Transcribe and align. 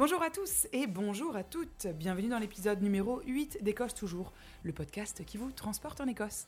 Bonjour 0.00 0.22
à 0.22 0.30
tous 0.30 0.66
et 0.72 0.86
bonjour 0.86 1.36
à 1.36 1.44
toutes. 1.44 1.86
Bienvenue 1.86 2.30
dans 2.30 2.38
l'épisode 2.38 2.80
numéro 2.80 3.20
8 3.26 3.62
d'Écosse 3.62 3.92
Toujours, 3.92 4.32
le 4.62 4.72
podcast 4.72 5.26
qui 5.26 5.36
vous 5.36 5.52
transporte 5.52 6.00
en 6.00 6.06
Écosse. 6.06 6.46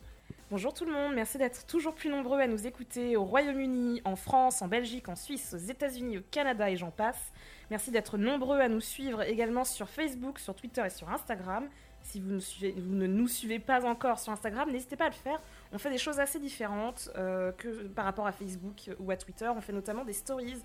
Bonjour 0.51 0.73
tout 0.73 0.87
le 0.87 0.93
monde, 0.93 1.15
merci 1.15 1.37
d'être 1.37 1.67
toujours 1.67 1.95
plus 1.95 2.09
nombreux 2.09 2.41
à 2.41 2.47
nous 2.47 2.67
écouter 2.67 3.15
au 3.15 3.25
Royaume-Uni, 3.25 4.01
en 4.07 4.17
France, 4.17 4.63
en 4.63 4.69
Belgique, 4.69 5.11
en 5.11 5.17
Suisse, 5.17 5.53
aux 5.53 5.71
États-Unis, 5.71 6.17
au 6.17 6.23
Canada 6.31 6.71
et 6.71 6.79
j'en 6.79 6.91
passe. 6.91 7.31
Merci 7.71 7.91
d'être 7.91 8.17
nombreux 8.17 8.59
à 8.59 8.71
nous 8.71 8.81
suivre 8.81 9.21
également 9.21 9.65
sur 9.65 9.87
Facebook, 9.87 10.39
sur 10.39 10.55
Twitter 10.55 10.85
et 10.87 10.91
sur 10.91 11.11
Instagram. 11.11 11.69
Si 12.05 12.21
vous, 12.21 12.41
ne 12.77 13.07
nous 13.07 13.29
suivez 13.29 13.59
pas 13.59 13.85
encore 13.85 14.19
sur 14.19 14.33
Instagram, 14.33 14.71
n'hésitez 14.71 14.97
pas 14.97 15.07
à 15.07 15.11
le 15.11 15.15
faire. 15.15 15.41
On 15.73 15.79
fait 15.79 15.91
des 15.91 15.99
choses 15.99 16.19
assez 16.19 16.39
différentes 16.39 17.11
euh, 17.17 17.53
que 17.53 17.87
par 17.89 18.07
rapport 18.07 18.27
à 18.27 18.33
Facebook 18.33 18.91
ou 18.99 19.11
à 19.11 19.17
Twitter. 19.17 19.49
On 19.55 19.61
fait 19.61 19.73
notamment 19.73 20.05
des 20.05 20.13
stories 20.13 20.63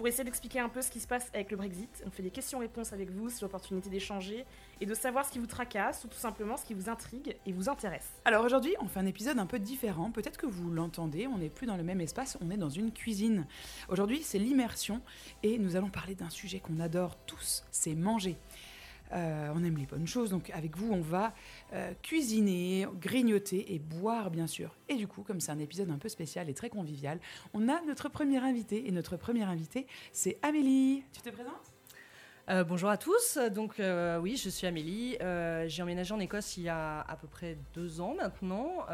pour 0.00 0.08
essayer 0.08 0.24
d'expliquer 0.24 0.60
un 0.60 0.70
peu 0.70 0.80
ce 0.80 0.90
qui 0.90 0.98
se 0.98 1.06
passe 1.06 1.28
avec 1.34 1.50
le 1.50 1.58
Brexit. 1.58 2.02
On 2.06 2.10
fait 2.10 2.22
des 2.22 2.30
questions-réponses 2.30 2.94
avec 2.94 3.10
vous, 3.10 3.28
c'est 3.28 3.42
l'opportunité 3.42 3.90
d'échanger 3.90 4.46
et 4.80 4.86
de 4.86 4.94
savoir 4.94 5.26
ce 5.26 5.30
qui 5.30 5.38
vous 5.38 5.46
tracasse 5.46 6.04
ou 6.04 6.08
tout 6.08 6.16
simplement 6.16 6.56
ce 6.56 6.64
qui 6.64 6.72
vous 6.72 6.88
intrigue 6.88 7.36
et 7.44 7.52
vous 7.52 7.68
intéresse. 7.68 8.08
Alors 8.24 8.42
aujourd'hui, 8.42 8.74
on 8.80 8.88
fait 8.88 8.98
un 8.98 9.04
épisode 9.04 9.38
un 9.38 9.44
peu 9.44 9.58
différent. 9.58 10.10
Peut-être 10.10 10.38
que 10.38 10.46
vous 10.46 10.70
l'entendez, 10.70 11.26
on 11.26 11.36
n'est 11.36 11.50
plus 11.50 11.66
dans 11.66 11.76
le 11.76 11.82
même 11.82 12.00
espace, 12.00 12.38
on 12.40 12.50
est 12.50 12.56
dans 12.56 12.70
une 12.70 12.92
cuisine. 12.92 13.46
Aujourd'hui, 13.90 14.22
c'est 14.22 14.38
l'immersion 14.38 15.02
et 15.42 15.58
nous 15.58 15.76
allons 15.76 15.90
parler 15.90 16.14
d'un 16.14 16.30
sujet 16.30 16.60
qu'on 16.60 16.80
adore 16.80 17.18
tous, 17.26 17.64
c'est 17.70 17.94
manger. 17.94 18.38
Euh, 19.12 19.52
on 19.54 19.64
aime 19.64 19.76
les 19.76 19.86
bonnes 19.86 20.06
choses, 20.06 20.30
donc 20.30 20.50
avec 20.50 20.76
vous, 20.76 20.92
on 20.92 21.00
va 21.00 21.34
euh, 21.72 21.92
cuisiner, 22.02 22.86
grignoter 23.00 23.74
et 23.74 23.78
boire, 23.78 24.30
bien 24.30 24.46
sûr. 24.46 24.76
Et 24.88 24.94
du 24.94 25.06
coup, 25.06 25.22
comme 25.22 25.40
c'est 25.40 25.52
un 25.52 25.58
épisode 25.58 25.90
un 25.90 25.98
peu 25.98 26.08
spécial 26.08 26.48
et 26.48 26.54
très 26.54 26.70
convivial, 26.70 27.18
on 27.52 27.68
a 27.68 27.80
notre 27.82 28.08
première 28.08 28.44
invité. 28.44 28.86
Et 28.86 28.92
notre 28.92 29.16
première 29.16 29.48
invitée, 29.48 29.86
c'est 30.12 30.38
Amélie. 30.42 31.02
Tu 31.12 31.20
te 31.22 31.30
présentes? 31.30 31.72
Euh, 32.48 32.64
bonjour 32.64 32.88
à 32.88 32.96
tous. 32.96 33.38
Donc 33.52 33.80
oui, 34.20 34.36
je 34.36 34.48
suis 34.48 34.66
Amélie. 34.66 35.16
j'ai 35.66 35.82
emménagé 35.82 36.14
en 36.14 36.20
Écosse 36.20 36.56
il 36.56 36.64
y 36.64 36.68
a 36.68 37.00
à 37.00 37.16
peu 37.16 37.28
près 37.28 37.56
deux 37.74 38.00
ans 38.00 38.14
maintenant. 38.16 38.86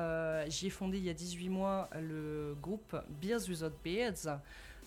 J'y 0.48 0.66
ai 0.66 0.70
fondé 0.70 0.98
il 0.98 1.04
y 1.04 1.10
a 1.10 1.14
18 1.14 1.48
mois 1.48 1.88
le 2.00 2.56
groupe 2.60 2.96
Beers 3.20 3.48
Without 3.48 3.72
Beards. 3.82 4.40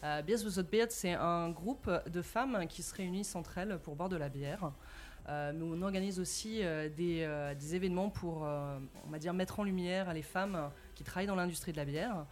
Beers 0.03 0.45
Without 0.45 0.69
Beards, 0.69 0.91
c'est 0.91 1.13
un 1.13 1.49
groupe 1.49 1.89
de 2.07 2.21
femmes 2.21 2.67
qui 2.67 2.83
se 2.83 2.93
réunissent 2.93 3.35
entre 3.35 3.57
elles 3.57 3.79
pour 3.79 3.95
boire 3.95 4.09
de 4.09 4.17
la 4.17 4.29
bière. 4.29 4.71
Euh, 5.29 5.51
mais 5.53 5.63
on 5.63 5.81
organise 5.83 6.19
aussi 6.19 6.63
euh, 6.63 6.89
euh, 6.99 7.53
des, 7.53 7.75
événements 7.75 8.09
pour, 8.09 8.41
on 8.41 9.09
va 9.11 9.19
dire, 9.19 9.33
mettre 9.33 9.59
en 9.59 9.63
lumière 9.63 10.13
les 10.13 10.23
femmes 10.23 10.71
qui 10.95 11.03
travaillent 11.03 11.27
dans 11.27 11.35
l'industrie 11.35 11.71
de 11.71 11.77
la 11.77 11.85
bière 11.85 12.25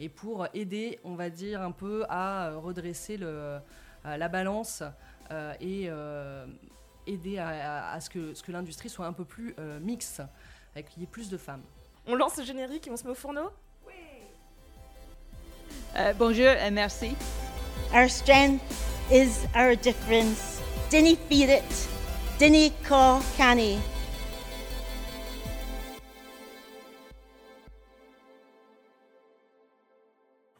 et 0.00 0.08
pour 0.08 0.46
aider, 0.54 1.00
on 1.04 1.14
va 1.14 1.30
dire, 1.30 1.62
un 1.62 1.72
peu 1.72 2.04
à 2.08 2.56
redresser 2.56 3.16
le, 3.16 3.58
la 4.04 4.28
balance 4.28 4.82
et 5.60 5.88
aider 7.06 7.38
à, 7.38 7.98
ce 8.00 8.10
que, 8.10 8.34
ce 8.34 8.42
que 8.42 8.50
l'industrie 8.50 8.88
soit 8.88 9.06
un 9.06 9.12
peu 9.12 9.24
plus 9.24 9.54
mixte, 9.80 10.20
avec 10.74 10.88
qu'il 10.88 11.02
y 11.02 11.04
ait 11.04 11.08
plus 11.08 11.30
de 11.30 11.36
femmes. 11.36 11.62
On 12.06 12.16
lance 12.16 12.36
le 12.36 12.44
générique 12.44 12.88
et 12.88 12.90
on 12.90 12.96
se 12.96 13.04
met 13.04 13.10
au 13.10 13.14
fourneau? 13.14 13.50
Oui 13.86 13.92
Bonjour 16.18 16.48
et 16.48 16.70
merci. 16.72 17.16
Our 17.94 18.10
strength 18.10 18.62
is 19.12 19.46
our 19.54 19.76
difference. 19.76 20.60
Didn't 20.90 21.18
feel 21.28 21.50
it. 21.50 21.93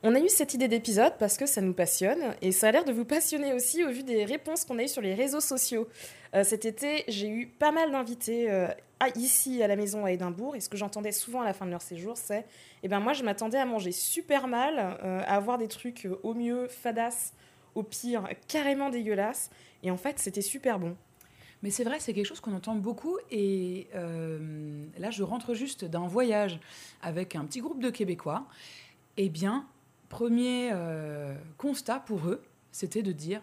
On 0.04 0.14
a 0.14 0.20
eu 0.20 0.28
cette 0.28 0.54
idée 0.54 0.68
d'épisode 0.68 1.14
parce 1.18 1.36
que 1.36 1.46
ça 1.46 1.60
nous 1.60 1.72
passionne 1.72 2.36
et 2.40 2.52
ça 2.52 2.68
a 2.68 2.70
l'air 2.70 2.84
de 2.84 2.92
vous 2.92 3.04
passionner 3.04 3.52
aussi 3.54 3.82
au 3.82 3.90
vu 3.90 4.04
des 4.04 4.24
réponses 4.24 4.64
qu'on 4.64 4.78
a 4.78 4.84
eues 4.84 4.88
sur 4.88 5.02
les 5.02 5.14
réseaux 5.14 5.40
sociaux. 5.40 5.88
Euh, 6.36 6.44
cet 6.44 6.64
été, 6.64 7.02
j'ai 7.08 7.26
eu 7.26 7.48
pas 7.48 7.72
mal 7.72 7.90
d'invités 7.90 8.48
euh, 8.48 8.68
ici 9.16 9.60
à 9.60 9.66
la 9.66 9.74
maison 9.74 10.04
à 10.04 10.12
Édimbourg 10.12 10.54
et 10.54 10.60
ce 10.60 10.68
que 10.68 10.76
j'entendais 10.76 11.10
souvent 11.10 11.40
à 11.40 11.44
la 11.44 11.54
fin 11.54 11.66
de 11.66 11.72
leur 11.72 11.82
séjour, 11.82 12.16
c'est 12.16 12.46
eh 12.84 12.88
ben 12.88 13.00
moi 13.00 13.14
je 13.14 13.24
m'attendais 13.24 13.58
à 13.58 13.66
manger 13.66 13.90
super 13.90 14.46
mal, 14.46 14.96
euh, 15.02 15.22
à 15.26 15.34
avoir 15.34 15.58
des 15.58 15.66
trucs 15.66 16.06
au 16.22 16.34
mieux 16.34 16.68
fadas, 16.68 17.32
au 17.74 17.82
pire 17.82 18.28
carrément 18.46 18.90
dégueulasses 18.90 19.50
et 19.82 19.90
en 19.90 19.96
fait 19.96 20.20
c'était 20.20 20.40
super 20.40 20.78
bon. 20.78 20.96
Mais 21.64 21.70
c'est 21.70 21.84
vrai, 21.84 21.98
c'est 21.98 22.12
quelque 22.12 22.26
chose 22.26 22.40
qu'on 22.40 22.52
entend 22.52 22.74
beaucoup. 22.74 23.16
Et 23.30 23.88
euh, 23.94 24.84
là, 24.98 25.10
je 25.10 25.22
rentre 25.22 25.54
juste 25.54 25.86
d'un 25.86 26.06
voyage 26.06 26.60
avec 27.00 27.36
un 27.36 27.46
petit 27.46 27.60
groupe 27.60 27.82
de 27.82 27.88
Québécois. 27.88 28.44
Eh 29.16 29.30
bien, 29.30 29.66
premier 30.10 30.68
euh, 30.74 31.34
constat 31.56 32.00
pour 32.00 32.28
eux, 32.28 32.42
c'était 32.70 33.02
de 33.02 33.12
dire 33.12 33.40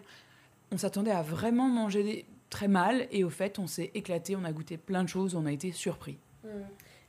on 0.70 0.78
s'attendait 0.78 1.10
à 1.10 1.22
vraiment 1.22 1.66
manger 1.66 2.24
très 2.48 2.68
mal. 2.68 3.08
Et 3.10 3.24
au 3.24 3.30
fait, 3.30 3.58
on 3.58 3.66
s'est 3.66 3.90
éclaté, 3.92 4.36
on 4.36 4.44
a 4.44 4.52
goûté 4.52 4.76
plein 4.76 5.02
de 5.02 5.08
choses, 5.08 5.34
on 5.34 5.44
a 5.44 5.50
été 5.50 5.72
surpris. 5.72 6.16
Mmh. 6.44 6.48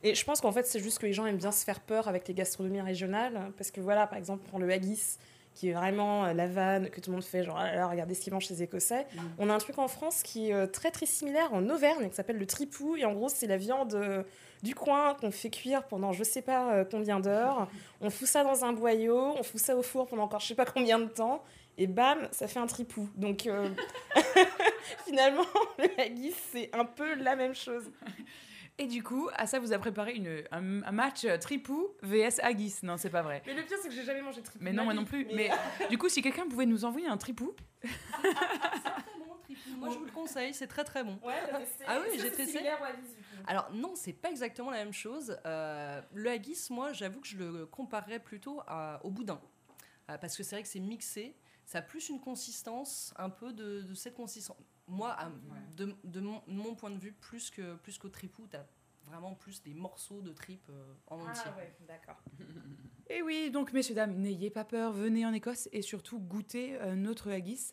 Et 0.02 0.16
je 0.16 0.24
pense 0.24 0.40
qu'en 0.40 0.50
fait, 0.50 0.66
c'est 0.66 0.80
juste 0.80 0.98
que 0.98 1.06
les 1.06 1.12
gens 1.12 1.26
aiment 1.26 1.36
bien 1.36 1.52
se 1.52 1.64
faire 1.64 1.78
peur 1.78 2.08
avec 2.08 2.26
les 2.26 2.34
gastronomies 2.34 2.80
régionales. 2.80 3.52
Parce 3.56 3.70
que 3.70 3.80
voilà, 3.80 4.08
par 4.08 4.18
exemple, 4.18 4.42
pour 4.50 4.58
le 4.58 4.68
haggis, 4.68 5.18
qui 5.54 5.70
est 5.70 5.72
vraiment 5.72 6.24
euh, 6.24 6.32
la 6.32 6.46
vanne 6.46 6.90
que 6.90 7.00
tout 7.00 7.10
le 7.10 7.16
monde 7.16 7.24
fait, 7.24 7.44
genre 7.44 7.56
alors, 7.56 7.90
regardez 7.90 8.14
ce 8.14 8.20
qu'ils 8.20 8.32
mangent 8.32 8.46
chez 8.46 8.54
les 8.54 8.64
Écossais. 8.64 9.06
Mm. 9.14 9.20
On 9.38 9.50
a 9.50 9.54
un 9.54 9.58
truc 9.58 9.78
en 9.78 9.88
France 9.88 10.22
qui 10.22 10.50
est 10.50 10.54
euh, 10.54 10.66
très 10.66 10.90
très 10.90 11.06
similaire 11.06 11.52
en 11.52 11.68
Auvergne 11.68 12.08
qui 12.08 12.14
s'appelle 12.14 12.38
le 12.38 12.46
tripou 12.46 12.96
et 12.96 13.04
en 13.04 13.12
gros 13.12 13.28
c'est 13.28 13.46
la 13.46 13.56
viande 13.56 13.94
euh, 13.94 14.24
du 14.62 14.74
coin 14.74 15.14
qu'on 15.14 15.30
fait 15.30 15.50
cuire 15.50 15.84
pendant 15.84 16.12
je 16.12 16.24
sais 16.24 16.42
pas 16.42 16.84
combien 16.90 17.20
d'heures. 17.20 17.68
On 18.00 18.10
fout 18.10 18.26
ça 18.26 18.42
dans 18.42 18.64
un 18.64 18.72
boyau, 18.72 19.34
on 19.38 19.42
fout 19.42 19.60
ça 19.60 19.76
au 19.76 19.82
four 19.82 20.06
pendant 20.06 20.24
encore 20.24 20.40
je 20.40 20.48
sais 20.48 20.54
pas 20.54 20.64
combien 20.64 20.98
de 20.98 21.08
temps 21.08 21.42
et 21.76 21.86
bam, 21.86 22.28
ça 22.30 22.46
fait 22.46 22.60
un 22.60 22.66
tripou. 22.66 23.08
Donc 23.16 23.48
finalement, 25.06 25.44
le 25.78 26.00
haggis, 26.00 26.34
c'est 26.52 26.70
un 26.72 26.84
peu 26.84 27.14
la 27.14 27.36
même 27.36 27.54
chose. 27.54 27.84
Et 28.78 28.86
du 28.86 29.04
coup, 29.04 29.30
à 29.34 29.46
ça, 29.46 29.60
vous 29.60 29.72
a 29.72 29.78
préparé 29.78 30.14
une, 30.14 30.42
un, 30.50 30.92
match 30.92 31.24
euh, 31.24 31.38
tripou 31.38 31.90
vs 32.02 32.40
Agis. 32.42 32.78
Non, 32.82 32.96
c'est 32.96 33.10
pas 33.10 33.22
vrai. 33.22 33.40
Mais 33.46 33.54
le 33.54 33.62
pire, 33.62 33.78
c'est 33.80 33.88
que 33.88 33.94
j'ai 33.94 34.02
jamais 34.02 34.20
mangé 34.20 34.42
tripou. 34.42 34.64
Mais 34.64 34.72
non, 34.72 34.84
moi 34.84 34.94
non 34.94 35.04
plus. 35.04 35.26
Mais, 35.32 35.50
du 35.90 35.96
coup, 35.96 36.08
si 36.08 36.22
quelqu'un 36.22 36.48
pouvait 36.48 36.66
nous 36.66 36.84
envoyer 36.84 37.06
un 37.06 37.16
tripou. 37.16 37.54
c'est 37.82 37.88
très 37.88 39.18
bon, 39.18 39.36
tripou. 39.44 39.76
Moi, 39.78 39.90
je 39.90 39.98
vous 39.98 40.04
le 40.04 40.10
conseille, 40.10 40.52
c'est 40.54 40.66
très 40.66 40.82
très 40.82 41.04
bon. 41.04 41.20
Ouais, 41.22 41.34
ah 41.86 42.00
oui, 42.02 42.18
j'ai 42.20 42.32
testé. 42.32 42.60
Alors, 43.46 43.70
non, 43.72 43.94
c'est 43.94 44.12
pas 44.12 44.30
exactement 44.30 44.72
la 44.72 44.78
même 44.78 44.92
chose. 44.92 45.38
Euh, 45.46 46.00
le 46.12 46.30
haggis, 46.30 46.66
moi, 46.70 46.92
j'avoue 46.92 47.20
que 47.20 47.28
je 47.28 47.36
le 47.36 47.66
comparerais 47.66 48.18
plutôt 48.18 48.60
au 49.04 49.10
boudin. 49.10 49.40
Euh, 50.10 50.18
parce 50.18 50.36
que 50.36 50.42
c'est 50.42 50.56
vrai 50.56 50.62
que 50.62 50.68
c'est 50.68 50.80
mixé. 50.80 51.36
Ça 51.64 51.78
a 51.78 51.82
plus 51.82 52.08
une 52.08 52.20
consistance, 52.20 53.14
un 53.16 53.30
peu 53.30 53.52
de, 53.52 53.82
de 53.82 53.94
cette 53.94 54.14
consistance 54.14 54.58
moi, 54.86 55.16
de, 55.76 56.20
mon, 56.20 56.74
point 56.74 56.90
de 56.90 56.98
vue, 56.98 57.12
plus 57.12 57.50
qu'au 57.50 57.76
plus 57.82 57.98
qu'au 57.98 58.08
tripou, 58.08 58.46
tu 58.48 58.56
as 58.56 58.66
vraiment 59.04 59.34
plus 59.34 59.62
des 59.62 59.74
morceaux 59.74 60.22
de 60.22 60.32
tripes 60.32 60.68
euh, 60.70 60.94
en 61.08 61.18
ah 61.20 61.30
entier. 61.30 61.42
Ah 61.46 61.56
ouais, 61.56 61.76
d'accord. 61.86 62.22
et 63.08 63.22
oui, 63.22 63.50
donc 63.50 63.72
messieurs, 63.72 63.94
dames, 63.94 64.14
n'ayez 64.14 64.50
pas 64.50 64.64
peur, 64.64 64.92
venez 64.92 65.26
en 65.26 65.32
Écosse 65.32 65.68
et 65.72 65.82
surtout 65.82 66.18
goûtez 66.18 66.80
euh, 66.80 66.94
notre 66.94 67.30
haggis. 67.30 67.72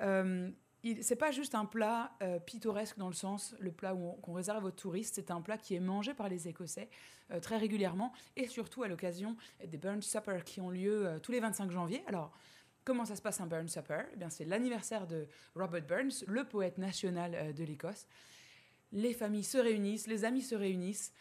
Euh, 0.00 0.50
c'est 1.00 1.16
pas 1.16 1.30
juste 1.30 1.54
un 1.54 1.64
plat 1.64 2.12
euh, 2.22 2.40
pittoresque 2.40 2.98
dans 2.98 3.06
le 3.06 3.14
sens, 3.14 3.54
le 3.60 3.70
plat 3.70 3.94
qu'on 4.22 4.32
réserve 4.32 4.64
aux 4.64 4.72
touristes, 4.72 5.14
c'est 5.14 5.30
un 5.30 5.40
plat 5.40 5.56
qui 5.56 5.76
est 5.76 5.80
mangé 5.80 6.12
par 6.12 6.28
les 6.28 6.48
Écossais 6.48 6.88
très 7.40 7.56
régulièrement 7.56 8.12
et 8.36 8.46
surtout 8.46 8.82
à 8.82 8.88
l'occasion 8.88 9.38
des 9.64 9.78
Burn 9.78 10.02
Supper 10.02 10.40
qui 10.44 10.60
ont 10.60 10.68
lieu 10.68 11.18
tous 11.22 11.32
les 11.32 11.40
25 11.40 11.70
janvier. 11.70 12.02
Alors, 12.06 12.30
Comment 12.84 13.04
ça 13.04 13.14
se 13.14 13.22
passe 13.22 13.40
un 13.40 13.46
Burns 13.46 13.68
Supper? 13.68 14.02
Eh 14.12 14.16
bien, 14.16 14.28
C'est 14.28 14.44
l'anniversaire 14.44 15.06
de 15.06 15.28
Robert 15.54 15.86
Burns, 15.86 16.24
le 16.26 16.44
poète 16.44 16.78
national 16.78 17.34
euh, 17.34 17.52
de 17.52 17.62
l'Écosse. 17.62 18.06
Les 18.90 19.14
familles 19.14 19.44
se 19.44 19.58
réunissent, 19.58 20.08
les 20.08 20.24
amis 20.24 20.42
se 20.42 20.54
réunissent. 20.54 21.12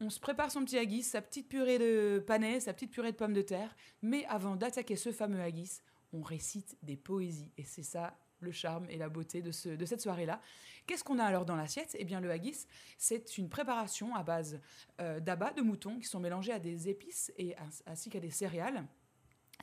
On 0.00 0.10
se 0.10 0.20
prépare 0.20 0.50
son 0.50 0.64
petit 0.64 0.78
haggis, 0.78 1.04
sa 1.04 1.22
petite 1.22 1.48
purée 1.48 1.78
de 1.78 2.22
panais, 2.24 2.60
sa 2.60 2.72
petite 2.72 2.90
purée 2.90 3.12
de 3.12 3.16
pommes 3.16 3.32
de 3.32 3.42
terre. 3.42 3.76
Mais 4.02 4.24
avant 4.26 4.56
d'attaquer 4.56 4.96
ce 4.96 5.12
fameux 5.12 5.40
haggis, 5.40 5.80
on 6.12 6.22
récite 6.22 6.76
des 6.82 6.96
poésies. 6.96 7.52
Et 7.56 7.64
c'est 7.64 7.82
ça 7.82 8.18
le 8.40 8.52
charme 8.52 8.88
et 8.90 8.96
la 8.96 9.08
beauté 9.08 9.42
de, 9.42 9.50
ce, 9.52 9.68
de 9.68 9.84
cette 9.84 10.00
soirée-là. 10.00 10.40
Qu'est-ce 10.86 11.04
qu'on 11.04 11.18
a 11.18 11.24
alors 11.24 11.44
dans 11.44 11.56
l'assiette? 11.56 11.96
Eh 11.98 12.04
bien, 12.04 12.20
le 12.20 12.30
haggis, 12.30 12.66
c'est 12.96 13.38
une 13.38 13.48
préparation 13.48 14.14
à 14.14 14.22
base 14.22 14.60
euh, 15.00 15.20
d'abats 15.20 15.52
de 15.52 15.62
mouton 15.62 15.98
qui 15.98 16.06
sont 16.06 16.20
mélangés 16.20 16.52
à 16.52 16.58
des 16.58 16.88
épices 16.88 17.32
et 17.36 17.54
ainsi 17.86 18.10
qu'à 18.10 18.20
des 18.20 18.30
céréales. 18.30 18.84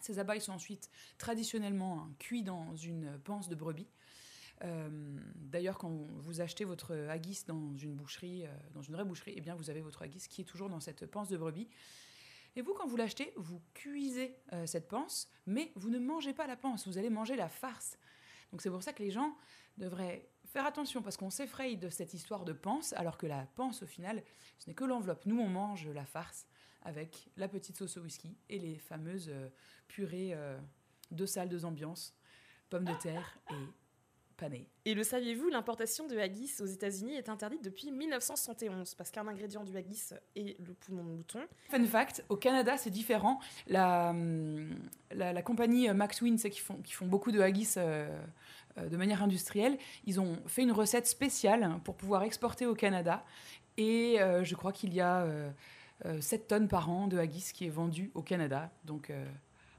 Ces 0.05 0.19
abats 0.19 0.39
sont 0.39 0.53
ensuite 0.53 0.91
traditionnellement 1.17 2.01
hein, 2.01 2.11
cuits 2.19 2.43
dans 2.43 2.75
une 2.75 3.17
panse 3.23 3.49
de 3.49 3.55
brebis. 3.55 3.87
Euh, 4.63 4.87
d'ailleurs, 5.35 5.79
quand 5.79 5.89
vous 5.89 6.41
achetez 6.41 6.63
votre 6.63 6.95
haggis 7.09 7.43
dans 7.47 7.75
une 7.75 7.95
boucherie, 7.95 8.45
euh, 8.45 8.49
dans 8.75 8.83
une 8.83 8.93
vraie 8.93 9.03
boucherie, 9.03 9.33
eh 9.35 9.41
bien, 9.41 9.55
vous 9.55 9.71
avez 9.71 9.81
votre 9.81 10.03
haggis 10.03 10.27
qui 10.29 10.41
est 10.41 10.45
toujours 10.45 10.69
dans 10.69 10.79
cette 10.79 11.07
panse 11.07 11.29
de 11.29 11.37
brebis. 11.37 11.67
Et 12.55 12.61
vous, 12.61 12.75
quand 12.75 12.85
vous 12.85 12.97
l'achetez, 12.97 13.33
vous 13.35 13.59
cuisez 13.73 14.37
euh, 14.53 14.67
cette 14.67 14.87
panse, 14.87 15.27
mais 15.47 15.71
vous 15.75 15.89
ne 15.89 15.97
mangez 15.97 16.33
pas 16.33 16.45
la 16.45 16.55
panse, 16.55 16.87
vous 16.87 16.99
allez 16.99 17.09
manger 17.09 17.35
la 17.35 17.49
farce. 17.49 17.97
Donc 18.51 18.61
c'est 18.61 18.69
pour 18.69 18.83
ça 18.83 18.93
que 18.93 19.01
les 19.01 19.09
gens 19.09 19.35
devraient 19.79 20.29
faire 20.45 20.67
attention, 20.67 21.01
parce 21.01 21.17
qu'on 21.17 21.31
s'effraie 21.31 21.77
de 21.77 21.89
cette 21.89 22.13
histoire 22.13 22.45
de 22.45 22.53
panse, 22.53 22.93
alors 22.93 23.17
que 23.17 23.25
la 23.25 23.47
panse, 23.55 23.81
au 23.81 23.87
final, 23.87 24.23
ce 24.59 24.69
n'est 24.69 24.75
que 24.75 24.85
l'enveloppe. 24.85 25.25
Nous, 25.25 25.39
on 25.39 25.49
mange 25.49 25.87
la 25.89 26.05
farce 26.05 26.45
avec 26.85 27.27
la 27.35 27.47
petite 27.47 27.75
sauce 27.75 27.97
au 27.97 28.01
whisky 28.01 28.37
et 28.49 28.59
les 28.59 28.77
fameuses 28.77 29.29
euh, 29.29 29.49
purées 29.87 30.31
euh, 30.33 30.57
de 31.11 31.25
salles, 31.25 31.49
de 31.49 31.65
ambiance, 31.65 32.15
pommes 32.69 32.85
de 32.85 32.93
terre 32.93 33.37
et 33.51 33.65
pané. 34.37 34.69
Et 34.85 34.93
le 34.93 35.03
saviez-vous, 35.03 35.49
l'importation 35.49 36.07
de 36.07 36.17
haggis 36.17 36.51
aux 36.59 36.65
États-Unis 36.65 37.15
est 37.15 37.29
interdite 37.29 37.63
depuis 37.63 37.91
1971 37.91 38.95
parce 38.95 39.09
qu'un 39.11 39.27
ingrédient 39.27 39.63
du 39.63 39.75
haggis 39.75 40.09
est 40.35 40.59
le 40.59 40.73
poumon 40.73 41.03
de 41.03 41.09
mouton. 41.09 41.39
Fun 41.69 41.85
fact, 41.85 42.23
au 42.29 42.35
Canada, 42.37 42.77
c'est 42.77 42.89
différent. 42.89 43.39
La, 43.67 44.09
hum, 44.09 44.69
la, 45.11 45.33
la 45.33 45.41
compagnie 45.41 45.89
Win, 46.21 46.37
c'est 46.37 46.49
qui 46.49 46.59
font, 46.59 46.81
qui 46.81 46.93
font 46.93 47.07
beaucoup 47.07 47.31
de 47.31 47.39
haggis 47.39 47.73
euh, 47.77 48.07
euh, 48.77 48.89
de 48.89 48.97
manière 48.97 49.23
industrielle, 49.23 49.77
ils 50.05 50.19
ont 50.19 50.37
fait 50.47 50.63
une 50.63 50.71
recette 50.71 51.07
spéciale 51.07 51.79
pour 51.83 51.95
pouvoir 51.95 52.23
exporter 52.23 52.65
au 52.65 52.75
Canada. 52.75 53.23
Et 53.77 54.21
euh, 54.21 54.43
je 54.43 54.55
crois 54.55 54.71
qu'il 54.71 54.93
y 54.93 55.01
a 55.01 55.21
euh, 55.21 55.25
euh, 55.25 55.51
7 56.19 56.47
tonnes 56.47 56.67
par 56.67 56.89
an 56.89 57.07
de 57.07 57.17
haggis 57.17 57.51
qui 57.53 57.65
est 57.65 57.69
vendu 57.69 58.11
au 58.13 58.21
Canada. 58.21 58.71
Donc, 58.83 59.09
euh, 59.09 59.25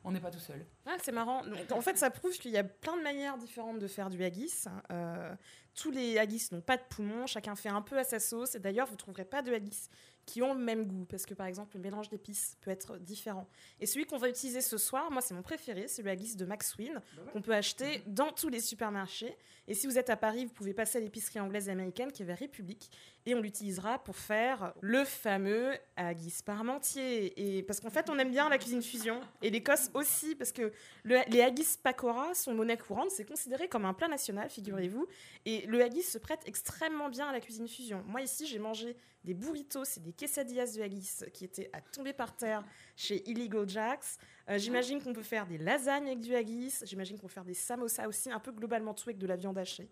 on 0.04 0.12
n'est 0.12 0.20
pas 0.20 0.30
tout 0.30 0.38
seul. 0.38 0.64
Ah, 0.86 0.96
c'est 1.02 1.12
marrant. 1.12 1.44
Donc, 1.44 1.72
en 1.72 1.80
fait, 1.80 1.98
ça 1.98 2.10
prouve 2.10 2.32
qu'il 2.38 2.52
y 2.52 2.56
a 2.56 2.64
plein 2.64 2.96
de 2.96 3.02
manières 3.02 3.36
différentes 3.36 3.78
de 3.78 3.88
faire 3.88 4.08
du 4.08 4.22
haggis. 4.22 4.64
Euh, 4.92 5.34
tous 5.74 5.90
les 5.90 6.16
haggis 6.18 6.48
n'ont 6.52 6.60
pas 6.60 6.76
de 6.76 6.82
poumon, 6.88 7.26
chacun 7.26 7.56
fait 7.56 7.68
un 7.68 7.82
peu 7.82 7.98
à 7.98 8.04
sa 8.04 8.20
sauce. 8.20 8.54
Et 8.54 8.60
d'ailleurs, 8.60 8.86
vous 8.86 8.92
ne 8.92 8.98
trouverez 8.98 9.24
pas 9.24 9.42
de 9.42 9.52
haggis 9.52 9.88
qui 10.24 10.42
ont 10.42 10.54
le 10.54 10.60
même 10.60 10.86
goût, 10.86 11.04
parce 11.04 11.24
que 11.24 11.34
par 11.34 11.46
exemple, 11.46 11.76
le 11.76 11.82
mélange 11.82 12.08
d'épices 12.08 12.56
peut 12.60 12.70
être 12.70 12.98
différent. 12.98 13.48
Et 13.80 13.86
celui 13.86 14.06
qu'on 14.06 14.18
va 14.18 14.28
utiliser 14.28 14.60
ce 14.60 14.76
soir, 14.76 15.10
moi, 15.10 15.22
c'est 15.22 15.34
mon 15.34 15.42
préféré, 15.42 15.86
c'est 15.86 16.02
le 16.02 16.10
haggis 16.10 16.34
de 16.34 16.44
Max 16.44 16.76
Win, 16.76 17.00
qu'on 17.32 17.42
peut 17.42 17.54
acheter 17.54 18.02
dans 18.06 18.32
tous 18.32 18.48
les 18.48 18.60
supermarchés. 18.60 19.36
Et 19.68 19.74
si 19.74 19.86
vous 19.86 19.98
êtes 19.98 20.10
à 20.10 20.16
Paris, 20.16 20.44
vous 20.44 20.52
pouvez 20.52 20.74
passer 20.74 20.98
à 20.98 21.00
l'épicerie 21.00 21.40
anglaise 21.40 21.68
et 21.68 21.72
américaine 21.72 22.12
qui 22.12 22.22
est 22.22 22.26
vers 22.26 22.38
République, 22.38 22.90
et 23.24 23.34
on 23.34 23.40
l'utilisera 23.40 23.98
pour 24.02 24.16
faire 24.16 24.72
le 24.80 25.04
fameux 25.04 25.72
haggis 25.96 26.40
parmentier. 26.44 27.56
Et 27.58 27.62
parce 27.62 27.80
qu'en 27.80 27.90
fait, 27.90 28.08
on 28.08 28.18
aime 28.18 28.30
bien 28.30 28.48
la 28.48 28.58
cuisine 28.58 28.82
fusion, 28.82 29.20
et 29.42 29.50
l'Écosse 29.50 29.90
aussi, 29.94 30.34
parce 30.36 30.52
que 30.52 30.72
le- 31.02 31.20
les 31.28 31.40
haggis 31.42 31.78
pakora 31.82 32.34
sont 32.34 32.54
monnaie 32.54 32.76
courante, 32.76 33.10
c'est 33.10 33.24
considéré 33.24 33.68
comme 33.68 33.84
un 33.84 33.94
plat 33.94 34.08
national, 34.08 34.48
figurez-vous. 34.50 35.06
Et 35.44 35.66
le 35.66 35.82
haggis 35.82 36.02
se 36.02 36.18
prête 36.18 36.40
extrêmement 36.46 37.08
bien 37.08 37.26
à 37.28 37.32
la 37.32 37.40
cuisine 37.40 37.66
fusion. 37.66 38.04
Moi, 38.06 38.22
ici, 38.22 38.46
j'ai 38.46 38.58
mangé 38.58 38.96
des 39.24 39.34
burritos 39.34 39.82
et 39.96 40.00
des 40.00 40.12
quesadillas 40.12 40.76
de 40.76 40.82
haggis 40.82 41.10
qui 41.32 41.44
étaient 41.44 41.70
à 41.72 41.80
tomber 41.80 42.12
par 42.12 42.36
terre 42.36 42.62
chez 42.94 43.28
Illegal 43.28 43.68
Jacks. 43.68 44.04
Euh, 44.48 44.58
j'imagine 44.58 45.02
qu'on 45.02 45.12
peut 45.12 45.22
faire 45.22 45.46
des 45.46 45.58
lasagnes 45.58 46.06
avec 46.06 46.20
du 46.20 46.34
haggis. 46.34 46.72
J'imagine 46.84 47.18
qu'on 47.18 47.26
peut 47.26 47.32
faire 47.32 47.44
des 47.44 47.54
samosas 47.54 48.06
aussi, 48.06 48.30
un 48.30 48.38
peu 48.38 48.52
globalement 48.52 48.94
tout 48.94 49.08
avec 49.08 49.18
de 49.18 49.26
la 49.26 49.36
viande 49.36 49.58
hachée. 49.58 49.88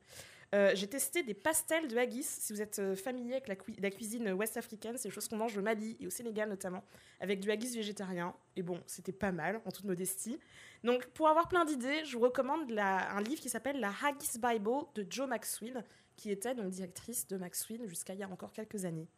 Euh, 0.54 0.70
j'ai 0.76 0.86
testé 0.86 1.24
des 1.24 1.34
pastels 1.34 1.88
de 1.88 1.96
haggis. 1.96 2.22
Si 2.22 2.52
vous 2.52 2.62
êtes 2.62 2.78
euh, 2.78 2.94
familier 2.94 3.32
avec 3.32 3.48
la, 3.48 3.56
cui- 3.56 3.74
la 3.80 3.90
cuisine 3.90 4.32
ouest 4.34 4.56
africaine, 4.56 4.96
c'est 4.96 5.08
des 5.08 5.14
choses 5.14 5.26
qu'on 5.26 5.36
mange 5.36 5.56
au 5.58 5.62
Mali 5.62 5.96
et 5.98 6.06
au 6.06 6.10
Sénégal 6.10 6.48
notamment, 6.48 6.84
avec 7.18 7.40
du 7.40 7.50
haggis 7.50 7.74
végétarien. 7.74 8.32
Et 8.54 8.62
bon, 8.62 8.80
c'était 8.86 9.10
pas 9.10 9.32
mal, 9.32 9.60
en 9.64 9.72
toute 9.72 9.84
modestie. 9.84 10.38
Donc, 10.84 11.06
pour 11.06 11.26
avoir 11.28 11.48
plein 11.48 11.64
d'idées, 11.64 12.04
je 12.04 12.16
vous 12.16 12.22
recommande 12.22 12.70
un 12.78 13.20
livre 13.22 13.40
qui 13.40 13.48
s'appelle 13.48 13.80
La 13.80 13.88
Haggis 14.04 14.38
Bible 14.38 14.70
de 14.94 15.04
Joe 15.10 15.26
Maxwell, 15.26 15.82
qui 16.14 16.30
était 16.30 16.54
donc 16.54 16.68
directrice 16.68 17.26
de 17.26 17.36
Maxwell 17.36 17.88
jusqu'à 17.88 18.12
il 18.14 18.20
y 18.20 18.22
a 18.22 18.28
encore 18.28 18.52
quelques 18.52 18.84
années. 18.84 19.08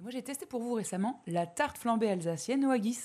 Moi, 0.00 0.10
j'ai 0.10 0.22
testé 0.22 0.46
pour 0.46 0.60
vous 0.60 0.72
récemment 0.72 1.22
la 1.28 1.46
tarte 1.46 1.78
flambée 1.78 2.10
alsacienne 2.10 2.64
au 2.64 2.70
haggis. 2.70 2.98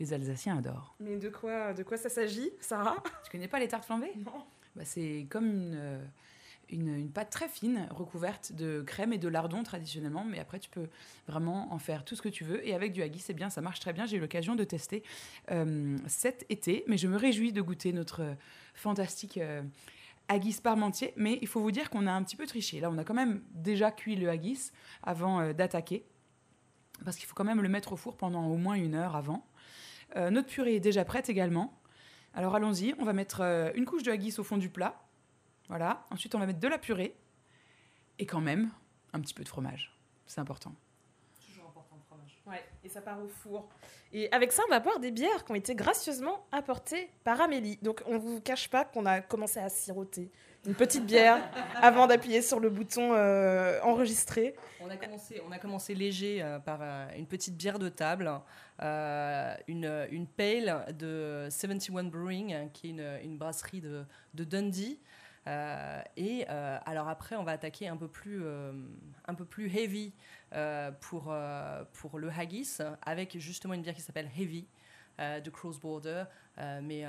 Les 0.00 0.12
Alsaciens 0.12 0.58
adorent. 0.58 0.96
Mais 0.98 1.16
de 1.16 1.28
quoi, 1.28 1.72
de 1.72 1.82
quoi 1.84 1.96
ça 1.96 2.08
s'agit, 2.08 2.50
Sarah? 2.60 2.96
Tu 3.24 3.30
connais 3.30 3.48
pas 3.48 3.60
les 3.60 3.68
tartes 3.68 3.84
flambées? 3.84 4.12
Non. 4.16 4.44
Bah, 4.74 4.84
c'est 4.84 5.26
comme 5.30 5.46
une, 5.46 5.74
euh, 5.76 6.04
une, 6.68 6.88
une 6.88 7.10
pâte 7.10 7.30
très 7.30 7.48
fine, 7.48 7.86
recouverte 7.90 8.52
de 8.52 8.82
crème 8.82 9.12
et 9.12 9.18
de 9.18 9.28
lardon 9.28 9.62
traditionnellement, 9.62 10.24
mais 10.24 10.40
après 10.40 10.58
tu 10.58 10.68
peux 10.68 10.88
vraiment 11.28 11.72
en 11.72 11.78
faire 11.78 12.04
tout 12.04 12.16
ce 12.16 12.22
que 12.22 12.28
tu 12.28 12.42
veux. 12.42 12.66
Et 12.66 12.74
avec 12.74 12.92
du 12.92 13.02
haggis, 13.02 13.20
c'est 13.20 13.34
bien, 13.34 13.50
ça 13.50 13.60
marche 13.60 13.78
très 13.78 13.92
bien. 13.92 14.04
J'ai 14.04 14.16
eu 14.16 14.20
l'occasion 14.20 14.56
de 14.56 14.64
tester 14.64 15.04
euh, 15.52 15.96
cet 16.08 16.44
été, 16.48 16.82
mais 16.88 16.96
je 16.96 17.06
me 17.06 17.16
réjouis 17.16 17.52
de 17.52 17.62
goûter 17.62 17.92
notre 17.92 18.22
euh, 18.22 18.34
fantastique 18.74 19.38
euh, 19.38 19.62
haggis 20.26 20.58
parmentier. 20.60 21.12
Mais 21.16 21.38
il 21.40 21.46
faut 21.46 21.60
vous 21.60 21.70
dire 21.70 21.88
qu'on 21.88 22.08
a 22.08 22.12
un 22.12 22.24
petit 22.24 22.36
peu 22.36 22.46
triché. 22.46 22.80
Là, 22.80 22.90
on 22.90 22.98
a 22.98 23.04
quand 23.04 23.14
même 23.14 23.42
déjà 23.52 23.92
cuit 23.92 24.16
le 24.16 24.28
haggis 24.28 24.72
avant 25.04 25.38
euh, 25.38 25.52
d'attaquer, 25.52 26.04
parce 27.04 27.16
qu'il 27.16 27.26
faut 27.26 27.34
quand 27.34 27.44
même 27.44 27.62
le 27.62 27.68
mettre 27.68 27.92
au 27.92 27.96
four 27.96 28.16
pendant 28.16 28.46
au 28.48 28.56
moins 28.56 28.74
une 28.74 28.96
heure 28.96 29.14
avant. 29.14 29.46
Euh, 30.16 30.30
notre 30.30 30.48
purée 30.48 30.76
est 30.76 30.80
déjà 30.80 31.04
prête 31.04 31.28
également. 31.28 31.78
Alors 32.34 32.54
allons-y, 32.54 32.94
on 32.98 33.04
va 33.04 33.12
mettre 33.12 33.40
euh, 33.40 33.70
une 33.74 33.84
couche 33.84 34.02
de 34.02 34.10
haggis 34.10 34.34
au 34.38 34.44
fond 34.44 34.56
du 34.56 34.68
plat. 34.68 35.00
Voilà. 35.68 36.06
Ensuite, 36.10 36.34
on 36.34 36.38
va 36.38 36.46
mettre 36.46 36.60
de 36.60 36.68
la 36.68 36.78
purée 36.78 37.16
et 38.18 38.26
quand 38.26 38.40
même 38.40 38.70
un 39.12 39.20
petit 39.20 39.34
peu 39.34 39.44
de 39.44 39.48
fromage. 39.48 39.96
C'est 40.26 40.40
important. 40.40 40.74
Toujours 41.46 41.68
important 41.68 41.96
le 41.96 42.02
fromage. 42.02 42.42
Ouais, 42.46 42.64
et 42.82 42.88
ça 42.88 43.00
part 43.00 43.22
au 43.22 43.28
four. 43.28 43.68
Et 44.12 44.30
avec 44.32 44.52
ça, 44.52 44.62
on 44.66 44.70
va 44.70 44.80
boire 44.80 45.00
des 45.00 45.10
bières 45.10 45.44
qui 45.44 45.52
ont 45.52 45.56
été 45.56 45.74
gracieusement 45.74 46.46
apportées 46.52 47.10
par 47.24 47.40
Amélie. 47.40 47.78
Donc, 47.82 48.02
on 48.06 48.18
vous 48.18 48.40
cache 48.40 48.68
pas 48.68 48.84
qu'on 48.84 49.06
a 49.06 49.20
commencé 49.20 49.58
à 49.58 49.68
siroter 49.68 50.30
une 50.66 50.74
petite 50.74 51.06
bière 51.06 51.38
avant 51.80 52.06
d'appuyer 52.06 52.42
sur 52.42 52.60
le 52.60 52.70
bouton 52.70 53.12
euh, 53.12 53.80
enregistrer. 53.82 54.54
On 54.84 55.50
a 55.50 55.58
commencé, 55.58 55.94
léger 55.94 56.42
euh, 56.42 56.58
par 56.58 56.80
euh, 56.82 57.06
une 57.16 57.26
petite 57.26 57.56
bière 57.56 57.78
de 57.78 57.88
table, 57.88 58.30
euh, 58.82 59.54
une, 59.66 60.06
une 60.10 60.26
pale 60.26 60.94
de 60.98 61.48
71 61.50 62.10
Brewing, 62.10 62.70
qui 62.72 62.88
est 62.88 63.24
une, 63.24 63.38
brasserie 63.38 63.80
de, 63.80 64.04
de 64.34 64.44
Dundee. 64.44 64.98
Et 66.16 66.46
alors 66.46 67.08
après, 67.08 67.36
on 67.36 67.44
va 67.44 67.52
attaquer 67.52 67.88
un 67.88 67.96
peu 67.96 68.08
plus, 68.08 68.44
heavy 69.74 70.12
pour, 71.00 71.34
pour 71.92 72.18
le 72.18 72.30
haggis, 72.30 72.78
avec 73.02 73.38
justement 73.38 73.74
une 73.74 73.82
bière 73.82 73.94
qui 73.94 74.02
s'appelle 74.02 74.30
Heavy 74.38 74.66
de 75.18 75.50
Cross 75.50 75.80
Border. 75.80 76.24
Mais 76.58 77.04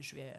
je 0.00 0.16
vais 0.16 0.32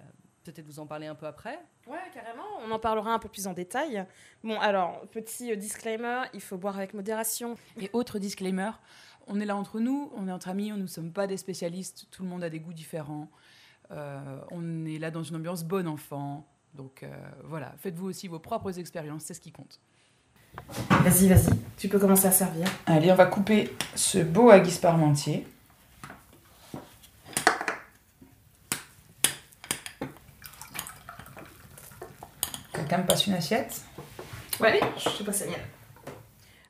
peut-être 0.51 0.65
vous 0.65 0.79
en 0.79 0.85
parler 0.85 1.07
un 1.07 1.15
peu 1.15 1.25
après. 1.25 1.59
Ouais, 1.87 1.97
carrément. 2.13 2.43
On 2.65 2.71
en 2.71 2.79
parlera 2.79 3.13
un 3.13 3.19
peu 3.19 3.29
plus 3.29 3.47
en 3.47 3.53
détail. 3.53 4.05
Bon, 4.43 4.59
alors, 4.59 5.01
petit 5.11 5.51
euh, 5.51 5.55
disclaimer, 5.55 6.23
il 6.33 6.41
faut 6.41 6.57
boire 6.57 6.77
avec 6.77 6.93
modération. 6.93 7.55
Et 7.79 7.89
autre 7.93 8.19
disclaimer, 8.19 8.71
on 9.27 9.39
est 9.39 9.45
là 9.45 9.55
entre 9.55 9.79
nous, 9.79 10.11
on 10.15 10.27
est 10.27 10.31
entre 10.31 10.49
amis, 10.49 10.71
on 10.71 10.77
ne 10.77 10.87
sommes 10.87 11.11
pas 11.11 11.27
des 11.27 11.37
spécialistes, 11.37 12.07
tout 12.11 12.23
le 12.23 12.29
monde 12.29 12.43
a 12.43 12.49
des 12.49 12.59
goûts 12.59 12.73
différents. 12.73 13.29
Euh, 13.91 14.39
on 14.51 14.85
est 14.85 14.99
là 14.99 15.11
dans 15.11 15.23
une 15.23 15.35
ambiance 15.35 15.63
bon 15.63 15.87
enfant. 15.87 16.45
Donc 16.73 17.03
euh, 17.03 17.09
voilà, 17.43 17.73
faites-vous 17.77 18.07
aussi 18.07 18.27
vos 18.27 18.39
propres 18.39 18.77
expériences, 18.79 19.23
c'est 19.23 19.33
ce 19.33 19.41
qui 19.41 19.51
compte. 19.51 19.79
Vas-y, 20.89 21.27
vas-y. 21.27 21.55
Tu 21.77 21.87
peux 21.87 21.99
commencer 21.99 22.27
à 22.27 22.31
servir. 22.31 22.67
Allez, 22.85 23.11
on 23.11 23.15
va 23.15 23.25
couper 23.25 23.75
ce 23.95 24.19
beau 24.19 24.49
haggis 24.49 24.79
parmentier. 24.79 25.45
Quelqu'un 32.87 33.03
me 33.03 33.07
passe 33.07 33.27
une 33.27 33.33
assiette 33.33 33.81
Ouais, 34.61 34.79
je 34.97 35.09
sais 35.09 35.23
pas 35.25 35.33
ça 35.33 35.43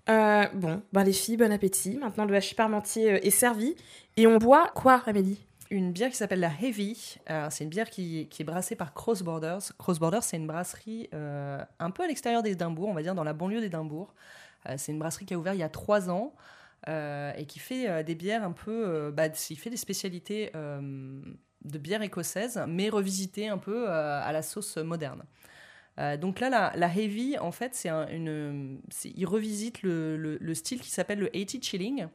euh, 0.09 0.47
bon, 0.55 0.81
bah 0.91 1.03
les 1.03 1.13
filles, 1.13 1.37
bon 1.37 1.51
appétit. 1.51 1.97
Maintenant, 1.97 2.25
le 2.25 2.33
hachis 2.33 2.55
parmentier 2.55 3.11
euh, 3.11 3.19
est 3.21 3.29
servi. 3.29 3.75
Et 4.15 4.25
on 4.25 4.37
boit 4.37 4.71
quoi, 4.73 5.03
Amélie? 5.05 5.39
Une 5.69 5.91
bière 5.91 6.09
qui 6.09 6.15
s'appelle 6.15 6.39
la 6.39 6.49
Heavy. 6.59 7.17
Euh, 7.29 7.49
c'est 7.51 7.65
une 7.65 7.69
bière 7.69 7.91
qui, 7.91 8.27
qui 8.31 8.41
est 8.41 8.45
brassée 8.45 8.75
par 8.75 8.95
Cross 8.95 9.21
Borders. 9.21 9.61
Cross 9.77 9.99
Borders, 9.99 10.23
c'est 10.23 10.37
une 10.37 10.47
brasserie 10.47 11.07
euh, 11.13 11.63
un 11.77 11.91
peu 11.91 12.01
à 12.03 12.07
l'extérieur 12.07 12.41
d'Édimbourg, 12.41 12.87
on 12.87 12.95
va 12.95 13.03
dire 13.03 13.13
dans 13.13 13.23
la 13.25 13.33
banlieue 13.33 13.61
d'Édimbourg. 13.61 14.15
Euh, 14.67 14.73
c'est 14.77 14.93
une 14.93 14.99
brasserie 14.99 15.25
qui 15.25 15.35
a 15.35 15.37
ouvert 15.37 15.53
il 15.53 15.59
y 15.59 15.63
a 15.63 15.69
trois 15.69 16.09
ans 16.09 16.33
euh, 16.87 17.31
et 17.37 17.45
qui 17.45 17.59
fait 17.59 17.87
euh, 17.87 18.01
des 18.01 18.15
bières 18.15 18.43
un 18.43 18.53
peu. 18.53 18.87
euh, 18.87 19.11
bah, 19.11 19.27
il 19.27 19.57
fait 19.57 19.69
des 19.69 19.77
spécialités 19.77 20.49
euh, 20.55 21.21
de 21.63 21.77
bière 21.77 22.01
écossaise, 22.01 22.63
mais 22.67 22.89
revisitées 22.89 23.49
un 23.49 23.59
peu 23.59 23.87
euh, 23.87 24.19
à 24.23 24.31
la 24.31 24.41
sauce 24.41 24.77
moderne. 24.77 25.23
Euh, 25.99 26.15
donc 26.17 26.39
là, 26.39 26.73
la, 26.75 26.87
Heavy, 26.95 27.37
en 27.39 27.51
fait, 27.51 27.73
c'est 27.73 27.89
un- 27.89 28.07
une, 28.09 28.81
il 29.03 29.25
revisite 29.25 29.81
le, 29.81 30.15
le- 30.17 30.37
le 30.39 30.53
style 30.53 30.79
qui 30.81 30.91
s'appelle 30.91 31.19
le 31.19 31.27
80 31.27 31.59
chilling. 31.61 32.07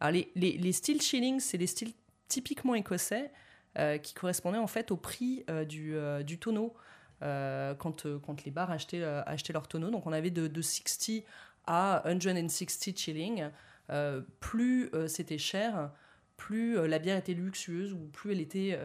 Alors 0.00 0.12
les, 0.12 0.32
les, 0.34 0.52
les 0.58 0.72
styles 0.72 1.00
chilling, 1.00 1.40
c'est 1.40 1.58
des 1.58 1.66
styles 1.68 1.92
typiquement 2.28 2.74
écossais 2.74 3.30
euh, 3.78 3.98
qui 3.98 4.14
correspondaient 4.14 4.58
en 4.58 4.66
fait 4.66 4.90
au 4.90 4.96
prix 4.96 5.44
euh, 5.50 5.64
du, 5.64 6.38
tonneau 6.38 6.74
quand, 7.20 8.06
quand 8.22 8.44
les 8.44 8.50
bars 8.50 8.70
achetaient, 8.70 9.04
achetaient 9.04 9.52
leur 9.52 9.68
tonneau. 9.68 9.90
Donc 9.90 10.06
on 10.06 10.12
avait 10.12 10.30
de, 10.30 10.46
de 10.46 10.62
60 10.62 11.24
à 11.66 12.02
160 12.06 12.96
shillings. 12.98 13.48
Euh, 13.90 14.22
plus 14.40 14.90
c'était 15.06 15.36
cher, 15.38 15.90
plus 16.36 16.76
la 16.88 16.98
bière 16.98 17.18
était 17.18 17.34
luxueuse 17.34 17.92
ou 17.92 17.98
plus 18.12 18.32
elle 18.32 18.40
était 18.40 18.78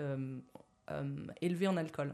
élevée 1.41 1.67
en 1.67 1.77
alcool. 1.77 2.13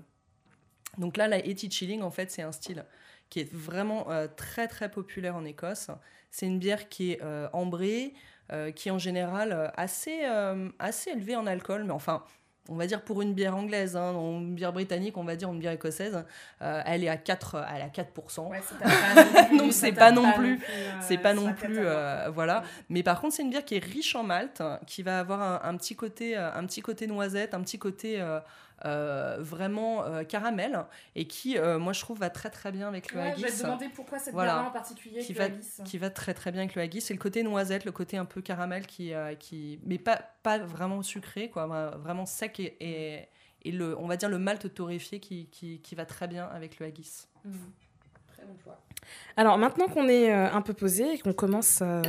Donc 0.98 1.18
là, 1.18 1.28
la 1.28 1.40
80 1.42 1.70
shilling, 1.70 2.02
en 2.02 2.12
fait, 2.12 2.32
c'est 2.32 2.42
un 2.42 2.52
style 2.52 2.86
qui 3.30 3.40
est 3.40 3.54
vraiment 3.54 4.12
euh, 4.12 4.28
très 4.36 4.68
très 4.68 4.90
populaire 4.90 5.36
en 5.36 5.46
Écosse. 5.46 5.90
C'est 6.32 6.46
une 6.46 6.60
bière 6.60 6.90
qui 6.90 7.14
est 7.14 7.22
euh, 7.24 7.48
ambrée, 7.54 8.14
euh, 8.52 8.72
qui 8.72 8.90
est 8.90 8.92
en 8.92 8.98
général 9.00 9.52
euh, 9.54 9.68
assez, 9.78 10.22
assez 10.80 11.12
élevée 11.12 11.36
en 11.38 11.46
alcool, 11.48 11.84
mais 11.86 11.92
enfin, 11.94 12.24
on 12.70 12.76
va 12.76 12.86
dire 12.88 13.02
pour 13.04 13.22
une 13.22 13.34
bière 13.34 13.56
anglaise, 13.56 13.96
hein, 13.98 14.12
une 14.14 14.54
bière 14.54 14.72
britannique, 14.72 15.18
on 15.18 15.24
va 15.24 15.36
dire 15.36 15.50
une 15.52 15.60
bière 15.60 15.72
écossaise, 15.72 16.24
euh, 16.62 16.82
elle 16.86 17.04
est 17.04 17.10
à 17.10 17.18
4, 17.18 17.66
elle 17.74 17.82
est 17.82 17.86
à 17.86 17.90
4%. 17.90 18.50
Ouais, 18.50 18.60
pas 18.80 19.58
Donc, 19.58 19.74
c'est 19.74 19.92
pas 19.94 20.12
non 20.12 20.32
plus- 20.34 20.60
c'est 21.02 21.18
pas 21.18 21.34
non 21.34 21.54
plus 21.54 21.78
euh, 21.80 22.30
voilà 22.34 22.64
mais 22.90 23.02
par 23.04 23.20
contre 23.20 23.36
c'est 23.36 23.42
une 23.44 23.50
bière 23.50 23.66
qui 23.66 23.76
est 23.76 23.84
riche 23.84 24.16
en 24.16 24.24
malt 24.24 24.62
qui 24.86 25.02
va 25.04 25.20
avoir 25.20 25.42
un, 25.42 25.70
un 25.70 25.76
petit 25.78 25.96
côté 25.96 26.36
un 26.38 26.66
petit 26.66 26.82
côté 26.82 27.08
noisette 27.08 27.54
un 27.56 27.62
petit 27.62 27.80
côté 27.80 28.22
euh, 28.22 28.40
euh, 28.86 29.38
vraiment 29.40 30.04
euh, 30.06 30.24
caramel 30.24 30.86
et 31.16 31.28
qui, 31.28 31.58
euh, 31.58 31.78
moi, 31.80 31.94
je 31.94 32.00
trouve, 32.02 32.20
va 32.20 32.30
très 32.30 32.50
très 32.50 32.72
bien 32.72 32.88
avec 32.88 33.12
le 33.14 33.20
Ouais, 33.20 33.28
haggis. 33.32 33.42
je 33.42 33.46
vais 33.48 33.52
te 33.54 33.64
demander 33.64 33.90
pourquoi 33.90 34.20
cette 34.20 34.34
Voilà. 34.34 34.54
bière 34.56 34.68
en 34.68 34.72
particulier 34.72 35.20
Qui 35.20 35.32
avec 35.34 35.38
va, 35.38 35.48
le 35.50 35.54
haggis. 35.56 35.84
qui 35.86 35.98
va 35.98 36.10
très 36.10 36.34
très 36.34 36.52
bien 36.52 36.62
avec 36.62 36.76
le 36.76 36.82
haggis. 36.82 37.02
C'est 37.02 37.14
le 37.14 37.20
côté 37.20 37.44
noisette, 37.44 37.86
le 37.86 37.92
côté 37.92 38.18
un 38.18 38.26
peu 38.26 38.42
caramel 38.42 38.88
qui, 38.88 39.14
euh, 39.14 39.36
qui 39.36 39.80
mais 39.86 39.98
pas, 39.98 40.20
pas 40.44 40.58
vraiment 40.58 41.02
sucré, 41.04 41.50
quoi, 41.50 41.68
vra- 41.68 41.98
vraiment 41.98 42.26
sec 42.26 42.60
et, 42.60 42.76
et, 42.80 43.28
et 43.64 43.72
le, 43.72 43.98
on 44.00 44.08
va 44.08 44.18
dire 44.18 44.30
le 44.30 44.40
malt 44.40 44.74
torréfié 44.74 45.20
qui, 45.20 45.48
qui, 45.52 45.80
qui 45.82 45.96
va 45.96 46.06
très 46.06 46.28
bien 46.28 46.46
avec 46.48 46.80
le 46.80 46.86
haggis. 46.88 47.28
Très 48.34 48.46
bon 48.46 48.58
choix. 48.64 48.80
Alors 49.38 49.58
maintenant 49.58 49.88
qu'on 49.88 50.08
est 50.08 50.32
un 50.32 50.62
peu 50.62 50.74
posé 50.74 51.14
et 51.14 51.18
qu'on 51.20 51.34
commence 51.34 51.80
euh, 51.82 52.02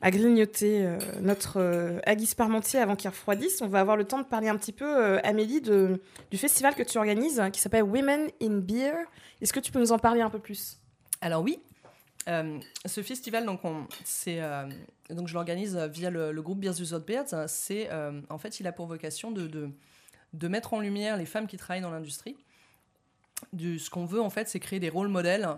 à 0.00 0.10
grignoter 0.10 0.84
euh, 0.84 0.98
notre 1.20 1.58
euh, 1.58 1.98
haggis 2.04 2.34
parmentier 2.34 2.80
avant 2.80 2.96
qu'il 2.96 3.08
refroidisse, 3.08 3.60
on 3.62 3.68
va 3.68 3.80
avoir 3.80 3.96
le 3.96 4.04
temps 4.04 4.18
de 4.18 4.26
parler 4.26 4.48
un 4.48 4.56
petit 4.56 4.72
peu, 4.72 4.84
euh, 4.84 5.18
Amélie, 5.24 5.60
de, 5.60 6.00
du 6.30 6.36
festival 6.36 6.74
que 6.74 6.82
tu 6.82 6.98
organises 6.98 7.42
qui 7.52 7.60
s'appelle 7.60 7.82
Women 7.82 8.30
in 8.42 8.58
Beer. 8.58 8.94
Est-ce 9.40 9.52
que 9.52 9.60
tu 9.60 9.72
peux 9.72 9.80
nous 9.80 9.92
en 9.92 9.98
parler 9.98 10.20
un 10.20 10.30
peu 10.30 10.38
plus? 10.38 10.78
Alors 11.20 11.42
oui, 11.42 11.58
ce 12.26 13.02
festival, 13.02 13.46
donc, 13.46 13.64
on, 13.64 13.86
donc 15.10 15.28
je 15.28 15.34
l'organise 15.34 15.76
via 15.92 16.10
le, 16.10 16.32
le 16.32 16.42
groupe 16.42 16.58
Beers 16.58 16.80
Without 16.80 17.00
Beards. 17.00 17.48
C'est, 17.48 17.88
en 18.28 18.38
fait, 18.38 18.60
il 18.60 18.66
a 18.66 18.72
pour 18.72 18.86
vocation 18.86 19.30
de, 19.30 19.70
de, 20.32 20.48
mettre 20.48 20.74
en 20.74 20.80
lumière 20.80 21.16
les 21.16 21.24
femmes 21.24 21.46
qui 21.46 21.56
travaillent 21.56 21.82
dans 21.82 21.90
l'industrie. 21.90 22.36
Du, 23.52 23.78
ce 23.78 23.90
qu'on 23.90 24.06
veut, 24.06 24.20
en 24.20 24.30
fait, 24.30 24.48
c'est 24.48 24.60
créer 24.60 24.80
des 24.80 24.90
rôles 24.90 25.08
modèles 25.08 25.48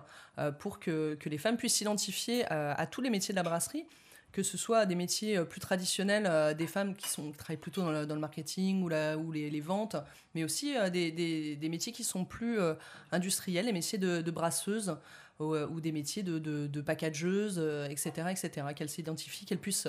pour 0.61 0.78
que, 0.78 1.14
que 1.14 1.28
les 1.28 1.38
femmes 1.38 1.57
puissent 1.57 1.76
s'identifier 1.76 2.45
à 2.50 2.87
tous 2.87 3.00
les 3.00 3.11
métiers 3.11 3.33
de 3.33 3.37
la 3.37 3.45
brasserie, 3.45 3.87
que 4.33 4.43
ce 4.43 4.57
soit 4.59 4.87
des 4.87 4.95
métiers 4.95 5.39
euh, 5.39 5.45
plus 5.45 5.61
traditionnels, 5.61 6.27
euh, 6.27 6.55
des 6.55 6.67
femmes 6.67 6.95
qui, 6.95 7.09
sont, 7.09 7.31
qui 7.33 7.39
travaillent 7.39 7.57
plutôt 7.57 7.83
dans 7.83 7.91
le, 7.93 8.21
marketing 8.21 8.83
ou, 8.83 8.89
la, 8.89 9.17
ou 9.17 9.33
les, 9.33 9.61
ventes, 9.61 9.97
mais 10.35 10.45
aussi 10.45 10.77
euh, 10.77 10.91
des, 10.91 11.11
des- 11.11 11.69
métiers 11.69 11.93
qui 11.93 12.05
sont 12.05 12.25
plus 12.25 12.59
industriels, 13.13 13.67
les 13.67 13.73
métiers 13.73 13.99
de, 13.99 14.21
de 14.21 14.31
ou, 15.39 15.81
des 15.81 15.93
métiers 15.93 16.23
de, 16.23 16.39
de, 16.39 16.67
de 16.67 16.81
etc., 17.91 18.31
etc., 18.31 18.75
qu'elles 18.75 18.89
s'identifient, 18.89 19.45
qu'elles 19.47 19.59
puissent 19.59 19.89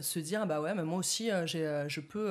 se 0.00 0.18
dire, 0.18 0.40
ah 0.42 0.46
bah 0.46 0.60
ouais, 0.60 0.74
mais 0.74 0.82
moi 0.82 0.98
aussi, 0.98 1.30
euh, 1.30 1.46
je, 1.46 2.00
peux, 2.00 2.28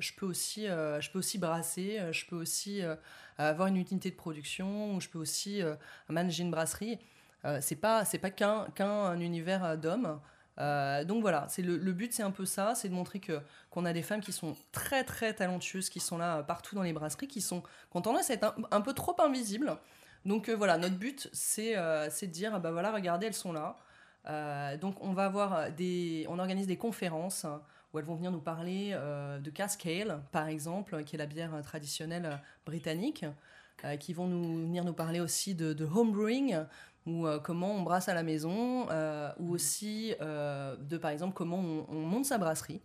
je, 0.00 0.12
peux 0.14 0.26
aussi, 0.26 0.66
je 0.66 1.10
peux 1.10 1.18
aussi 1.18 1.38
brasser, 1.38 2.00
je 2.12 2.26
peux 2.26 2.36
aussi 2.36 2.82
avoir 3.38 3.68
une 3.68 3.76
unité 3.76 4.10
de 4.10 4.16
production, 4.16 4.94
ou 4.94 5.00
je 5.00 5.08
peux 5.08 5.18
aussi 5.18 5.62
manager 6.08 6.44
une 6.44 6.50
brasserie. 6.50 6.98
C'est 7.60 7.76
pas, 7.76 8.04
c'est 8.04 8.18
pas 8.18 8.30
qu'un, 8.30 8.66
qu'un 8.74 9.18
univers 9.20 9.78
d'hommes. 9.78 10.20
Euh, 10.60 11.04
donc 11.04 11.22
voilà, 11.22 11.46
c'est 11.48 11.62
le, 11.62 11.78
but, 11.92 12.12
c'est 12.12 12.22
un 12.22 12.30
peu 12.30 12.44
ça, 12.44 12.74
c'est 12.74 12.88
de 12.88 12.94
montrer 12.94 13.18
que 13.18 13.40
qu'on 13.70 13.84
a 13.84 13.92
des 13.92 14.02
femmes 14.02 14.20
qui 14.20 14.32
sont 14.32 14.56
très 14.72 15.04
très 15.04 15.32
talentueuses, 15.32 15.88
qui 15.88 16.00
sont 16.00 16.18
là 16.18 16.38
euh, 16.38 16.42
partout 16.42 16.74
dans 16.74 16.82
les 16.82 16.92
brasseries, 16.92 17.28
qui 17.28 17.40
sont 17.40 17.62
qui 17.62 17.96
ont 17.96 18.02
tendance 18.02 18.30
à 18.30 18.34
être 18.34 18.54
un, 18.70 18.80
peu 18.80 18.92
trop 18.92 19.16
invisibles. 19.22 19.76
Donc 20.26 20.48
euh, 20.48 20.54
voilà, 20.54 20.76
notre 20.76 20.96
but, 20.96 21.30
c'est 21.32 21.74
de 21.74 22.26
dire, 22.26 22.54
ah 22.54 22.58
bah 22.58 22.72
voilà, 22.72 22.92
regardez, 22.92 23.26
elles 23.26 23.34
sont 23.34 23.52
là. 23.52 23.76
Donc 24.80 25.02
on 25.02 25.12
va 25.14 25.24
avoir 25.24 25.72
des, 25.72 26.26
on 26.28 26.38
organise 26.38 26.66
des 26.66 26.76
conférences 26.76 27.46
où 27.92 27.98
elles 27.98 28.04
vont 28.04 28.16
venir 28.16 28.30
nous 28.30 28.40
parler 28.40 28.94
de 29.40 29.50
cask 29.50 29.86
ale, 29.86 30.20
par 30.30 30.48
exemple, 30.48 31.04
qui 31.04 31.16
est 31.16 31.18
la 31.18 31.26
bière 31.26 31.52
traditionnelle 31.62 32.38
britannique, 32.66 33.24
euh, 33.84 33.96
qui 33.96 34.12
vont 34.12 34.26
nous 34.26 34.62
venir 34.62 34.84
nous 34.84 34.92
parler 34.92 35.20
aussi 35.20 35.54
de, 35.54 35.72
de 35.72 35.84
homebrewing 35.84 36.58
ou 37.06 37.26
euh, 37.26 37.38
comment 37.38 37.72
on 37.72 37.82
brasse 37.82 38.08
à 38.08 38.14
la 38.14 38.22
maison, 38.22 38.88
euh, 38.90 39.30
ou 39.38 39.52
aussi 39.52 40.14
euh, 40.20 40.76
de 40.76 40.98
par 40.98 41.10
exemple 41.10 41.34
comment 41.34 41.58
on, 41.58 41.86
on 41.88 42.00
monte 42.00 42.26
sa 42.26 42.38
brasserie. 42.38 42.80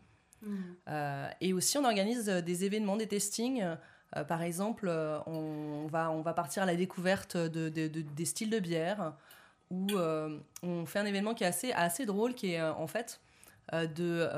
Euh, 0.88 1.28
et 1.42 1.54
aussi, 1.54 1.78
on 1.78 1.84
organise 1.84 2.26
des 2.28 2.66
événements, 2.66 2.98
des 2.98 3.08
testings. 3.08 3.64
Par 4.28 4.44
exemple, 4.44 4.88
on, 5.26 5.88
va, 5.88 6.12
on 6.12 6.22
va 6.22 6.34
partir 6.34 6.64
à 6.64 6.66
la 6.66 6.76
découverte 6.76 7.36
de, 7.36 7.68
de- 7.70 7.88
de- 7.88 8.02
des 8.02 8.26
styles 8.26 8.50
de 8.52 8.60
bière, 8.60 9.14
où 9.72 9.88
on 10.64 10.86
fait 10.86 11.00
un 11.00 11.06
événement 11.06 11.34
qui 11.34 11.44
est 11.44 11.48
assez, 11.48 11.72
assez 11.74 12.06
drôle, 12.06 12.36
qui 12.36 12.52
est 12.54 12.62
en 12.62 12.88
fait 12.88 13.20
de, 13.74 14.30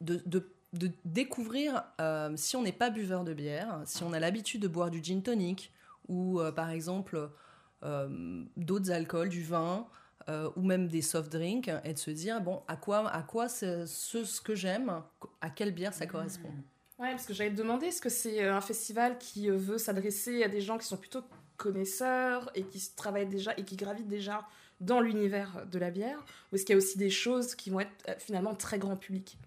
de, 0.00 0.52
de- 0.72 0.90
découvrir 1.04 1.84
euh, 2.00 2.32
si 2.36 2.56
on 2.56 2.62
n'est 2.62 2.72
pas 2.72 2.90
buveur 2.90 3.24
de 3.24 3.34
bière, 3.34 3.82
si 3.84 4.02
on 4.02 4.12
a 4.12 4.20
l'habitude 4.20 4.62
de 4.62 4.68
boire 4.68 4.90
du 4.90 5.02
gin 5.02 5.22
tonic, 5.22 5.72
ou 6.08 6.40
euh, 6.40 6.52
par 6.52 6.70
exemple 6.70 7.30
euh, 7.82 8.44
d'autres 8.56 8.90
alcools, 8.90 9.28
du 9.28 9.42
vin, 9.42 9.86
ou 10.56 10.62
même 10.62 10.88
des 10.88 11.00
soft 11.00 11.32
drinks, 11.32 11.70
et 11.84 11.94
de 11.94 11.98
se 11.98 12.10
dire, 12.10 12.42
bon, 12.42 12.60
à 12.68 12.76
quoi, 12.76 13.08
à 13.08 13.22
quoi 13.22 13.48
c'est 13.48 13.86
ce, 13.86 14.24
ce 14.24 14.42
que 14.42 14.54
j'aime, 14.54 15.02
à 15.40 15.48
quelle 15.48 15.72
bière 15.72 15.94
ça 15.94 16.06
correspond. 16.06 16.50
Ouais, 16.98 17.12
parce 17.12 17.24
que 17.24 17.32
j'allais 17.32 17.52
te 17.52 17.56
demander, 17.56 17.86
est-ce 17.86 18.02
que 18.02 18.10
c'est 18.10 18.46
un 18.46 18.60
festival 18.60 19.16
qui 19.16 19.48
veut 19.48 19.78
s'adresser 19.78 20.42
à 20.42 20.48
des 20.48 20.60
gens 20.60 20.76
qui 20.76 20.86
sont 20.86 20.98
plutôt 20.98 21.22
connaisseurs 21.56 22.50
et 22.54 22.62
qui 22.64 22.90
travaillent 22.94 23.26
déjà 23.26 23.54
et 23.56 23.64
qui 23.64 23.76
gravitent 23.76 24.08
déjà 24.08 24.46
dans 24.80 25.00
l'univers 25.00 25.64
de 25.66 25.78
la 25.78 25.90
bière 25.90 26.22
Ou 26.52 26.56
est-ce 26.56 26.64
qu'il 26.64 26.74
y 26.74 26.76
a 26.76 26.78
aussi 26.78 26.98
des 26.98 27.10
choses 27.10 27.54
qui 27.54 27.70
vont 27.70 27.80
être 27.80 28.20
finalement 28.20 28.54
très 28.54 28.78
grand 28.78 28.96
public? 28.96 29.38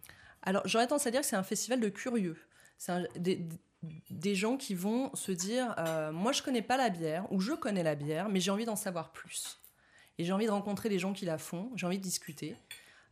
Alors, 0.43 0.63
j'aurais 0.65 0.87
tendance 0.87 1.07
à 1.07 1.11
dire 1.11 1.21
que 1.21 1.27
c'est 1.27 1.35
un 1.35 1.43
festival 1.43 1.79
de 1.79 1.89
curieux. 1.89 2.37
C'est 2.77 3.07
des, 3.15 4.35
gens 4.35 4.57
qui 4.57 4.73
vont 4.73 5.13
se 5.15 5.31
dire 5.31 5.75
euh, 5.77 6.11
Moi, 6.11 6.31
je 6.31 6.41
connais 6.41 6.61
pas 6.61 6.77
la 6.77 6.89
bière, 6.89 7.31
ou 7.31 7.39
je 7.39 7.53
connais 7.53 7.83
la 7.83 7.95
bière, 7.95 8.29
mais 8.29 8.39
j'ai 8.39 8.51
envie 8.51 8.65
d'en 8.65 8.75
savoir 8.75 9.11
plus. 9.11 9.59
Et 10.17 10.23
j'ai 10.23 10.33
envie 10.33 10.45
de 10.45 10.51
rencontrer 10.51 10.89
des 10.89 10.99
gens 10.99 11.13
qui 11.13 11.25
la 11.25 11.37
font, 11.37 11.71
j'ai 11.75 11.85
envie 11.85 11.99
de 11.99 12.03
discuter. 12.03 12.55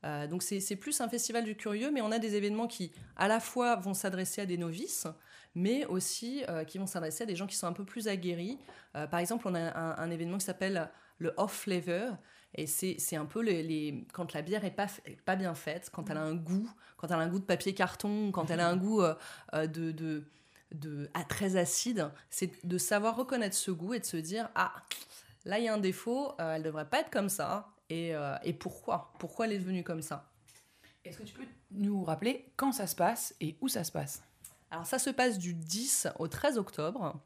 Euh, 0.06 0.28
donc, 0.28 0.44
c'est 0.44 0.76
plus 0.76 1.02
un 1.02 1.10
festival 1.10 1.44
du 1.44 1.56
curieux, 1.56 1.92
mais 1.92 2.02
on 2.02 2.12
a 2.12 2.20
des 2.20 2.36
événements 2.36 2.68
qui, 2.68 2.92
à 3.16 3.28
la 3.28 3.40
fois, 3.40 3.76
vont 3.76 3.94
s'adresser 3.94 4.42
à 4.42 4.46
des 4.46 4.58
novices, 4.58 5.08
mais 5.56 5.86
aussi 5.86 6.44
euh, 6.50 6.64
qui 6.64 6.78
vont 6.78 6.88
s'adresser 6.88 7.24
à 7.24 7.26
des 7.26 7.36
gens 7.36 7.48
qui 7.48 7.56
sont 7.56 7.68
un 7.68 7.74
peu 7.74 7.86
plus 7.86 8.08
aguerris. 8.08 8.58
Par 8.94 9.20
exemple, 9.20 9.48
on 9.48 9.54
a 9.54 10.02
un 10.02 10.10
événement 10.10 10.40
qui 10.40 10.46
s'appelle 10.46 10.90
le 11.20 11.34
Off 11.38 11.54
Flavor. 11.54 12.18
Et 12.56 12.66
c'est 12.68 13.16
un 13.16 13.26
peu 13.26 13.42
les, 13.42 13.62
les- 13.64 14.06
quand 14.12 14.34
la 14.34 14.42
bière 14.42 14.66
est 14.66 14.72
pas, 14.72 14.88
pas 15.26 15.36
bien 15.36 15.54
faite, 15.54 15.90
quand 15.94 16.10
elle 16.10 16.18
a 16.18 16.24
un 16.24 16.34
goût, 16.36 16.68
quand 16.98 17.08
elle 17.08 17.14
a 17.14 17.20
un 17.20 17.28
goût 17.28 17.40
de 17.40 17.46
papier 17.46 17.74
carton, 17.74 18.32
quand 18.32 18.50
elle 18.50 18.60
a 18.60 18.68
un 18.68 18.76
goût 18.78 19.02
euh, 19.02 19.14
euh, 19.54 19.68
de, 19.68 19.92
de, 19.92 20.24
de 20.72 21.10
ah, 21.14 21.24
très 21.24 21.56
acide, 21.58 22.10
c'est 22.30 22.66
de 22.66 22.78
savoir 22.78 23.16
reconnaître 23.16 23.56
ce 23.56 23.72
goût 23.72 23.94
et 23.94 24.00
de 24.00 24.06
se 24.06 24.18
dire 24.18 24.50
ah 24.56 24.74
là 25.46 25.60
il 25.60 25.66
y 25.66 25.68
a 25.68 25.74
un 25.74 25.78
défaut, 25.78 26.34
euh, 26.42 26.56
elle 26.56 26.64
devrait 26.64 26.90
pas 26.90 27.02
être 27.02 27.12
comme 27.12 27.30
ça. 27.30 27.70
Et, 27.92 28.16
euh, 28.16 28.36
et 28.44 28.54
pourquoi? 28.54 29.14
Pourquoi 29.20 29.46
elle 29.48 29.54
est 29.54 29.60
devenue 29.60 29.84
comme 29.84 30.02
ça? 30.02 30.30
Est-ce 31.06 31.18
que 31.18 31.24
tu 31.24 31.34
peux 31.34 31.46
nous 31.72 32.04
rappeler 32.04 32.52
quand 32.56 32.72
ça 32.72 32.88
se 32.88 32.96
passe 32.96 33.36
et 33.42 33.58
où 33.62 33.68
ça 33.68 33.84
se 33.84 33.92
passe? 33.92 34.22
Alors 34.72 34.86
ça 34.86 35.00
se 35.00 35.10
passe 35.10 35.38
du 35.40 35.54
10 35.54 36.08
au 36.20 36.28
13 36.28 36.58
octobre. 36.58 37.20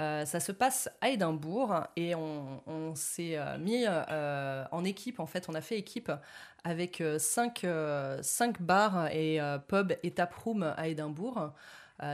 Euh, 0.00 0.24
ça 0.24 0.40
se 0.40 0.50
passe 0.50 0.90
à 1.00 1.10
Édimbourg 1.10 1.84
et 1.94 2.16
on, 2.16 2.94
s'est 2.96 3.38
euh, 3.38 3.58
mis 3.58 3.84
euh, 3.86 4.64
en 4.72 4.84
équipe. 4.84 5.20
En 5.20 5.26
fait, 5.26 5.48
on 5.48 5.54
a 5.54 5.60
fait 5.60 5.78
équipe 5.78 6.10
avec 6.64 7.02
5 7.18 7.64
bars 8.60 9.08
et 9.12 9.38
pubs 9.68 9.94
et 10.02 10.10
taprooms 10.10 10.74
à 10.76 10.88
Édimbourg. 10.88 11.52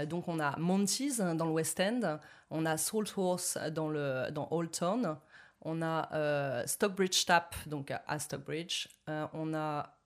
Donc 0.08 0.28
on 0.28 0.40
a 0.40 0.58
Monty's 0.58 1.18
dans 1.18 1.46
le 1.46 1.52
West 1.52 1.80
End, 1.80 2.18
on 2.50 2.66
a 2.66 2.76
Salt 2.76 3.12
Horse 3.16 3.56
dans, 3.72 3.88
le, 3.88 4.30
dans 4.30 4.48
Old 4.50 4.72
Town, 4.72 5.16
on 5.62 5.80
a 5.82 6.66
Stockbridge 6.66 7.24
Tap 7.24 7.54
donc 7.66 7.92
à 8.06 8.18
Stockbridge, 8.18 8.88
on 9.06 9.54
a 9.54 9.96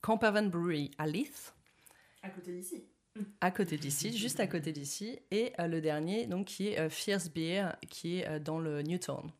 Campervan 0.00 0.48
Brewery 0.48 0.90
à 0.96 1.06
Leith 1.06 1.54
À 2.22 2.30
côté 2.30 2.52
d'ici. 2.52 2.88
À 3.40 3.50
côté 3.50 3.76
d'ici, 3.76 4.16
juste 4.16 4.40
à 4.40 4.46
côté 4.46 4.72
d'ici, 4.72 5.18
et 5.30 5.52
euh, 5.58 5.66
le 5.66 5.80
dernier, 5.80 6.26
donc 6.26 6.46
qui 6.46 6.68
est 6.68 6.78
euh, 6.78 6.88
Fierce 6.90 7.28
Beer, 7.30 7.76
qui 7.88 8.18
est 8.20 8.28
euh, 8.28 8.38
dans 8.38 8.58
le 8.58 8.82
Newtown. 8.82 9.30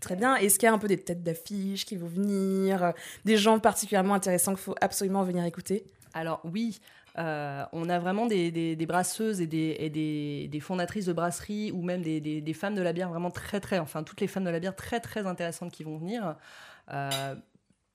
Très 0.00 0.16
bien. 0.16 0.36
Est-ce 0.36 0.58
qu'il 0.58 0.66
y 0.66 0.70
a 0.70 0.72
un 0.72 0.78
peu 0.78 0.88
des 0.88 0.98
têtes 0.98 1.22
d'affiche 1.22 1.84
qui 1.86 1.96
vont 1.96 2.06
venir 2.08 2.92
Des 3.24 3.36
gens 3.36 3.58
particulièrement 3.58 4.14
intéressants 4.14 4.52
qu'il 4.52 4.62
faut 4.62 4.74
absolument 4.80 5.22
venir 5.22 5.44
écouter? 5.44 5.84
Alors 6.12 6.40
oui, 6.44 6.80
euh, 7.18 7.64
on 7.72 7.88
a 7.88 7.98
vraiment 7.98 8.26
des, 8.26 8.50
des- 8.50 8.76
des 8.76 8.86
brasseuses 8.86 9.40
et, 9.40 9.46
des, 9.46 9.76
et 9.78 9.88
des- 9.90 10.48
des 10.48 10.60
fondatrices 10.60 11.06
de 11.06 11.12
brasseries 11.12 11.72
ou 11.72 11.82
même 11.82 12.02
des, 12.02 12.54
femmes 12.54 12.74
de 12.74 12.82
la 12.82 12.92
bière 12.92 13.08
vraiment 13.10 13.30
très 13.30 13.60
très, 13.60 13.78
enfin 13.78 14.02
toutes 14.02 14.20
les 14.20 14.26
femmes 14.26 14.44
de 14.44 14.50
la 14.50 14.60
bière 14.60 14.76
très 14.76 15.00
très 15.00 15.26
intéressantes 15.26 15.72
qui 15.72 15.84
vont 15.84 15.98
venir. 15.98 16.36
Euh, 16.92 17.34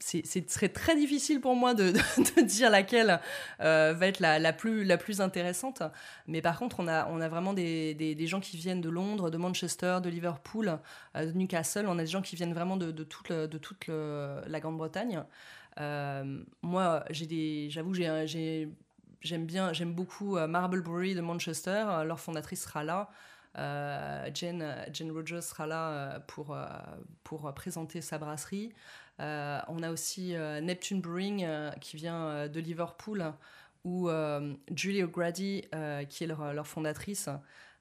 ce 0.03 0.19
serait 0.47 0.69
très 0.69 0.95
difficile 0.95 1.39
pour 1.41 1.55
moi 1.55 1.73
de, 1.75 1.93
dire 2.41 2.69
laquelle 2.69 3.19
euh, 3.61 3.93
va 3.95 4.07
être 4.07 4.19
la, 4.19 4.53
plus, 4.53 4.83
la 4.83 4.97
plus 4.97 5.21
intéressante. 5.21 5.83
Mais 6.27 6.41
par 6.41 6.57
contre, 6.59 6.79
on 6.79 6.87
a, 6.87 7.07
on 7.09 7.21
a 7.21 7.29
vraiment 7.29 7.53
des, 7.53 7.93
des- 7.93 8.27
gens 8.27 8.39
qui 8.39 8.57
viennent 8.57 8.81
de 8.81 8.89
Londres, 8.89 9.29
de 9.29 9.37
Manchester, 9.37 9.99
de 10.03 10.09
Liverpool, 10.09 10.79
euh, 11.15 11.25
de 11.25 11.31
Newcastle. 11.37 11.85
On 11.87 11.97
a 11.97 12.01
des 12.01 12.07
gens 12.07 12.21
qui 12.21 12.35
viennent 12.35 12.53
vraiment 12.53 12.77
de, 12.77 12.91
toute, 13.03 13.31
de 13.31 13.57
toute 13.57 13.87
la 13.87 14.59
Grande-Bretagne. 14.59 15.23
Euh, 15.79 16.43
moi, 16.61 17.03
j'avoue, 17.09 17.93
j'aime 17.93 19.45
bien, 19.45 19.73
j'aime 19.73 19.93
beaucoup 19.93 20.37
euh, 20.37 20.47
Marble 20.47 20.81
Brewery 20.81 21.15
de 21.15 21.21
Manchester. 21.21 21.85
Leur 22.05 22.19
fondatrice 22.19 22.63
sera 22.63 22.83
là. 22.83 23.09
Euh, 23.57 24.29
Jane 24.33 25.11
Rogers 25.11 25.41
sera 25.41 25.67
là 25.67 26.19
pour, 26.21 26.57
pour 27.23 27.53
présenter 27.53 28.01
sa 28.01 28.17
brasserie. 28.17 28.73
Euh, 29.21 29.59
on 29.67 29.83
a 29.83 29.91
aussi 29.91 30.35
euh, 30.35 30.61
Neptune 30.61 30.99
Brewing 30.99 31.43
euh, 31.43 31.69
qui 31.79 31.95
vient 31.95 32.47
de 32.47 32.59
Liverpool, 32.59 33.23
où 33.83 34.09
Julie 34.75 35.03
O'Grady, 35.03 35.63
qui 36.09 36.23
est 36.23 36.27
leur, 36.27 36.67
fondatrice, 36.67 37.29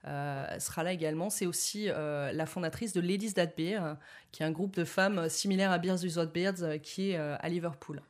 sera 0.05 0.83
là 0.83 0.93
également. 0.93 1.29
C'est 1.29 1.45
aussi 1.45 1.87
la 1.87 2.47
fondatrice 2.47 2.95
de 2.95 3.03
Ladies 3.03 3.35
That 3.35 3.53
Beer, 3.57 3.97
qui 4.33 4.43
est 4.43 4.47
un 4.47 4.51
groupe 4.51 4.75
de 4.75 4.85
femmes 4.85 5.29
similaire 5.29 5.71
à 5.71 5.79
Beers 5.79 6.03
Without 6.03 6.33
Beards, 6.33 6.81
qui 6.83 7.11
est 7.11 7.17
à 7.17 7.49
Liverpool. 7.51 8.01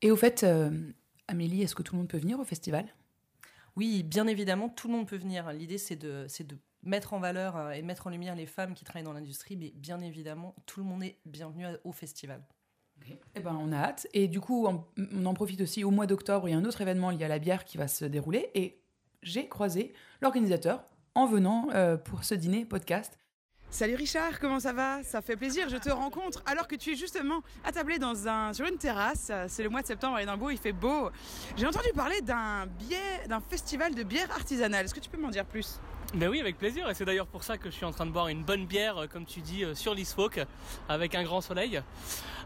Et 0.00 0.10
au 0.10 0.16
fait, 0.16 0.46
Amélie, 1.28 1.62
est-ce 1.62 1.74
que 1.74 1.82
tout 1.82 1.94
le 1.94 1.98
monde 1.98 2.08
peut 2.08 2.16
venir 2.16 2.40
au 2.40 2.44
festival? 2.44 2.86
Oui, 3.76 4.02
bien 4.02 4.26
évidemment, 4.26 4.70
tout 4.70 4.88
le 4.88 4.94
monde 4.94 5.06
peut 5.06 5.18
venir. 5.18 5.52
L'idée, 5.52 5.78
c'est 5.78 5.96
de, 5.96 6.26
de 6.26 6.56
mettre 6.82 7.12
en 7.12 7.20
valeur 7.20 7.56
euh, 7.56 7.70
et 7.70 7.82
mettre 7.82 8.06
en 8.06 8.10
lumière 8.10 8.34
les 8.34 8.46
femmes 8.46 8.74
qui 8.74 8.84
travaillent 8.84 9.04
dans 9.04 9.12
l'industrie, 9.12 9.56
mais 9.56 9.72
bien 9.74 10.00
évidemment, 10.00 10.54
tout 10.66 10.80
le 10.80 10.86
monde 10.86 11.02
est 11.02 11.18
bienvenu 11.26 11.66
au 11.84 11.92
festival. 11.92 12.42
Eh 13.34 13.40
ben, 13.40 13.56
on 13.58 13.72
a 13.72 13.78
hâte. 13.78 14.06
Et 14.12 14.28
du 14.28 14.40
coup, 14.40 14.66
on, 14.66 15.24
en 15.24 15.34
profite 15.34 15.60
aussi 15.62 15.84
au 15.84 15.90
mois 15.90 16.06
d'octobre. 16.06 16.48
Il 16.48 16.52
y 16.52 16.54
a 16.54 16.58
un 16.58 16.64
autre 16.64 16.80
événement 16.80 17.10
lié 17.10 17.24
à 17.24 17.28
la 17.28 17.38
bière 17.38 17.64
qui 17.64 17.78
va 17.78 17.88
se 17.88 18.04
dérouler. 18.04 18.50
Et 18.54 18.82
j'ai 19.22 19.48
croisé 19.48 19.94
l'organisateur 20.20 20.84
en 21.14 21.26
venant 21.26 21.68
euh, 21.74 21.96
pour 21.96 22.24
ce 22.24 22.34
dîner 22.34 22.64
podcast. 22.64 23.18
Salut 23.70 23.94
Richard, 23.94 24.40
comment 24.40 24.58
ça 24.58 24.72
va? 24.72 25.02
Ça 25.04 25.22
fait 25.22 25.36
plaisir, 25.36 25.68
je 25.68 25.76
te 25.76 25.90
rencontre 25.90 26.42
alors 26.44 26.66
que 26.66 26.74
tu 26.74 26.90
es 26.90 26.96
justement 26.96 27.40
attablé 27.64 28.00
dans 28.00 28.26
un, 28.26 28.52
sur 28.52 28.66
une 28.66 28.78
terrasse. 28.78 29.30
C'est 29.46 29.62
le 29.62 29.68
mois 29.68 29.80
de 29.80 29.86
septembre 29.86 30.16
à 30.16 30.22
Édimbourg, 30.22 30.50
il 30.50 30.58
fait 30.58 30.72
beau. 30.72 31.10
J'ai 31.56 31.66
entendu 31.66 31.88
parler 31.94 32.20
d'un 32.20 32.66
d'un 33.28 33.40
festival 33.40 33.94
de 33.94 34.02
bière 34.02 34.28
artisanale. 34.32 34.86
Est-ce 34.86 34.94
que 34.94 34.98
tu 34.98 35.08
peux 35.08 35.20
m'en 35.20 35.30
dire 35.30 35.46
plus? 35.46 35.78
Ben 36.12 36.28
oui, 36.28 36.40
avec 36.40 36.58
plaisir. 36.58 36.90
Et 36.90 36.94
c'est 36.94 37.04
d'ailleurs 37.04 37.28
pour 37.28 37.44
ça 37.44 37.56
que 37.56 37.70
je 37.70 37.74
suis 37.76 37.84
en 37.84 37.92
train 37.92 38.04
de 38.04 38.10
boire 38.10 38.26
une 38.26 38.42
bonne 38.42 38.66
bière, 38.66 38.98
euh, 38.98 39.06
comme 39.06 39.24
tu 39.24 39.42
dis, 39.42 39.62
euh, 39.62 39.76
sur 39.76 39.94
l'Eastwalk, 39.94 40.44
avec 40.88 41.14
un 41.14 41.22
grand 41.22 41.40
soleil. 41.40 41.80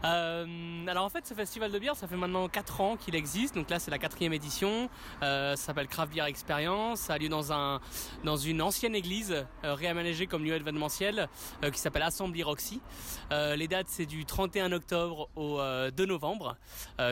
Euh, 0.03 0.85
alors 0.87 1.03
en 1.03 1.09
fait, 1.09 1.25
ce 1.25 1.33
festival 1.33 1.71
de 1.71 1.79
bière, 1.79 1.95
ça 1.95 2.07
fait 2.07 2.15
maintenant 2.15 2.47
4 2.47 2.81
ans 2.81 2.95
qu'il 2.95 3.15
existe. 3.15 3.55
Donc 3.55 3.71
là, 3.71 3.79
c'est 3.79 3.89
la 3.89 3.97
quatrième 3.97 4.33
édition. 4.33 4.87
ça 5.21 5.55
s'appelle 5.55 5.87
Craft 5.87 6.13
Beer 6.13 6.25
Experience. 6.25 6.99
Ça 6.99 7.13
a 7.15 7.17
lieu 7.17 7.27
dans, 7.27 7.51
un, 7.51 7.81
dans 8.23 8.37
une 8.37 8.61
ancienne 8.61 8.93
église 8.93 9.33
réaménagée 9.63 10.27
comme 10.27 10.43
lieu 10.43 10.53
événementiel 10.53 11.27
qui 11.73 11.79
s'appelle 11.79 12.03
Assembly 12.03 12.43
Roxy. 12.43 12.81
les 13.31 13.67
dates, 13.67 13.87
c'est 13.89 14.05
du 14.05 14.25
31 14.25 14.73
octobre 14.73 15.29
au 15.35 15.59
2 15.91 16.05
novembre. 16.05 16.55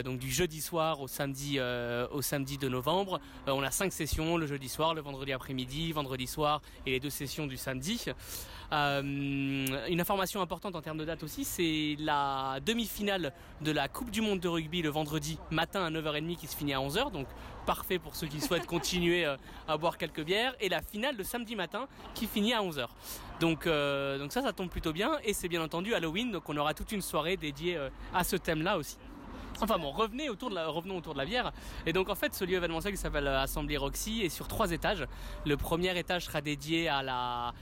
donc 0.03 0.19
du 0.19 0.29
jeudi 0.29 0.61
soir 0.61 1.01
au 1.01 1.07
samedi, 1.07 1.59
au 2.11 2.21
samedi 2.21 2.59
2 2.59 2.69
novembre. 2.69 3.19
on 3.47 3.63
a 3.63 3.71
5 3.71 3.91
sessions, 3.91 4.37
le 4.37 4.45
jeudi 4.45 4.69
soir, 4.69 4.93
le 4.93 5.01
vendredi 5.01 5.33
après-midi, 5.33 5.93
vendredi 5.93 6.27
soir 6.27 6.42
et 6.85 6.91
les 6.91 6.99
deux 6.99 7.09
sessions 7.09 7.47
du 7.47 7.57
samedi. 7.57 8.05
Euh, 8.73 9.01
une 9.87 10.01
information 10.01 10.41
importante 10.41 10.75
en 10.75 10.81
termes 10.81 10.97
de 10.97 11.05
date 11.05 11.21
aussi, 11.23 11.43
c'est 11.43 11.95
la 11.99 12.59
demi-finale 12.65 13.31
de 13.61 13.71
la 13.71 13.87
Coupe 13.87 14.09
du 14.09 14.21
Monde 14.21 14.39
de 14.39 14.47
rugby 14.47 14.81
le 14.81 14.89
vendredi 14.89 15.37
matin 15.51 15.85
à 15.85 15.91
9h30 15.91 16.37
qui 16.37 16.47
se 16.47 16.55
finit 16.55 16.73
à 16.73 16.79
11h, 16.79 17.11
donc 17.11 17.27
parfait 17.67 17.99
pour 17.99 18.15
ceux 18.15 18.25
qui 18.25 18.41
souhaitent 18.41 18.65
continuer 18.65 19.25
euh, 19.25 19.37
à 19.67 19.77
boire 19.77 19.97
quelques 19.97 20.23
bières, 20.23 20.55
et 20.59 20.69
la 20.69 20.81
finale 20.81 21.15
le 21.15 21.23
samedi 21.23 21.55
matin 21.55 21.87
qui 22.15 22.25
finit 22.25 22.53
à 22.53 22.61
11h. 22.61 22.87
Donc, 23.39 23.67
euh, 23.67 24.17
donc 24.17 24.31
ça, 24.31 24.41
ça 24.41 24.53
tombe 24.53 24.69
plutôt 24.69 24.93
bien, 24.93 25.19
et 25.23 25.33
c'est 25.33 25.47
bien 25.47 25.61
entendu 25.61 25.93
Halloween, 25.93 26.31
donc 26.31 26.49
on 26.49 26.57
aura 26.57 26.73
toute 26.73 26.91
une 26.91 27.01
soirée 27.01 27.37
dédiée 27.37 27.77
à 28.13 28.23
ce 28.23 28.37
thème-là 28.37 28.77
aussi. 28.77 28.97
Enfin 29.61 29.77
bon, 29.77 29.93
autour 30.29 30.49
de 30.49 30.55
la, 30.55 30.67
revenons 30.67 30.97
autour 30.97 31.13
de 31.13 31.19
la 31.19 31.25
bière. 31.25 31.51
Et 31.85 31.93
donc 31.93 32.09
en 32.09 32.15
fait, 32.15 32.33
ce 32.33 32.45
lieu 32.45 32.55
événementiel 32.55 32.93
qui 32.93 32.99
s'appelle 32.99 33.27
euh, 33.27 33.41
Assemblée 33.41 33.77
Roxy 33.77 34.21
est 34.21 34.29
sur 34.29 34.47
trois 34.47 34.71
étages. 34.71 35.05
Le 35.45 35.57
premier 35.57 35.97
étage 35.97 36.25
sera 36.25 36.41
dédié 36.41 36.89
à 36.89 37.53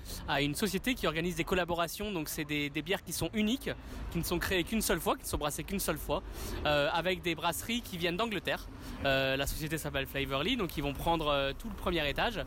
une 0.42 0.56
société 0.56 0.96
qui 0.96 1.08
organise 1.08 1.36
des 1.36 1.44
collaborations. 1.44 2.12
Donc 2.12 2.30
c'est 2.30 2.46
des, 2.46 2.70
bières 2.82 3.04
qui 3.04 3.14
sont 3.14 3.30
uniques, 3.34 3.70
qui 4.12 4.18
ne 4.18 4.24
sont 4.24 4.40
créées 4.40 4.64
qu'une 4.64 4.82
seule 4.82 5.00
fois, 5.00 5.16
qui 5.16 5.24
ne 5.24 5.28
sont 5.28 5.38
brassées 5.38 5.64
qu'une 5.64 5.80
seule 5.80 5.98
fois, 5.98 6.24
euh, 6.66 6.90
avec 6.94 7.22
des 7.22 7.36
brasseries 7.36 7.82
qui 7.82 7.98
viennent 7.98 8.18
d'Angleterre. 8.18 8.68
Euh, 9.06 9.36
la 9.38 9.46
société 9.46 9.78
s'appelle 9.78 10.08
Flavorly, 10.08 10.58
donc 10.58 10.78
ils 10.78 10.84
vont 10.84 10.94
prendre 10.94 11.52
tout 11.60 11.70
le 11.70 11.76
premier 11.76 12.08
étage. 12.10 12.44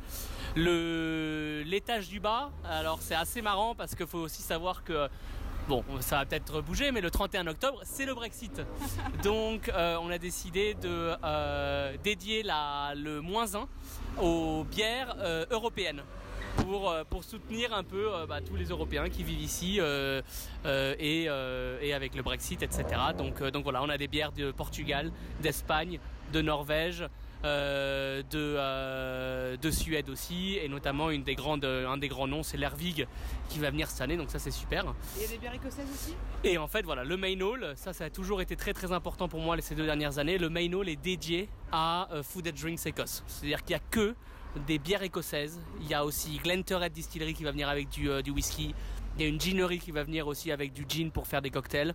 l'étage 0.56 2.08
du 2.08 2.20
bas, 2.20 2.50
alors 2.64 2.98
c'est 3.00 3.14
assez 3.14 3.42
marrant 3.42 3.74
parce 3.74 3.94
qu'il 3.94 4.06
faut 4.06 4.18
aussi 4.18 4.42
savoir 4.42 4.84
que 4.84 5.08
Bon, 5.66 5.82
ça 6.00 6.18
va 6.18 6.26
peut-être 6.26 6.60
bouger, 6.60 6.92
mais 6.92 7.00
le 7.00 7.10
31 7.10 7.46
octobre, 7.46 7.80
c'est 7.84 8.04
le 8.04 8.14
Brexit. 8.14 8.60
Donc, 9.22 9.70
euh, 9.70 9.96
on 10.02 10.10
a 10.10 10.18
décidé 10.18 10.74
de 10.74 11.14
euh, 11.24 11.96
dédier 12.04 12.42
le 12.42 13.20
moins 13.20 13.54
1 13.54 13.66
aux 14.20 14.64
bières 14.64 15.16
euh, 15.20 15.46
européennes. 15.50 16.02
Pour, 16.58 16.94
pour, 17.10 17.24
soutenir 17.24 17.74
un 17.74 17.82
peu 17.82 18.10
bah, 18.28 18.40
tous 18.40 18.54
les 18.54 18.66
Européens 18.66 19.08
qui 19.08 19.24
vivent 19.24 19.42
ici 19.42 19.80
et, 19.80 21.28
avec 21.28 22.14
le 22.14 22.22
Brexit, 22.22 22.62
etc. 22.62 22.84
Donc, 23.18 23.42
donc 23.42 23.64
voilà, 23.64 23.82
on 23.82 23.88
a 23.88 23.98
des 23.98 24.06
bières 24.06 24.30
de 24.30 24.52
Portugal, 24.52 25.10
d'Espagne, 25.42 25.98
de 26.32 26.42
Norvège, 26.42 27.08
euh, 27.44 28.22
de, 28.30 28.56
euh, 28.58 29.56
de 29.56 29.70
Suède 29.70 30.08
aussi, 30.08 30.56
et 30.56 30.68
notamment 30.68 31.10
une 31.10 31.22
des 31.22 31.34
grandes, 31.34 31.64
un 31.64 31.98
des 31.98 32.08
grands 32.08 32.26
noms, 32.26 32.42
c'est 32.42 32.56
l'Ervig 32.56 33.06
qui 33.48 33.58
va 33.58 33.70
venir 33.70 33.90
cette 33.90 34.00
année, 34.00 34.16
donc 34.16 34.30
ça 34.30 34.38
c'est 34.38 34.50
super. 34.50 34.84
Et 34.84 34.88
il 35.18 35.22
y 35.22 35.24
a 35.24 35.28
des 35.28 35.38
bières 35.38 35.54
écossaises 35.54 35.88
aussi 35.92 36.14
Et 36.42 36.56
en 36.56 36.68
fait, 36.68 36.82
voilà, 36.82 37.04
le 37.04 37.16
main 37.16 37.38
hall, 37.40 37.74
ça, 37.76 37.92
ça 37.92 38.04
a 38.04 38.10
toujours 38.10 38.40
été 38.40 38.56
très 38.56 38.72
très 38.72 38.92
important 38.92 39.28
pour 39.28 39.40
moi 39.40 39.60
ces 39.60 39.74
deux 39.74 39.84
dernières 39.84 40.18
années. 40.18 40.38
Le 40.38 40.48
main 40.48 40.72
hall 40.72 40.88
est 40.88 40.96
dédié 40.96 41.48
à 41.70 42.08
euh, 42.12 42.22
Food 42.22 42.48
and 42.48 42.60
Drinks 42.60 42.86
Écosse. 42.86 43.22
C'est-à-dire 43.26 43.62
qu'il 43.62 43.76
n'y 43.76 43.80
a 43.80 43.84
que 43.90 44.14
des 44.66 44.78
bières 44.78 45.02
écossaises. 45.02 45.60
Il 45.80 45.88
y 45.88 45.94
a 45.94 46.04
aussi 46.04 46.38
Glenturret 46.42 46.90
Distillery 46.90 47.34
qui 47.34 47.44
va 47.44 47.50
venir 47.50 47.68
avec 47.68 47.88
du, 47.90 48.08
du 48.22 48.30
whisky. 48.30 48.74
Il 49.16 49.22
y 49.22 49.26
a 49.26 49.28
une 49.28 49.40
ginerie 49.40 49.78
qui 49.78 49.90
va 49.90 50.02
venir 50.02 50.26
aussi 50.26 50.50
avec 50.50 50.72
du 50.72 50.84
gin 50.88 51.10
pour 51.10 51.26
faire 51.26 51.42
des 51.42 51.50
cocktails. 51.50 51.94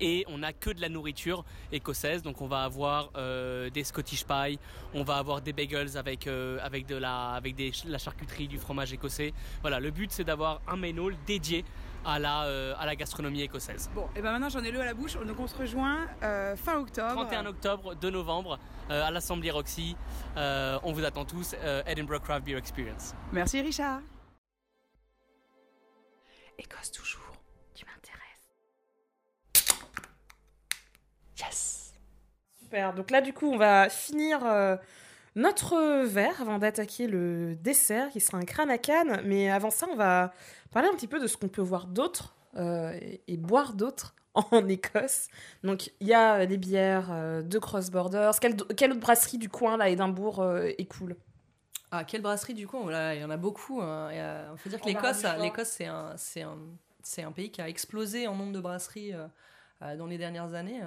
Et 0.00 0.24
on 0.28 0.38
n'a 0.38 0.52
que 0.52 0.70
de 0.70 0.80
la 0.80 0.88
nourriture 0.88 1.44
écossaise, 1.72 2.22
donc 2.22 2.42
on 2.42 2.46
va 2.46 2.64
avoir 2.64 3.10
euh, 3.16 3.70
des 3.70 3.84
Scottish 3.84 4.24
pie, 4.26 4.58
on 4.94 5.04
va 5.04 5.16
avoir 5.16 5.40
des 5.40 5.52
bagels 5.52 5.96
avec, 5.96 6.26
euh, 6.26 6.58
avec, 6.62 6.86
de 6.86 6.96
la, 6.96 7.30
avec 7.30 7.54
des, 7.54 7.72
la 7.86 7.98
charcuterie, 7.98 8.48
du 8.48 8.58
fromage 8.58 8.92
écossais. 8.92 9.32
Voilà, 9.62 9.80
le 9.80 9.90
but 9.90 10.10
c'est 10.10 10.24
d'avoir 10.24 10.60
un 10.68 10.76
main 10.76 10.96
hall 10.98 11.14
dédié 11.26 11.64
à 12.04 12.18
la, 12.18 12.44
euh, 12.44 12.74
à 12.78 12.86
la 12.86 12.94
gastronomie 12.94 13.42
écossaise. 13.42 13.90
Bon, 13.94 14.08
et 14.14 14.22
ben 14.22 14.32
maintenant 14.32 14.48
j'en 14.48 14.62
ai 14.62 14.70
l'eau 14.70 14.80
à 14.80 14.84
la 14.84 14.94
bouche, 14.94 15.14
donc 15.14 15.38
on 15.38 15.46
se 15.46 15.56
rejoint 15.56 16.06
fin 16.56 16.78
octobre. 16.78 17.14
31 17.14 17.46
octobre, 17.46 17.94
2 17.94 18.10
novembre, 18.10 18.58
à 18.90 19.10
l'Assemblée 19.10 19.50
Roxy. 19.50 19.96
on 20.36 20.92
vous 20.92 21.04
attend 21.04 21.24
tous, 21.24 21.54
Edinburgh 21.86 22.22
Craft 22.22 22.44
Beer 22.44 22.56
Experience. 22.56 23.14
Merci 23.32 23.60
Richard. 23.60 24.00
Écosse 26.58 26.90
toujours. 26.90 27.26
Yes 31.38 31.76
Super, 32.66 32.94
donc 32.94 33.12
là 33.12 33.20
du 33.20 33.32
coup 33.32 33.46
on 33.46 33.56
va 33.56 33.88
finir 33.88 34.44
euh, 34.44 34.76
notre 35.36 36.04
verre 36.04 36.40
avant 36.40 36.58
d'attaquer 36.58 37.06
le 37.06 37.54
dessert 37.54 38.10
qui 38.10 38.20
sera 38.20 38.38
un 38.38 38.44
crâne 38.44 38.70
à 38.70 38.78
canne. 38.78 39.20
Mais 39.24 39.50
avant 39.50 39.70
ça 39.70 39.86
on 39.92 39.94
va 39.94 40.32
parler 40.72 40.88
un 40.88 40.94
petit 40.96 41.06
peu 41.06 41.20
de 41.20 41.28
ce 41.28 41.36
qu'on 41.36 41.46
peut 41.46 41.62
voir 41.62 41.86
d'autre 41.86 42.34
euh, 42.56 42.98
et, 43.28 43.36
boire 43.36 43.74
d'autre 43.74 44.16
en 44.34 44.68
Écosse. 44.68 45.28
Donc 45.62 45.92
il 46.00 46.08
y 46.08 46.14
a 46.14 46.44
des 46.46 46.56
bières 46.56 47.12
euh, 47.12 47.42
de 47.42 47.58
Cross 47.60 47.90
Borders. 47.90 48.34
Quelle, 48.40 48.54
autre 48.90 49.00
brasserie 49.00 49.38
du 49.38 49.48
coin 49.48 49.76
là, 49.76 49.88
Édimbourg 49.88 50.44
est 50.66 50.86
cool? 50.86 51.14
Ah, 51.92 52.02
quelle 52.02 52.22
brasserie 52.22 52.54
du 52.54 52.66
coup? 52.66 52.90
Il 52.90 53.20
y 53.20 53.24
en 53.24 53.30
a 53.30 53.36
beaucoup. 53.36 53.80
Hein. 53.80 54.10
Il 54.12 54.58
faut 54.58 54.68
dire 54.68 54.80
que 54.80 54.86
l'Écosse, 54.86 55.24
l'Écosse 55.38 55.68
c'est 55.68 55.86
un, 55.86 56.16
un, 56.16 57.28
un, 57.28 57.32
pays 57.32 57.52
qui 57.52 57.60
a 57.60 57.68
explosé 57.68 58.26
en 58.26 58.34
nombre 58.34 58.52
de 58.52 58.60
brasseries 58.60 59.12
dans 59.80 60.06
les 60.06 60.18
dernières 60.18 60.52
années 60.54 60.82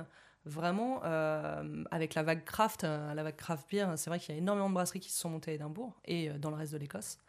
vraiment, 0.45 1.01
euh, 1.03 1.83
avec 1.91 2.15
la 2.15 2.23
vague 2.23 2.43
craft, 2.43 2.83
euh, 2.83 3.13
la 3.13 3.23
vague 3.23 3.35
craft 3.35 3.69
beer, 3.69 3.87
c'est 3.97 4.09
vrai 4.09 4.19
qu'il 4.19 4.33
y 4.33 4.37
a 4.37 4.39
énormément 4.39 4.69
de 4.69 4.73
brasseries 4.73 4.99
qui 4.99 5.11
se 5.11 5.19
sont 5.19 5.29
montées 5.29 5.51
à 5.51 5.53
Édimbourg 5.55 5.95
et 6.05 6.29
euh, 6.29 6.37
dans 6.37 6.49
le 6.49 6.55
reste 6.55 6.73
de 6.73 6.77
l'Écosse. 6.77 7.19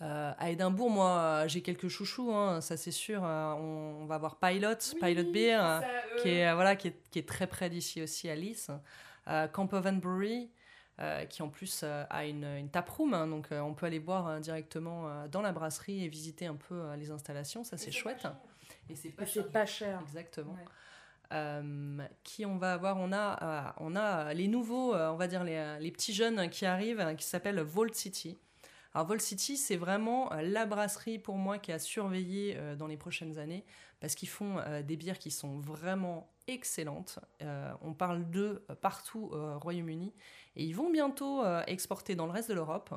à 0.00 0.50
Édimbourg, 0.50 0.90
moi, 0.90 1.46
j'ai 1.46 1.62
quelques 1.62 1.88
chouchous, 1.88 2.32
hein, 2.32 2.60
ça 2.60 2.76
c'est 2.76 2.92
sûr. 2.92 3.22
On, 3.22 4.06
va 4.06 4.14
avoir 4.16 4.36
Pilot, 4.36 4.96
Pilot 5.00 5.32
Beer, 5.32 5.80
qui, 6.22 6.28
est, 6.28 6.54
voilà, 6.54 6.76
qui, 6.76 6.88
est, 6.88 7.10
qui 7.10 7.18
est 7.18 7.28
très 7.28 7.46
près 7.46 7.68
d'ici 7.68 8.02
aussi 8.02 8.28
à 8.28 8.36
Lys. 8.36 8.70
Camp 9.52 9.72
Oven 9.72 9.98
Brewery, 9.98 10.50
qui 11.28 11.42
en 11.42 11.48
plus 11.48 11.82
a 11.84 12.24
une, 12.24 12.44
une 12.44 12.70
taproom, 12.70 13.12
hein, 13.12 13.26
donc 13.26 13.48
on 13.50 13.74
peut 13.74 13.86
aller 13.86 13.98
boire 13.98 14.38
directement 14.38 15.26
dans 15.26 15.42
la 15.42 15.50
brasserie 15.50 16.04
et 16.04 16.08
visiter 16.08 16.46
un 16.46 16.54
peu 16.54 16.94
les 16.94 17.10
installations, 17.10 17.64
ça 17.64 17.76
c'est 17.76 17.90
chouette. 17.90 18.24
Et 18.88 18.94
c'est 18.94 19.10
pas, 19.10 19.24
pas, 19.52 19.66
cher. 19.66 20.00
Exactement. 20.02 20.56
Euh, 21.32 21.98
qui 22.24 22.46
on 22.46 22.56
va 22.56 22.72
avoir? 22.72 22.96
On 22.96 23.12
a, 23.12 23.42
euh, 23.42 23.72
on 23.78 23.96
a 23.96 24.32
les 24.32 24.48
nouveaux, 24.48 24.94
euh, 24.94 25.10
on 25.10 25.16
va 25.16 25.26
dire 25.26 25.44
les, 25.44 25.76
les, 25.78 25.90
petits 25.90 26.14
jeunes 26.14 26.48
qui 26.48 26.64
arrivent, 26.64 27.14
qui 27.16 27.24
s'appellent 27.24 27.60
Vault 27.60 27.92
City. 27.92 28.38
Alors 28.94 29.06
Vault 29.06 29.18
City, 29.18 29.58
c'est 29.58 29.76
vraiment 29.76 30.30
la 30.42 30.64
brasserie 30.64 31.18
pour 31.18 31.36
moi 31.36 31.58
qui 31.58 31.70
a 31.70 31.78
surveillé 31.78 32.58
dans 32.78 32.86
les 32.86 32.96
prochaines 32.96 33.38
années 33.38 33.64
parce 34.00 34.14
qu'ils 34.14 34.30
font 34.30 34.56
des 34.82 34.96
bières 34.96 35.18
qui 35.18 35.30
sont 35.30 35.58
vraiment 35.60 36.32
excellentes. 36.46 37.18
on 37.82 37.92
parle 37.92 38.24
d'eux 38.30 38.64
partout 38.80 39.28
au 39.30 39.58
Royaume-Uni 39.58 40.14
et 40.56 40.64
ils 40.64 40.74
vont 40.74 40.90
bientôt 40.90 41.44
exporter 41.66 42.16
dans 42.16 42.24
le 42.24 42.32
reste 42.32 42.48
de 42.48 42.54
l'Europe. 42.54 42.94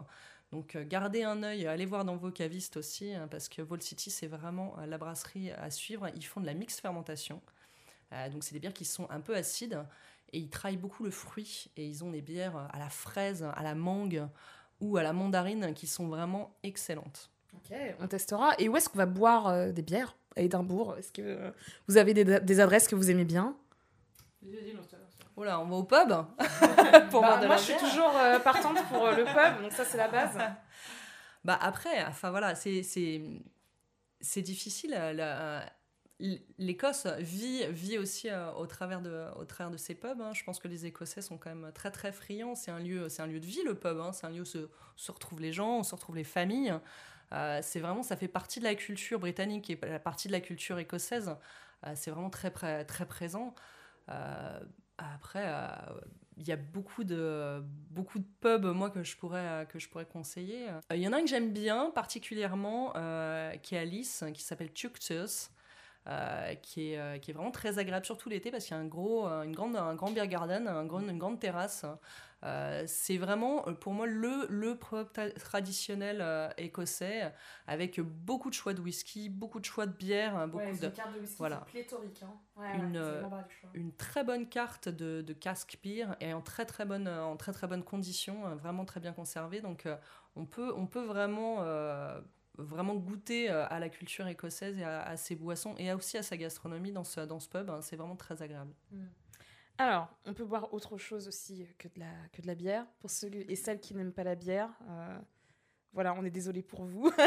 Donc 0.53 0.77
gardez 0.77 1.23
un 1.23 1.43
œil, 1.43 1.67
allez 1.67 1.85
voir 1.85 2.05
dans 2.05 2.15
vos 2.15 2.31
cavistes 2.31 2.77
aussi, 2.77 3.13
hein, 3.13 3.27
parce 3.29 3.49
que 3.49 3.61
Vault 3.61 3.81
City, 3.81 4.09
c'est 4.09 4.27
vraiment 4.27 4.77
la 4.87 4.97
brasserie 4.97 5.51
à 5.51 5.69
suivre. 5.69 6.07
Ils 6.15 6.25
font 6.25 6.39
de 6.39 6.45
la 6.45 6.53
mix 6.53 6.79
fermentation. 6.79 7.41
Euh, 8.13 8.29
donc 8.29 8.43
c'est 8.43 8.53
des 8.53 8.59
bières 8.59 8.73
qui 8.73 8.85
sont 8.85 9.09
un 9.09 9.21
peu 9.21 9.35
acides 9.35 9.83
Et 10.33 10.39
ils 10.39 10.49
travaillent 10.49 10.77
beaucoup 10.77 11.03
le 11.03 11.11
fruit. 11.11 11.69
Et 11.77 11.85
ils 11.85 12.03
ont 12.03 12.11
des 12.11 12.21
bières 12.21 12.69
à 12.73 12.79
la 12.79 12.89
fraise, 12.89 13.43
à 13.55 13.63
la 13.63 13.75
mangue 13.75 14.27
ou 14.79 14.97
à 14.97 15.03
la 15.03 15.13
mandarine 15.13 15.73
qui 15.73 15.87
sont 15.87 16.07
vraiment 16.07 16.55
excellentes. 16.63 17.29
Ok, 17.53 17.75
on 17.99 18.07
testera. 18.07 18.53
Et 18.59 18.69
où 18.69 18.77
est-ce 18.77 18.89
qu'on 18.89 18.97
va 18.97 19.05
boire 19.05 19.47
euh, 19.47 19.71
des 19.71 19.81
bières 19.81 20.15
à 20.35 20.41
Édimbourg? 20.41 20.95
Est-ce 20.97 21.11
que 21.11 21.21
euh, 21.21 21.51
vous 21.87 21.97
avez 21.97 22.13
des, 22.13 22.39
des 22.39 22.59
adresses 22.59 22.87
que 22.87 22.95
vous 22.95 23.11
aimez 23.11 23.25
bien? 23.25 23.55
Oh 25.35 25.43
là, 25.43 25.59
on 25.59 25.65
va 25.65 25.75
au 25.75 25.83
pub 25.83 26.09
pour 27.11 27.21
Bah, 27.21 27.37
de 27.39 27.47
Moi, 27.47 27.57
je 27.57 27.61
suis 27.63 27.77
toujours 27.77 28.15
euh, 28.15 28.39
partante 28.39 28.77
pour 28.89 29.05
le 29.07 29.23
pub, 29.23 29.61
donc 29.63 29.71
ça, 29.71 29.85
c'est 29.85 29.97
la 29.97 30.07
base. 30.07 30.37
Bah 31.43 31.57
après, 31.59 32.05
enfin 32.05 32.29
voilà, 32.29 32.53
c'est 32.53 32.81
difficile. 34.37 34.91
la- 34.91 35.65
L'Écosse 36.59 37.07
vit 37.19 37.97
aussi 37.97 38.29
euh, 38.29 38.51
au 38.53 38.67
travers 38.67 39.01
de 39.01 39.25
de 39.71 39.77
ces 39.77 39.95
pubs. 39.95 40.21
hein. 40.21 40.33
Je 40.33 40.43
pense 40.43 40.59
que 40.59 40.67
les 40.67 40.85
Écossais 40.85 41.21
sont 41.21 41.37
quand 41.37 41.53
même 41.53 41.71
très 41.73 41.89
très 41.91 42.11
friands. 42.11 42.55
C'est 42.55 42.71
un 42.71 42.79
lieu 42.79 43.07
un 43.17 43.27
lieu 43.27 43.39
de 43.39 43.45
vie 43.45 43.63
le 43.63 43.75
pub. 43.75 43.97
hein. 43.99 44.11
C'est 44.13 44.27
un 44.27 44.29
lieu 44.29 44.41
où 44.41 44.45
se, 44.45 45.11
retrouvent 45.11 45.41
les 45.41 45.51
gens, 45.53 45.79
où 45.79 45.83
se 45.83 45.95
retrouvent 45.95 46.15
les 46.15 46.23
familles. 46.23 46.73
Euh, 47.33 47.59
c'est 47.63 47.79
vraiment 47.79 48.03
ça 48.03 48.17
fait 48.17 48.27
partie 48.27 48.59
de 48.59 48.65
la 48.65 48.75
culture 48.75 49.19
britannique 49.19 49.69
et 49.69 49.79
la 49.81 49.99
partie 49.99 50.27
de 50.27 50.33
la 50.33 50.41
culture 50.41 50.77
écossaise. 50.79 51.35
Euh, 51.87 51.93
c'est 51.95 52.11
vraiment 52.11 52.29
très 52.29 52.51
pré- 52.51 52.85
très 52.85 53.05
présent. 53.05 53.55
Après, 54.97 55.47
il 56.37 56.45
y 56.45 56.51
a 56.51 56.57
beaucoup 56.57 57.03
de, 57.03 57.63
pubs, 58.41 58.65
moi, 58.65 58.89
que 58.89 59.03
je 59.03 59.15
pourrais, 59.15 59.65
que 59.69 59.79
je 59.79 59.87
pourrais 59.89 60.05
conseiller. 60.05 60.67
Il 60.91 60.99
y 60.99 61.07
en 61.07 61.13
a 61.13 61.17
un 61.17 61.21
que 61.21 61.27
j'aime 61.27 61.53
bien, 61.53 61.91
particulièrement, 61.91 62.91
qui 63.63 63.75
est 63.75 63.79
à 63.79 63.85
Nice, 63.85 64.23
qui 64.33 64.43
s'appelle 64.43 64.73
Tuctus. 64.73 65.49
Euh, 66.07 66.55
qui, 66.55 66.93
est, 66.93 66.99
euh, 66.99 67.17
qui 67.19 67.31
est 67.31 67.33
vraiment 67.33 67.51
très 67.51 67.77
agréable, 67.79 68.05
surtout 68.05 68.29
l'été, 68.29 68.51
parce 68.51 68.65
qu'il 68.65 68.75
y 68.75 68.79
a 68.79 68.81
un, 68.81 68.87
gros, 68.87 69.27
euh, 69.27 69.43
une 69.43 69.53
grande, 69.53 69.75
un 69.75 69.95
grand 69.95 70.11
beer 70.11 70.27
garden, 70.27 70.67
un 70.67 70.85
grand, 70.85 70.99
une 70.99 71.17
grande 71.17 71.39
terrasse. 71.39 71.85
Euh, 72.43 72.83
c'est 72.87 73.17
vraiment, 73.17 73.61
pour 73.75 73.93
moi, 73.93 74.07
le, 74.07 74.47
le 74.49 74.75
pub 74.75 75.07
traditionnel 75.37 76.19
euh, 76.21 76.49
écossais, 76.57 77.31
avec 77.67 77.99
beaucoup 77.99 78.49
de 78.49 78.55
choix 78.55 78.73
de 78.73 78.81
whisky, 78.81 79.29
beaucoup 79.29 79.59
de 79.59 79.65
choix 79.65 79.85
de 79.85 79.91
bière, 79.91 80.47
beaucoup 80.47 80.75
de, 80.75 80.87
carte 80.87 81.13
de 81.13 81.19
whisky 81.19 81.37
voilà. 81.37 81.57
pléthorique. 81.67 82.23
Hein. 82.23 82.73
Une, 82.75 82.97
euh, 82.97 83.23
une 83.75 83.93
très 83.93 84.23
bonne 84.23 84.47
carte 84.47 84.89
de, 84.89 85.21
de 85.21 85.33
casque 85.33 85.77
beer 85.83 86.15
et 86.19 86.33
en 86.33 86.41
très 86.41 86.65
très 86.65 86.85
bonne 86.85 87.07
en 87.07 87.35
très 87.37 87.53
très 87.53 87.65
bonne 87.65 87.83
condition 87.83 88.55
vraiment 88.55 88.85
très 88.85 88.99
bien 88.99 89.13
conservé 89.13 89.61
donc 89.61 89.87
on 90.35 90.45
peut 90.45 90.71
on 90.75 90.85
peut 90.85 91.03
vraiment 91.03 91.65
vraiment 92.61 92.95
goûter 92.95 93.49
euh, 93.49 93.65
à 93.69 93.79
la 93.79 93.89
culture 93.89 94.27
écossaise 94.27 94.77
et 94.77 94.83
à, 94.83 95.01
à 95.03 95.17
ses 95.17 95.35
boissons 95.35 95.75
et 95.77 95.91
aussi 95.93 96.17
à 96.17 96.23
sa 96.23 96.37
gastronomie 96.37 96.91
dans 96.91 97.03
ce 97.03 97.21
dans 97.21 97.39
ce 97.39 97.49
pub 97.49 97.69
hein. 97.69 97.81
c'est 97.81 97.95
vraiment 97.95 98.15
très 98.15 98.41
agréable 98.41 98.73
Alors, 99.77 100.07
on 100.25 100.33
peut 100.33 100.45
boire 100.45 100.73
autre 100.73 100.97
chose 100.97 101.27
aussi 101.27 101.65
que 101.79 101.87
de 101.87 101.99
la, 101.99 102.11
que 102.33 102.41
de 102.41 102.47
la 102.47 102.55
bière. 102.55 102.85
Pour 102.99 103.09
ceux 103.09 103.29
et 103.33 103.55
celles 103.55 103.79
qui 103.79 103.95
n'aiment 103.95 104.13
pas 104.13 104.23
la 104.23 104.35
bière, 104.35 104.69
euh, 104.89 105.17
voilà, 105.93 106.13
on 106.13 106.23
est 106.23 106.29
désolé 106.29 106.61
pour 106.61 106.83
vous. 106.85 107.11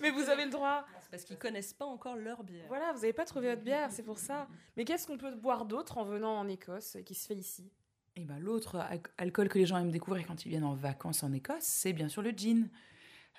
Mais 0.00 0.10
vous 0.10 0.28
avez 0.28 0.44
le 0.44 0.50
droit. 0.50 0.84
c'est 1.00 1.10
parce 1.10 1.24
qu'ils 1.24 1.38
connaissent 1.38 1.72
pas 1.74 1.84
encore 1.86 2.16
leur 2.16 2.44
bière 2.44 2.64
Voilà, 2.68 2.92
vous 2.92 3.00
n'avez 3.00 3.12
pas 3.12 3.24
trouvé 3.24 3.48
votre 3.50 3.62
bière, 3.62 3.90
c'est 3.90 4.02
pour 4.04 4.18
ça. 4.18 4.46
Mais 4.76 4.84
qu'est-ce 4.84 5.06
qu'on 5.06 5.18
peut 5.18 5.34
boire 5.34 5.64
d'autre 5.64 5.98
en 5.98 6.04
venant 6.04 6.38
en 6.38 6.48
Écosse 6.48 6.96
et 6.96 7.02
qui 7.04 7.14
se 7.14 7.26
fait 7.26 7.34
ici? 7.34 7.70
Et 8.16 8.24
ben, 8.24 8.38
l'autre 8.38 8.76
al- 8.78 9.00
alcool 9.18 9.48
que 9.48 9.58
les 9.58 9.66
gens 9.66 9.78
aiment 9.78 9.90
découvrir 9.90 10.26
quand 10.26 10.44
ils 10.46 10.48
viennent 10.50 10.64
en 10.64 10.74
vacances 10.74 11.22
en 11.22 11.32
Écosse, 11.32 11.62
c'est 11.64 11.92
bien 11.92 12.08
sûr 12.08 12.22
le 12.22 12.30
gin. 12.30 12.68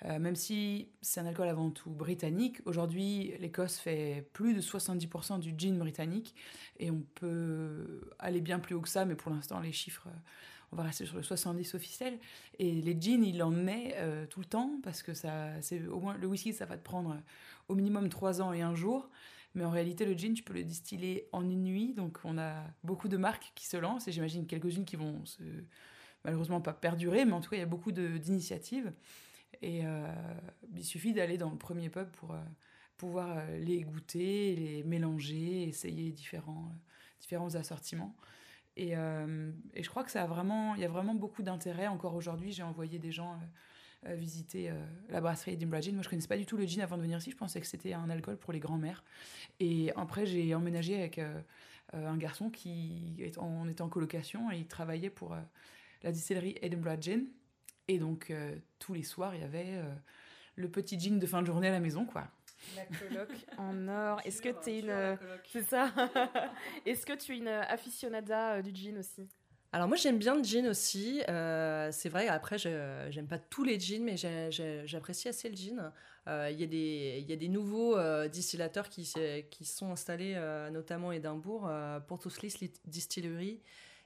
Euh, 0.04 0.18
même 0.18 0.34
si 0.34 0.88
c'est 1.02 1.20
un 1.20 1.26
alcool 1.26 1.48
avant 1.48 1.70
tout 1.70 1.90
britannique, 1.90 2.58
aujourd'hui 2.64 3.34
l'Écosse 3.38 3.78
fait 3.78 4.28
plus 4.32 4.52
de 4.52 4.60
70% 4.60 5.38
du 5.38 5.54
gin 5.56 5.78
britannique 5.78 6.34
et 6.78 6.90
on 6.90 7.02
peut 7.14 8.10
aller 8.18 8.40
bien 8.40 8.58
plus 8.58 8.74
haut 8.74 8.80
que 8.80 8.88
ça, 8.88 9.04
mais 9.04 9.14
pour 9.14 9.30
l'instant 9.30 9.60
les 9.60 9.72
chiffres, 9.72 10.08
euh, 10.08 10.18
on 10.72 10.76
va 10.76 10.82
rester 10.82 11.06
sur 11.06 11.16
le 11.16 11.22
70 11.22 11.74
officiel. 11.74 12.18
Et 12.58 12.72
les 12.72 13.00
gins, 13.00 13.22
il 13.22 13.42
en 13.42 13.50
met 13.50 13.94
euh, 13.98 14.26
tout 14.26 14.40
le 14.40 14.46
temps 14.46 14.80
parce 14.82 15.02
que 15.02 15.14
ça, 15.14 15.60
c'est 15.60 15.86
au 15.86 16.00
moins 16.00 16.16
le 16.18 16.26
whisky, 16.26 16.52
ça 16.52 16.66
va 16.66 16.76
te 16.76 16.82
prendre 16.82 17.16
au 17.68 17.76
minimum 17.76 18.08
3 18.08 18.42
ans 18.42 18.52
et 18.52 18.62
un 18.62 18.74
jour. 18.74 19.08
Mais 19.54 19.64
en 19.64 19.70
réalité, 19.70 20.04
le 20.04 20.14
gin, 20.14 20.34
tu 20.34 20.42
peux 20.42 20.52
le 20.52 20.64
distiller 20.64 21.28
en 21.30 21.48
une 21.48 21.62
nuit. 21.62 21.94
Donc, 21.94 22.18
on 22.24 22.38
a 22.38 22.64
beaucoup 22.82 23.06
de 23.06 23.16
marques 23.16 23.52
qui 23.54 23.68
se 23.68 23.76
lancent 23.76 24.08
et 24.08 24.12
j'imagine 24.12 24.46
quelques-unes 24.46 24.84
qui 24.84 24.96
vont 24.96 25.24
se, 25.24 25.44
malheureusement 26.24 26.60
pas 26.60 26.72
perdurer, 26.72 27.24
mais 27.24 27.32
en 27.32 27.40
tout 27.40 27.50
cas, 27.50 27.56
il 27.56 27.60
y 27.60 27.62
a 27.62 27.66
beaucoup 27.66 27.92
d'initiatives. 27.92 28.92
Et 29.62 29.84
euh, 29.84 30.06
il 30.74 30.84
suffit 30.84 31.12
d'aller 31.12 31.38
dans 31.38 31.50
le 31.50 31.56
premier 31.56 31.88
pub 31.88 32.08
pour 32.12 32.32
euh, 32.32 32.40
pouvoir 32.96 33.36
euh, 33.36 33.58
les 33.58 33.82
goûter, 33.82 34.54
les 34.56 34.82
mélanger, 34.84 35.64
essayer 35.64 36.10
différents, 36.10 36.72
différents 37.20 37.54
assortiments. 37.54 38.14
Et, 38.76 38.94
je 38.94 39.88
crois 39.88 40.02
que 40.02 40.12
y 40.12 40.18
a 40.18 40.26
vraiment 40.88 41.14
beaucoup 41.14 41.44
d'intérêt. 41.44 41.86
Encore 41.86 42.16
aujourd'hui, 42.16 42.50
j'ai 42.50 42.64
envoyé 42.64 42.98
des 42.98 43.12
gens 43.12 43.38
visiter 44.02 44.72
la 45.10 45.20
brasserie 45.20 45.52
Edinburgh 45.52 45.80
Gin. 45.80 45.94
Moi, 45.94 46.02
je 46.02 46.08
connaissais 46.08 46.26
pas 46.26 46.36
du 46.36 46.44
tout 46.44 46.56
le 46.56 46.66
gin 46.66 46.82
avant 46.82 46.96
de 46.96 47.02
venir 47.02 47.18
ici. 47.18 47.30
Je 47.30 47.36
pensais 47.36 47.60
que 47.60 47.68
c'était 47.68 47.92
un 47.92 48.10
alcool 48.10 48.36
pour 48.36 48.52
les 48.52 48.58
grands-mères. 48.58 49.04
Et 49.60 49.92
après, 49.94 50.26
j'ai 50.26 50.56
emménagé 50.56 50.98
avec 50.98 51.20
un 51.92 52.16
garçon 52.16 52.50
qui 52.50 53.14
en, 53.36 53.46
on 53.46 53.68
était 53.68 53.82
en 53.82 53.88
colocation 53.88 54.50
et 54.50 54.58
il 54.58 54.66
travaillait 54.66 55.08
pour 55.08 55.36
la 56.02 56.10
distillerie 56.10 56.56
Edinburgh 56.60 57.00
Gin. 57.00 57.26
Et 57.88 57.98
donc, 57.98 58.30
euh, 58.30 58.56
tous 58.78 58.94
les 58.94 59.02
soirs, 59.02 59.34
il 59.34 59.40
y 59.42 59.44
avait 59.44 59.74
euh, 59.76 59.92
le 60.56 60.70
petit 60.70 60.98
gin 60.98 61.18
de 61.18 61.26
fin 61.26 61.42
de 61.42 61.46
journée 61.46 61.68
à 61.68 61.72
la 61.72 61.80
maison, 61.80 62.06
quoi. 62.06 62.28
La 62.76 62.84
coloc 62.86 63.28
en 63.58 63.88
or. 63.88 64.20
Est-ce 64.24 64.40
que 64.40 64.48
tu 64.64 64.70
es 64.70 64.78
une. 64.80 65.18
C'est 65.52 65.64
ça 65.68 65.92
Est-ce 66.86 67.04
que 67.04 67.12
tu 67.12 67.34
es 67.34 67.38
une 67.38 67.48
aficionada 67.48 68.54
euh, 68.54 68.62
du 68.62 68.74
gin 68.74 68.96
aussi? 68.98 69.28
Alors 69.72 69.88
moi 69.88 69.96
j'aime 69.96 70.18
bien 70.18 70.36
le 70.36 70.42
gin 70.44 70.68
aussi. 70.68 71.20
Euh, 71.28 71.90
c'est 71.90 72.08
vrai, 72.08 72.28
après 72.28 72.58
je- 72.58 73.08
j'aime 73.10 73.26
pas 73.26 73.40
tous 73.40 73.64
les 73.64 73.78
gins, 73.80 74.04
mais 74.04 74.16
j'apprécie 74.86 75.28
assez 75.28 75.48
le 75.50 75.56
gin. 75.56 75.92
Euh, 76.28 76.48
Il 76.52 76.60
y, 76.60 76.62
a 76.62 76.66
des- 76.68 77.18
il 77.20 77.28
y 77.28 77.32
a 77.32 77.36
des 77.36 77.48
nouveaux 77.48 77.96
euh, 77.98 78.28
distillateurs 78.28 78.88
qui, 78.88 79.04
sont 79.04 79.90
installés 79.90 80.34
euh, 80.36 80.70
notamment 80.70 81.10
à 81.10 81.16
Édimbourg, 81.16 81.66
euh, 81.68 81.98
Portoslis 82.00 82.54
Lit- 82.60 82.80
Distillery 82.86 83.60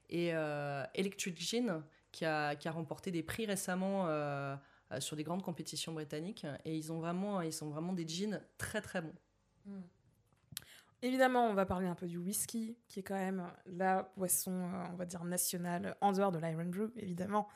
et 0.08 0.30
euh, 0.34 0.84
Electric 0.94 1.38
Gin 1.38 1.84
qui 2.18 2.24
a, 2.24 2.57
qui 2.57 2.66
a 2.66 2.72
remporté 2.72 3.12
des 3.12 3.22
prix 3.22 3.46
récemment 3.46 4.07
euh, 4.09 4.57
euh, 4.90 5.00
sur 5.00 5.14
des 5.14 5.22
grandes 5.22 5.42
compétitions 5.42 5.92
britanniques. 5.92 6.44
Et 6.64 6.76
ils, 6.76 6.92
ont 6.92 6.98
vraiment, 6.98 7.40
ils 7.42 7.52
sont 7.52 7.68
vraiment 7.68 7.92
des 7.92 8.07
gins 8.09 8.40
très 8.59 8.81
très 8.81 9.00
bons. 9.00 9.14
Évidemment, 11.00 11.46
on 11.46 11.54
va 11.54 11.64
parler 11.64 11.87
un 11.87 11.94
peu 11.94 12.09
du 12.09 12.18
whisky, 12.18 12.76
qui 12.88 12.98
est 12.98 13.02
quand 13.04 13.14
même 13.14 13.48
la 13.66 14.11
boisson, 14.16 14.50
euh, 14.50 14.85
on 14.92 14.96
va 14.96 15.04
dire, 15.04 15.22
nationale, 15.22 15.96
en 16.00 16.11
dehors 16.11 16.33
de 16.33 16.38
l'Iron 16.38 16.64
Brew, 16.64 16.90
évidemment, 16.96 17.46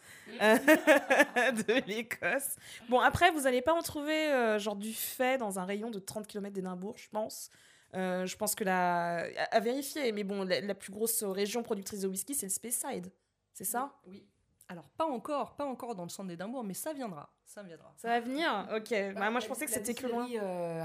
euh, 0.41 0.55
de 0.59 1.89
l'Écosse. 1.89 2.55
Bon, 2.89 3.01
après, 3.01 3.33
vous 3.33 3.41
n'allez 3.41 3.61
pas 3.61 3.73
en 3.73 3.83
trouver, 3.83 4.31
euh, 4.31 4.61
genre, 4.61 4.77
du 4.77 4.93
fait 4.93 5.39
dans 5.39 5.59
un 5.59 5.65
rayon 5.65 5.91
de 5.91 5.99
30 5.99 6.29
km 6.29 6.55
d'Édimbourg, 6.55 6.97
je 6.97 7.09
pense. 7.09 7.51
Je 7.95 8.37
pense 8.37 8.55
que 8.55 8.63
la... 8.63 9.17
À, 9.17 9.57
à 9.57 9.61
vérifier, 9.61 10.13
mais 10.13 10.23
bon, 10.23 10.45
la, 10.45 10.61
la 10.61 10.75
plus 10.77 10.93
grosse 10.93 11.25
région 11.25 11.65
productrice 11.65 12.03
de 12.03 12.09
whisky, 12.09 12.35
c'est 12.35 12.47
le 12.47 12.53
Speyside. 12.53 13.11
C'est 13.55 13.65
ça? 13.65 13.93
Oui. 14.07 14.25
Alors 14.73 14.89
pas 14.97 15.05
encore, 15.05 15.55
pas 15.55 15.67
encore 15.67 15.95
dans 15.95 16.05
le 16.05 16.09
centre 16.09 16.29
d'Édimbourg, 16.29 16.65
mais 16.65 16.73
ça 16.73 16.95
viendra, 16.95 17.29
ça 17.45 17.63
viendra. 17.63 17.93
Ça 17.99 18.09
va 18.09 18.21
venir 18.21 18.67
Ok. 18.75 18.95
Bah, 19.15 19.29
moi, 19.31 19.39
je 19.41 19.47
pensais 19.47 19.67
que 19.67 19.71
c'était 19.73 19.93
que 19.93 20.07
loin. 20.07 20.27
euh, 20.41 20.83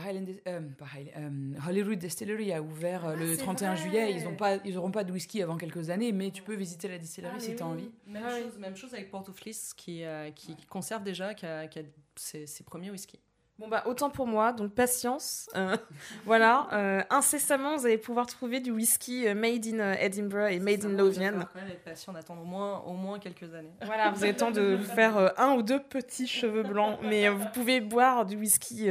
euh, 0.48 0.60
pas 0.78 0.86
Highland- 0.94 1.16
euh, 1.16 1.70
Holyrood 1.70 1.98
Distillery 1.98 2.52
a 2.52 2.62
ouvert 2.62 3.06
euh, 3.06 3.14
Ah, 3.16 3.20
le 3.20 3.36
c'est 3.36 3.42
31 3.44 3.74
vrai. 3.76 3.82
juillet. 3.82 4.12
Ils 4.14 4.24
n'auront 4.24 4.36
pas, 4.36 4.56
ils 4.66 4.78
auront 4.78 4.92
pas 4.92 5.06
de 5.06 5.12
whisky 5.14 5.42
avant 5.42 5.56
quelques 5.56 5.90
années, 5.90 6.12
mais 6.12 6.32
tu 6.32 6.44
peux 6.44 6.56
visiter 6.56 6.90
la 6.90 6.98
distillerie 6.98 7.34
Ah, 7.38 7.40
si 7.40 7.56
tu 7.56 7.64
as 7.64 7.66
envie. 7.66 7.90
Même, 8.06 8.24
Ah 8.28 8.42
chose, 8.42 8.58
même 8.60 8.76
chose 8.76 8.94
avec 8.94 9.10
Portoflis 9.10 9.70
qui, 9.78 10.04
qui 10.36 10.56
conserve 10.68 11.04
déjà 11.04 11.34
qui 11.34 11.46
a, 11.46 11.68
qui 11.68 11.80
a 11.80 11.84
ses, 12.18 12.46
ses 12.46 12.64
premiers 12.66 12.92
whisky. 12.92 13.20
Bon 13.60 13.68
bah 13.68 13.84
autant 13.88 14.12
pour 14.12 14.28
moi, 14.28 14.54
donc 14.54 14.74
patience. 14.74 15.50
Euh, 15.56 15.76
voilà, 16.26 16.68
euh, 16.74 17.02
incessamment 17.10 17.76
vous 17.76 17.88
allez 17.88 17.98
pouvoir 17.98 18.28
trouver 18.28 18.60
du 18.60 18.72
whisky 18.72 19.28
euh, 19.28 19.34
made 19.34 19.66
in 19.66 19.94
Edinburgh 19.94 20.54
et 20.54 20.60
made 20.60 20.86
in 20.86 20.90
Lothian. 20.90 21.32
quand 21.32 21.60
même 21.60 21.72
être 21.72 21.84
patient 21.84 22.14
d'attendre 22.14 22.44
au 22.44 22.46
moins, 22.46 22.82
au 22.82 22.94
moins 22.94 23.18
quelques 23.18 23.52
années. 23.56 23.74
Voilà, 23.84 24.12
vous 24.12 24.22
avez 24.24 24.34
le 24.34 24.38
temps 24.38 24.52
de 24.52 24.76
vous 24.76 24.84
faire 24.96 25.18
euh, 25.18 25.30
un 25.38 25.54
ou 25.54 25.64
deux 25.64 25.82
petits 25.82 26.28
cheveux 26.28 26.62
blancs, 26.62 27.00
mais 27.02 27.30
vous 27.30 27.48
pouvez 27.52 27.82
boire 27.82 28.26
du 28.26 28.38
whisky 28.38 28.90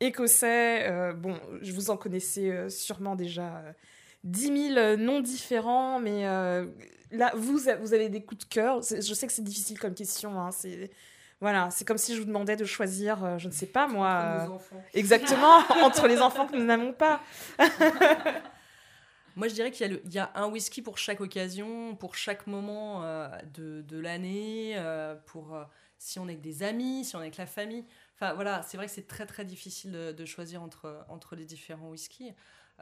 écossais. 0.00 1.12
bon, 1.16 1.38
je 1.60 1.72
vous 1.72 1.90
en 1.90 1.96
connaissez 1.96 2.50
euh, 2.50 2.68
sûrement 2.68 3.16
déjà 3.16 3.56
euh, 3.56 3.72
10 4.24 4.74
000 4.74 4.96
noms 4.96 5.20
différents, 5.20 6.00
mais 6.00 6.24
là 7.10 7.32
vous 7.34 7.58
vous 7.80 7.94
avez 7.94 8.08
des 8.08 8.22
coups 8.22 8.46
de 8.46 8.52
cœur. 8.52 8.80
Je 8.82 9.14
sais 9.14 9.26
que 9.26 9.32
c'est 9.32 9.42
difficile 9.42 9.78
comme 9.78 9.94
question. 9.94 10.40
Hein, 10.40 10.50
c'est 10.52 10.90
voilà, 11.40 11.70
c'est 11.70 11.84
comme 11.86 11.98
si 11.98 12.14
je 12.14 12.20
vous 12.20 12.26
demandais 12.26 12.56
de 12.56 12.64
choisir, 12.64 13.24
euh, 13.24 13.38
je 13.38 13.46
ne 13.46 13.52
sais 13.52 13.66
pas 13.66 13.86
moi. 13.86 14.08
euh, 14.08 14.46
enfants. 14.48 14.82
Exactement, 14.94 15.58
entre 15.82 16.08
les 16.08 16.20
enfants 16.20 16.46
que 16.46 16.56
nous 16.56 16.64
n'avons 16.64 16.92
pas. 16.92 17.20
Moi, 19.36 19.46
je 19.46 19.54
dirais 19.54 19.70
qu'il 19.70 20.00
y, 20.06 20.18
a 20.18 20.24
y 20.24 20.28
un 20.34 20.46
whisky 20.48 20.82
pour 20.82 20.98
chaque 20.98 21.20
occasion, 21.20 21.94
pour 21.94 22.16
chaque 22.16 22.48
moment 22.48 23.04
euh, 23.04 23.28
de, 23.54 23.82
de 23.82 23.98
l'année, 24.00 24.76
pour 25.26 25.56
si 25.96 26.18
on 26.18 26.24
est 26.26 26.32
avec 26.32 26.40
des 26.40 26.64
amis, 26.64 27.04
si 27.04 27.14
on 27.14 27.20
est 27.20 27.22
avec 27.22 27.36
la 27.36 27.46
famille. 27.46 27.84
Enfin, 28.16 28.32
voilà, 28.34 28.62
c'est 28.62 28.76
vrai 28.76 28.86
que 28.86 28.92
c'est 28.92 29.06
très 29.06 29.26
très 29.26 29.44
difficile 29.44 29.92
de, 29.92 30.10
de 30.10 30.24
choisir 30.24 30.60
entre, 30.60 31.04
entre 31.08 31.36
les 31.36 31.44
différents 31.44 31.90
whiskies. 31.90 32.32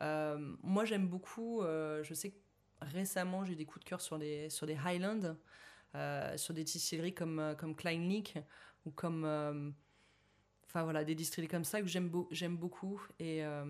Moi, 0.00 0.86
j'aime 0.86 1.06
beaucoup, 1.08 1.60
je 1.62 2.14
sais 2.14 2.30
que 2.30 2.36
récemment, 2.80 3.44
j'ai 3.44 3.52
eu 3.52 3.56
des 3.56 3.66
coups 3.66 3.84
de 3.84 3.88
cœur 3.90 4.00
sur 4.00 4.18
des, 4.18 4.48
sur 4.48 4.66
des 4.66 4.78
Highlands, 4.82 5.36
sur 6.36 6.54
des 6.54 6.64
distilleries 6.64 7.14
comme, 7.14 7.38
euh, 7.38 7.54
comme 7.54 7.74
Klein 7.76 8.00
Leak 8.08 8.38
ou 8.84 8.90
comme. 8.90 9.24
euh, 9.24 9.70
Enfin 10.68 10.82
voilà, 10.82 11.04
des 11.04 11.14
distilleries 11.14 11.48
comme 11.48 11.64
ça 11.64 11.80
que 11.80 11.86
j'aime 11.86 12.08
beau- 12.08 12.28
j'aime 12.32 12.56
beaucoup. 12.56 13.00
Et, 13.18 13.44
euh, 13.44 13.64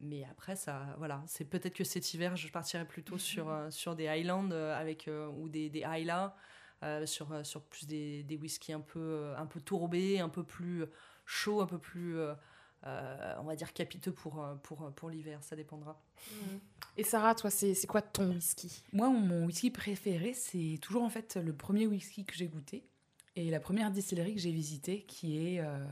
mais 0.00 0.24
après, 0.24 0.56
ça, 0.56 0.94
voilà, 0.98 1.22
c'est 1.26 1.44
peut-être 1.44 1.74
que 1.74 1.84
cet 1.84 2.14
hiver, 2.14 2.36
je 2.36 2.48
partirai 2.50 2.86
plutôt 2.86 3.18
sur, 3.18 3.48
euh, 3.50 3.70
sur 3.70 3.94
des 3.94 4.08
Highlands 4.08 4.50
euh, 4.50 4.74
avec, 4.74 5.08
euh, 5.08 5.28
ou 5.28 5.48
des, 5.48 5.68
des 5.70 5.84
Isla, 5.86 6.34
euh, 6.82 7.06
sur, 7.06 7.32
euh, 7.32 7.44
sur 7.44 7.62
plus 7.64 7.86
des, 7.86 8.22
des 8.24 8.36
whiskies 8.36 8.72
un 8.72 8.80
peu, 8.80 8.98
euh, 9.00 9.36
un 9.36 9.46
peu 9.46 9.60
tourbés, 9.60 10.20
un 10.20 10.28
peu 10.30 10.42
plus 10.42 10.84
chauds, 11.26 11.60
un 11.60 11.66
peu 11.66 11.78
plus, 11.78 12.18
euh, 12.86 13.16
euh, 13.20 13.34
on 13.40 13.44
va 13.44 13.56
dire, 13.56 13.72
capiteux 13.72 14.12
pour, 14.12 14.42
euh, 14.42 14.54
pour, 14.62 14.92
pour 14.92 15.10
l'hiver. 15.10 15.42
Ça 15.42 15.56
dépendra. 15.56 16.00
Et 16.96 17.04
Sarah, 17.04 17.34
toi, 17.34 17.50
c'est 17.50 17.74
c'est 17.74 17.86
quoi 17.86 18.02
ton 18.02 18.30
whisky? 18.30 18.82
Moi, 18.92 19.08
mon 19.08 19.46
whisky 19.46 19.70
préféré, 19.70 20.34
c'est 20.34 20.78
toujours 20.80 21.02
en 21.02 21.10
fait 21.10 21.36
le 21.36 21.52
premier 21.52 21.86
whisky 21.86 22.24
que 22.24 22.34
j'ai 22.34 22.48
goûté 22.48 22.84
et 23.36 23.50
la 23.50 23.60
première 23.60 23.90
distillerie 23.90 24.34
que 24.34 24.40
j'ai 24.40 24.52
visitée, 24.52 25.02
qui 25.02 25.38
est 25.38 25.60
euh, 25.60 25.84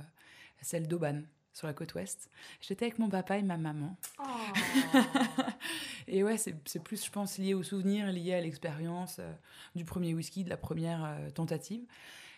celle 0.60 0.88
d'Auban, 0.88 1.22
sur 1.52 1.66
la 1.66 1.72
côte 1.72 1.94
ouest. 1.94 2.30
J'étais 2.60 2.86
avec 2.86 2.98
mon 2.98 3.08
papa 3.08 3.38
et 3.38 3.42
ma 3.42 3.56
maman. 3.56 3.96
Et 6.08 6.24
ouais, 6.24 6.36
c'est 6.36 6.56
c'est 6.64 6.82
plus, 6.82 7.04
je 7.04 7.10
pense, 7.10 7.38
lié 7.38 7.54
au 7.54 7.62
souvenir, 7.62 8.10
lié 8.10 8.34
à 8.34 8.40
l'expérience 8.40 9.18
euh, 9.20 9.32
du 9.76 9.84
premier 9.84 10.12
whisky, 10.12 10.42
de 10.42 10.48
la 10.48 10.56
première 10.56 11.04
euh, 11.04 11.30
tentative. 11.30 11.82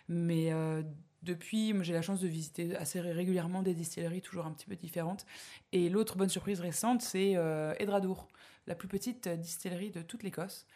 Mais 0.09 0.53
euh, 0.53 0.83
depuis, 1.23 1.75
j'ai 1.83 1.93
la 1.93 2.03
chance 2.03 2.21
de 2.21 2.29
visiter 2.29 2.77
assez 2.77 3.01
ré- 3.01 3.13
régulièrement 3.13 3.63
des 3.63 3.75
distilleries, 3.75 4.23
toujours 4.23 4.47
un 4.47 4.53
petit 4.53 4.67
peu 4.67 4.77
différentes. 4.77 5.25
Et 5.73 5.89
l'autre 5.89 6.17
bonne 6.17 6.29
surprise 6.29 6.61
récente, 6.61 7.03
c'est 7.03 7.37
euh, 7.37 7.75
Edradour, 7.79 8.29
la 8.67 8.75
plus 8.75 8.89
petite 8.89 9.29
distillerie 9.29 9.91
de 9.91 10.03
toute 10.03 10.23
l'Écosse. 10.23 10.67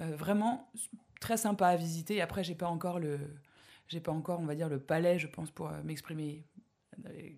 Euh, 0.00 0.14
vraiment 0.16 0.70
très 1.20 1.36
sympa 1.36 1.68
à 1.68 1.76
visiter. 1.76 2.20
Après, 2.20 2.44
j'ai 2.44 2.54
pas 2.54 2.68
encore 2.68 2.98
le, 3.00 3.18
j'ai 3.88 4.00
pas 4.00 4.12
encore, 4.12 4.40
on 4.40 4.46
va 4.46 4.54
dire, 4.54 4.68
le 4.68 4.78
palais, 4.78 5.18
je 5.18 5.26
pense, 5.26 5.50
pour 5.50 5.68
euh, 5.68 5.82
m'exprimer 5.84 6.44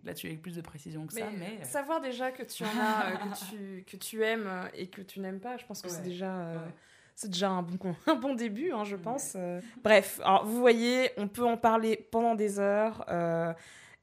là-dessus 0.04 0.28
avec 0.28 0.40
plus 0.42 0.54
de 0.54 0.60
précision 0.60 1.06
que 1.06 1.12
ça. 1.12 1.30
Mais, 1.38 1.64
savoir 1.64 2.00
déjà 2.00 2.30
que 2.30 2.42
tu 2.44 2.64
en 2.64 2.68
as, 2.80 3.16
que, 3.16 3.48
tu, 3.50 3.84
que 3.84 3.96
tu 3.96 4.22
aimes 4.22 4.48
et 4.74 4.88
que 4.88 5.02
tu 5.02 5.20
n'aimes 5.20 5.40
pas, 5.40 5.56
je 5.56 5.66
pense 5.66 5.82
que 5.82 5.88
c'est 5.88 6.02
déjà, 6.02 6.36
euh, 6.40 6.56
Ouais. 6.66 6.72
C'est 7.20 7.30
déjà 7.30 7.50
un 7.50 7.62
bon, 7.62 7.96
un 8.06 8.14
bon 8.14 8.34
début, 8.34 8.70
hein, 8.70 8.84
je 8.84 8.94
pense. 8.94 9.32
euh. 9.34 9.60
Bref, 9.82 10.20
alors, 10.22 10.46
vous 10.46 10.60
voyez, 10.60 11.10
on 11.16 11.26
peut 11.26 11.44
en 11.44 11.56
parler 11.56 12.06
pendant 12.12 12.36
des 12.36 12.60
heures. 12.60 13.04
euh. 13.10 13.52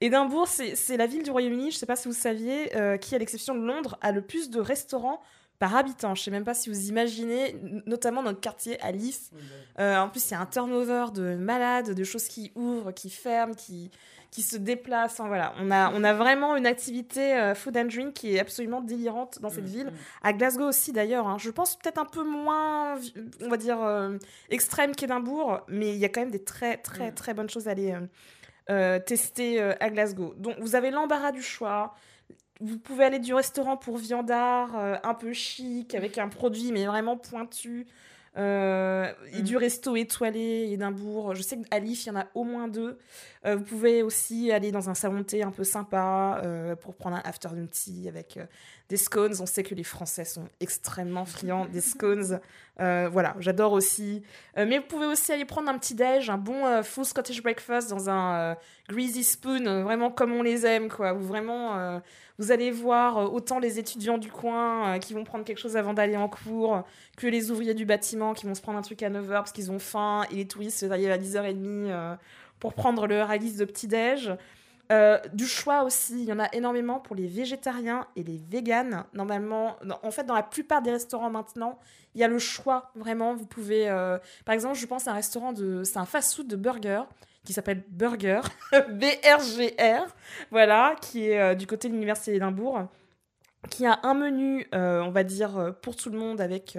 Édimbourg, 0.02 0.46
c'est 0.46 0.96
la 0.98 1.06
ville 1.06 1.22
du 1.22 1.30
Royaume-Uni, 1.30 1.70
je 1.70 1.76
ne 1.76 1.78
sais 1.78 1.86
pas 1.86 1.96
si 1.96 2.06
vous 2.08 2.12
saviez, 2.14 2.76
euh, 2.76 2.98
qui, 2.98 3.14
à 3.14 3.18
l'exception 3.18 3.54
de 3.54 3.64
Londres, 3.64 3.96
a 4.02 4.12
le 4.12 4.20
plus 4.20 4.50
de 4.50 4.60
restaurants 4.60 5.22
par 5.58 5.74
habitant. 5.74 6.14
Je 6.14 6.20
ne 6.20 6.24
sais 6.26 6.30
même 6.30 6.44
pas 6.44 6.52
si 6.52 6.68
vous 6.68 6.88
imaginez, 6.90 7.56
notamment 7.86 8.22
dans 8.22 8.28
le 8.32 8.36
quartier 8.36 8.78
à 8.82 8.92
Leith. 8.92 9.30
Euh, 9.78 9.96
en 9.96 10.10
plus, 10.10 10.28
il 10.28 10.32
y 10.32 10.34
a 10.34 10.40
un 10.40 10.44
turnover 10.44 11.06
de 11.14 11.34
malades, 11.36 11.94
de 11.94 12.04
choses 12.04 12.28
qui 12.28 12.52
ouvrent, 12.54 12.92
qui 12.92 13.08
ferment, 13.08 13.54
qui, 13.54 13.90
qui 14.36 14.42
se 14.42 14.58
déplacent. 14.58 15.12
Enfin, 15.18 15.28
voilà, 15.28 15.54
on 15.58 15.70
a, 15.70 15.90
on 15.94 16.04
a 16.04 16.12
vraiment 16.12 16.56
une 16.56 16.66
activité 16.66 17.34
euh, 17.34 17.54
food 17.54 17.74
and 17.78 17.86
drink 17.86 18.12
qui 18.12 18.34
est 18.36 18.38
absolument 18.38 18.82
délirante 18.82 19.40
dans 19.40 19.48
cette 19.48 19.64
Mm, 19.64 19.66
ville. 19.66 19.86
mm. 19.86 19.92
À 20.24 20.32
Glasgow 20.34 20.64
aussi, 20.68 20.92
d'ailleurs. 20.92 21.26
hein. 21.26 21.38
Je 21.38 21.48
pense 21.50 21.76
peut-être 21.76 21.96
un 21.98 22.04
peu 22.04 22.22
moins, 22.22 22.96
on 23.42 23.48
va 23.48 23.56
dire, 23.56 23.80
euh, 23.82 24.18
extrême 24.50 24.94
qu'Édimbourg, 24.94 25.60
mais 25.68 25.88
il 25.94 25.96
y 25.96 26.04
a 26.04 26.10
quand 26.10 26.20
même 26.20 26.30
des 26.30 26.44
très, 26.44 26.76
très, 26.76 27.10
Mm. 27.12 27.14
très 27.14 27.32
bonnes 27.32 27.48
choses 27.48 27.66
à 27.66 27.70
aller 27.70 27.92
euh, 27.92 28.00
euh, 28.68 28.98
tester 28.98 29.58
à 29.58 29.88
Glasgow. 29.88 30.34
Donc, 30.36 30.56
vous 30.60 30.74
avez 30.76 30.90
l'embarras 30.90 31.32
du 31.32 31.40
choix. 31.40 31.94
Vous 32.60 32.78
pouvez 32.78 33.04
aller 33.06 33.18
du 33.18 33.32
restaurant 33.32 33.78
pour 33.78 33.96
viandard, 33.96 34.76
un 35.02 35.14
peu 35.14 35.32
chic, 35.32 35.94
avec 35.94 36.18
un 36.18 36.28
produit, 36.28 36.72
mais 36.72 36.84
vraiment 36.84 37.16
pointu. 37.16 37.86
Euh, 38.36 39.10
et 39.32 39.40
Mm. 39.40 39.44
du 39.44 39.56
resto 39.56 39.96
étoilé 39.96 40.68
Édimbourg. 40.72 41.34
Je 41.34 41.42
sais 41.42 41.58
qu'à 41.58 41.78
Leith, 41.78 42.04
il 42.04 42.08
y 42.08 42.12
en 42.12 42.16
a 42.16 42.26
au 42.34 42.44
moins 42.44 42.68
deux. 42.68 42.98
Euh, 43.46 43.56
vous 43.56 43.64
pouvez 43.64 44.02
aussi 44.02 44.52
aller 44.52 44.72
dans 44.72 44.90
un 44.90 44.94
salon 44.94 45.18
de 45.18 45.22
thé 45.24 45.42
un 45.42 45.50
peu 45.50 45.64
sympa 45.64 46.40
euh, 46.44 46.76
pour 46.76 46.94
prendre 46.94 47.16
un 47.16 47.22
afternoon 47.24 47.66
tea 47.66 48.08
avec 48.08 48.36
euh, 48.36 48.44
des 48.88 48.96
scones. 48.96 49.34
On 49.40 49.46
sait 49.46 49.62
que 49.62 49.74
les 49.74 49.84
Français 49.84 50.24
sont 50.24 50.48
extrêmement 50.60 51.24
friands 51.24 51.66
des 51.66 51.80
scones. 51.80 52.40
Euh, 52.80 53.08
voilà, 53.10 53.34
j'adore 53.38 53.72
aussi. 53.72 54.22
Euh, 54.58 54.66
mais 54.68 54.78
vous 54.78 54.86
pouvez 54.86 55.06
aussi 55.06 55.32
aller 55.32 55.44
prendre 55.44 55.68
un 55.68 55.78
petit 55.78 55.94
déj, 55.94 56.28
un 56.28 56.36
bon 56.36 56.66
euh, 56.66 56.82
full 56.82 57.04
Scottish 57.04 57.42
breakfast 57.42 57.88
dans 57.90 58.10
un 58.10 58.34
euh, 58.34 58.54
greasy 58.88 59.24
spoon, 59.24 59.82
vraiment 59.82 60.10
comme 60.10 60.32
on 60.32 60.42
les 60.42 60.66
aime, 60.66 60.88
quoi. 60.88 61.12
Vraiment, 61.14 62.00
vous 62.38 62.52
allez 62.52 62.70
voir 62.70 63.32
autant 63.32 63.58
les 63.58 63.78
étudiants 63.78 64.18
du 64.18 64.30
coin 64.30 64.98
qui 64.98 65.14
vont 65.14 65.24
prendre 65.24 65.44
quelque 65.44 65.58
chose 65.58 65.76
avant 65.76 65.94
d'aller 65.94 66.16
en 66.16 66.28
cours, 66.28 66.82
que 67.16 67.26
les 67.26 67.50
ouvriers 67.50 67.74
du 67.74 67.86
bâtiment 67.86 68.34
qui 68.34 68.46
vont 68.46 68.54
se 68.54 68.60
prendre 68.62 68.78
un 68.78 68.82
truc 68.82 69.02
à 69.02 69.10
9h 69.10 69.28
parce 69.28 69.52
qu'ils 69.52 69.72
ont 69.72 69.78
faim, 69.78 70.24
et 70.30 70.36
les 70.36 70.46
touristes 70.46 70.84
arrivent 70.84 71.10
à 71.10 71.18
10h30 71.18 71.56
euh, 71.64 72.14
pour 72.60 72.74
prendre 72.74 73.06
leur 73.06 73.30
alice 73.30 73.56
de 73.56 73.64
petit-déj. 73.64 74.32
Euh, 74.92 75.18
du 75.32 75.46
choix 75.46 75.82
aussi, 75.82 76.14
il 76.22 76.24
y 76.24 76.32
en 76.32 76.38
a 76.38 76.48
énormément 76.52 77.00
pour 77.00 77.16
les 77.16 77.26
végétariens 77.26 78.06
et 78.14 78.22
les 78.22 78.38
véganes. 78.38 79.04
Normalement, 79.14 79.76
en 80.02 80.10
fait, 80.10 80.24
dans 80.24 80.34
la 80.34 80.42
plupart 80.42 80.82
des 80.82 80.92
restaurants 80.92 81.30
maintenant, 81.30 81.78
il 82.14 82.20
y 82.20 82.24
a 82.24 82.28
le 82.28 82.38
choix, 82.38 82.92
vraiment. 82.94 83.34
Vous 83.34 83.46
pouvez, 83.46 83.88
euh, 83.88 84.18
par 84.44 84.54
exemple, 84.54 84.76
je 84.76 84.86
pense 84.86 85.08
à 85.08 85.12
un 85.12 85.14
restaurant 85.14 85.52
de, 85.52 85.82
c'est 85.82 85.98
un 85.98 86.04
fast-food 86.04 86.46
de 86.46 86.56
burger 86.56 87.02
qui 87.44 87.52
s'appelle 87.52 87.84
Burger, 87.88 88.40
B-R-G-R, 88.72 90.06
voilà, 90.50 90.96
qui 91.00 91.28
est 91.30 91.40
euh, 91.40 91.54
du 91.54 91.66
côté 91.66 91.88
de 91.88 91.92
l'université 91.92 92.32
d'Édimbourg, 92.32 92.88
qui 93.70 93.86
a 93.86 94.00
un 94.02 94.14
menu, 94.14 94.66
on 94.72 95.10
va 95.10 95.24
dire, 95.24 95.74
pour 95.82 95.96
tout 95.96 96.10
le 96.10 96.18
monde 96.18 96.40
avec 96.40 96.78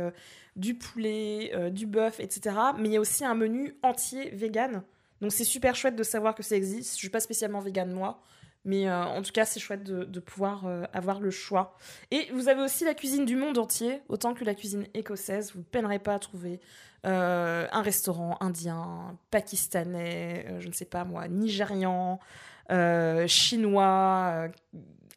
du 0.55 0.75
poulet, 0.75 1.69
du 1.69 1.85
bœuf, 1.85 2.21
etc. 2.21 2.55
Mais 2.77 2.87
il 2.87 2.93
y 2.93 2.97
a 2.97 3.01
aussi 3.01 3.25
un 3.25 3.35
menu 3.35 3.75
entier 3.83 4.29
vegan. 4.29 4.83
Donc 5.21 5.31
c'est 5.31 5.43
super 5.43 5.75
chouette 5.75 5.95
de 5.95 6.03
savoir 6.03 6.35
que 6.35 6.43
ça 6.43 6.55
existe. 6.55 6.93
Je 6.93 6.97
suis 6.97 7.09
pas 7.09 7.19
spécialement 7.19 7.59
vegan 7.59 7.91
moi, 7.91 8.21
mais 8.65 8.87
euh, 8.87 9.03
en 9.03 9.21
tout 9.21 9.31
cas 9.31 9.45
c'est 9.45 9.59
chouette 9.59 9.83
de, 9.83 10.19
pouvoir 10.19 10.65
euh, 10.65 10.83
avoir 10.93 11.19
le 11.19 11.31
choix. 11.31 11.75
Et 12.11 12.29
vous 12.33 12.49
avez 12.49 12.61
aussi 12.61 12.85
la 12.85 12.93
cuisine 12.93 13.25
du 13.25 13.35
monde 13.35 13.57
entier, 13.57 14.01
autant 14.09 14.33
que 14.33 14.43
la 14.43 14.53
cuisine 14.53 14.85
écossaise. 14.93 15.53
Vous 15.53 15.59
ne 15.59 15.63
peinerez 15.63 15.99
pas 15.99 16.15
à 16.15 16.19
trouver 16.19 16.59
euh, 17.05 17.67
un 17.71 17.81
restaurant 17.81 18.37
indien, 18.41 19.17
pakistanais, 19.31 20.59
je 20.59 20.67
ne 20.67 20.73
sais 20.73 20.85
pas 20.85 21.03
moi, 21.03 21.27
nigérian, 21.27 22.19
chinois, 23.27 24.49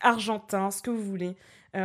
argentin, 0.01 0.71
ce 0.71 0.83
que 0.83 0.91
vous 0.91 1.03
voulez. 1.03 1.37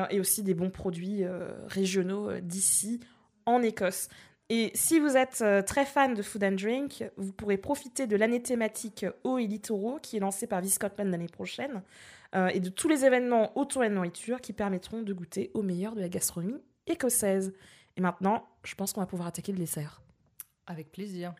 Et 0.09 0.19
aussi 0.19 0.41
des 0.41 0.55
bons 0.55 0.71
produits 0.71 1.23
régionaux 1.67 2.39
d'ici 2.39 2.99
en 3.45 3.61
Écosse. 3.61 4.09
Et 4.49 4.71
si 4.75 4.99
vous 4.99 5.17
êtes 5.17 5.41
euh, 5.41 5.63
très 5.63 5.85
fan 5.85 6.13
de 6.13 6.21
food 6.21 6.43
and 6.43 6.51
drink, 6.51 7.03
vous 7.17 7.33
pourrez 7.33 7.57
profiter 7.57 8.05
de 8.05 8.15
l'année 8.15 8.43
thématique 8.43 9.05
Eau 9.23 9.39
et 9.39 9.47
Littoraux 9.47 9.97
qui 9.99 10.17
est 10.17 10.19
lancée 10.19 10.45
par 10.45 10.61
Viscotland 10.61 11.09
l'année 11.09 11.27
prochaine 11.27 11.81
euh, 12.35 12.47
et 12.49 12.59
de 12.59 12.69
tous 12.69 12.87
les 12.87 13.05
événements 13.05 13.57
autour 13.57 13.81
de 13.81 13.87
la 13.87 13.93
nourriture 13.93 14.41
qui 14.41 14.53
permettront 14.53 15.01
de 15.01 15.13
goûter 15.13 15.49
au 15.55 15.63
meilleur 15.63 15.95
de 15.95 16.01
la 16.01 16.09
gastronomie 16.09 16.61
écossaise. 16.85 17.53
Et 17.97 18.01
maintenant, 18.01 18.47
je 18.63 18.75
pense 18.75 18.93
qu'on 18.93 19.01
va 19.01 19.07
pouvoir 19.07 19.29
attaquer 19.29 19.51
le 19.51 19.57
dessert. 19.57 20.01
Avec 20.67 20.91
plaisir. 20.91 21.33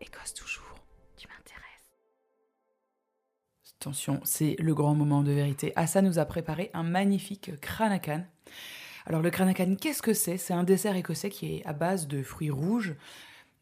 Écosse 0.00 0.34
toujours. 0.34 0.74
Tu 1.16 1.28
m'intéresses. 1.28 1.94
Attention, 3.80 4.20
c'est 4.24 4.56
le 4.58 4.74
grand 4.74 4.94
moment 4.96 5.22
de 5.22 5.30
vérité. 5.30 5.72
Assa 5.76 6.02
nous 6.02 6.18
a 6.18 6.24
préparé 6.24 6.70
un 6.74 6.82
magnifique 6.82 7.60
cranacan. 7.60 8.24
Alors 9.06 9.22
le 9.22 9.30
cranacan, 9.30 9.76
qu'est-ce 9.76 10.02
que 10.02 10.14
c'est? 10.14 10.38
C'est 10.38 10.54
un 10.54 10.64
dessert 10.64 10.96
écossais 10.96 11.30
qui 11.30 11.56
est 11.56 11.66
à 11.66 11.72
base 11.72 12.08
de 12.08 12.22
fruits 12.22 12.50
rouges, 12.50 12.94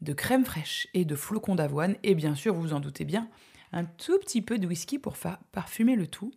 de 0.01 0.13
crème 0.13 0.45
fraîche 0.45 0.87
et 0.93 1.05
de 1.05 1.15
flocons 1.15 1.55
d'avoine. 1.55 1.95
Et 2.03 2.15
bien 2.15 2.35
sûr, 2.35 2.53
vous 2.53 2.61
vous 2.61 2.73
en 2.73 2.79
doutez 2.79 3.05
bien, 3.05 3.29
un 3.71 3.85
tout 3.85 4.17
petit 4.19 4.41
peu 4.41 4.57
de 4.57 4.67
whisky 4.67 4.99
pour 4.99 5.17
parfumer 5.51 5.95
le 5.95 6.07
tout. 6.07 6.33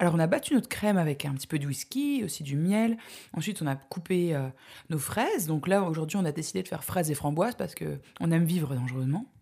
Alors 0.00 0.14
on 0.14 0.18
a 0.18 0.26
battu 0.26 0.54
notre 0.54 0.68
crème 0.68 0.98
avec 0.98 1.24
un 1.24 1.34
petit 1.34 1.46
peu 1.46 1.58
de 1.58 1.66
whisky, 1.66 2.22
aussi 2.24 2.42
du 2.42 2.56
miel. 2.56 2.96
Ensuite 3.32 3.62
on 3.62 3.66
a 3.68 3.76
coupé 3.76 4.34
euh, 4.34 4.48
nos 4.90 4.98
fraises. 4.98 5.46
Donc 5.46 5.68
là 5.68 5.84
aujourd'hui 5.84 6.16
on 6.16 6.24
a 6.24 6.32
décidé 6.32 6.64
de 6.64 6.68
faire 6.68 6.82
fraises 6.82 7.12
et 7.12 7.14
framboises 7.14 7.54
parce 7.54 7.76
que 7.76 8.00
on 8.20 8.32
aime 8.32 8.44
vivre 8.44 8.74
dangereusement. 8.74 9.32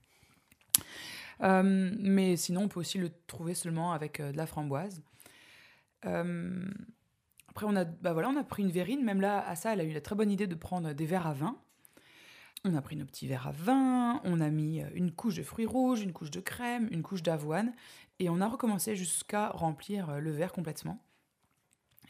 Euh, 1.42 1.90
mais 1.98 2.36
sinon, 2.36 2.62
on 2.62 2.68
peut 2.68 2.80
aussi 2.80 2.98
le 2.98 3.10
trouver 3.26 3.54
seulement 3.54 3.92
avec 3.92 4.20
euh, 4.20 4.32
de 4.32 4.36
la 4.36 4.46
framboise. 4.46 5.02
Après, 7.60 7.70
on 7.70 7.76
a, 7.76 7.84
bah 7.84 8.14
voilà, 8.14 8.30
on 8.30 8.36
a 8.36 8.42
pris 8.42 8.62
une 8.62 8.70
verrine. 8.70 9.04
Même 9.04 9.20
là, 9.20 9.46
à 9.46 9.54
ça, 9.54 9.74
elle 9.74 9.82
a 9.82 9.84
eu 9.84 9.92
la 9.92 10.00
très 10.00 10.14
bonne 10.14 10.30
idée 10.30 10.46
de 10.46 10.54
prendre 10.54 10.94
des 10.94 11.04
verres 11.04 11.26
à 11.26 11.34
vin. 11.34 11.58
On 12.64 12.74
a 12.74 12.80
pris 12.80 12.96
nos 12.96 13.04
petits 13.04 13.26
verres 13.26 13.48
à 13.48 13.52
vin, 13.52 14.22
on 14.24 14.40
a 14.40 14.48
mis 14.48 14.80
euh, 14.80 14.88
une 14.94 15.12
couche 15.12 15.34
de 15.34 15.42
fruits 15.42 15.66
rouges, 15.66 16.00
une 16.00 16.14
couche 16.14 16.30
de 16.30 16.40
crème, 16.40 16.88
une 16.90 17.02
couche 17.02 17.22
d'avoine, 17.22 17.74
et 18.18 18.30
on 18.30 18.40
a 18.40 18.48
recommencé 18.48 18.96
jusqu'à 18.96 19.48
remplir 19.48 20.08
euh, 20.08 20.20
le 20.20 20.30
verre 20.30 20.52
complètement. 20.52 21.04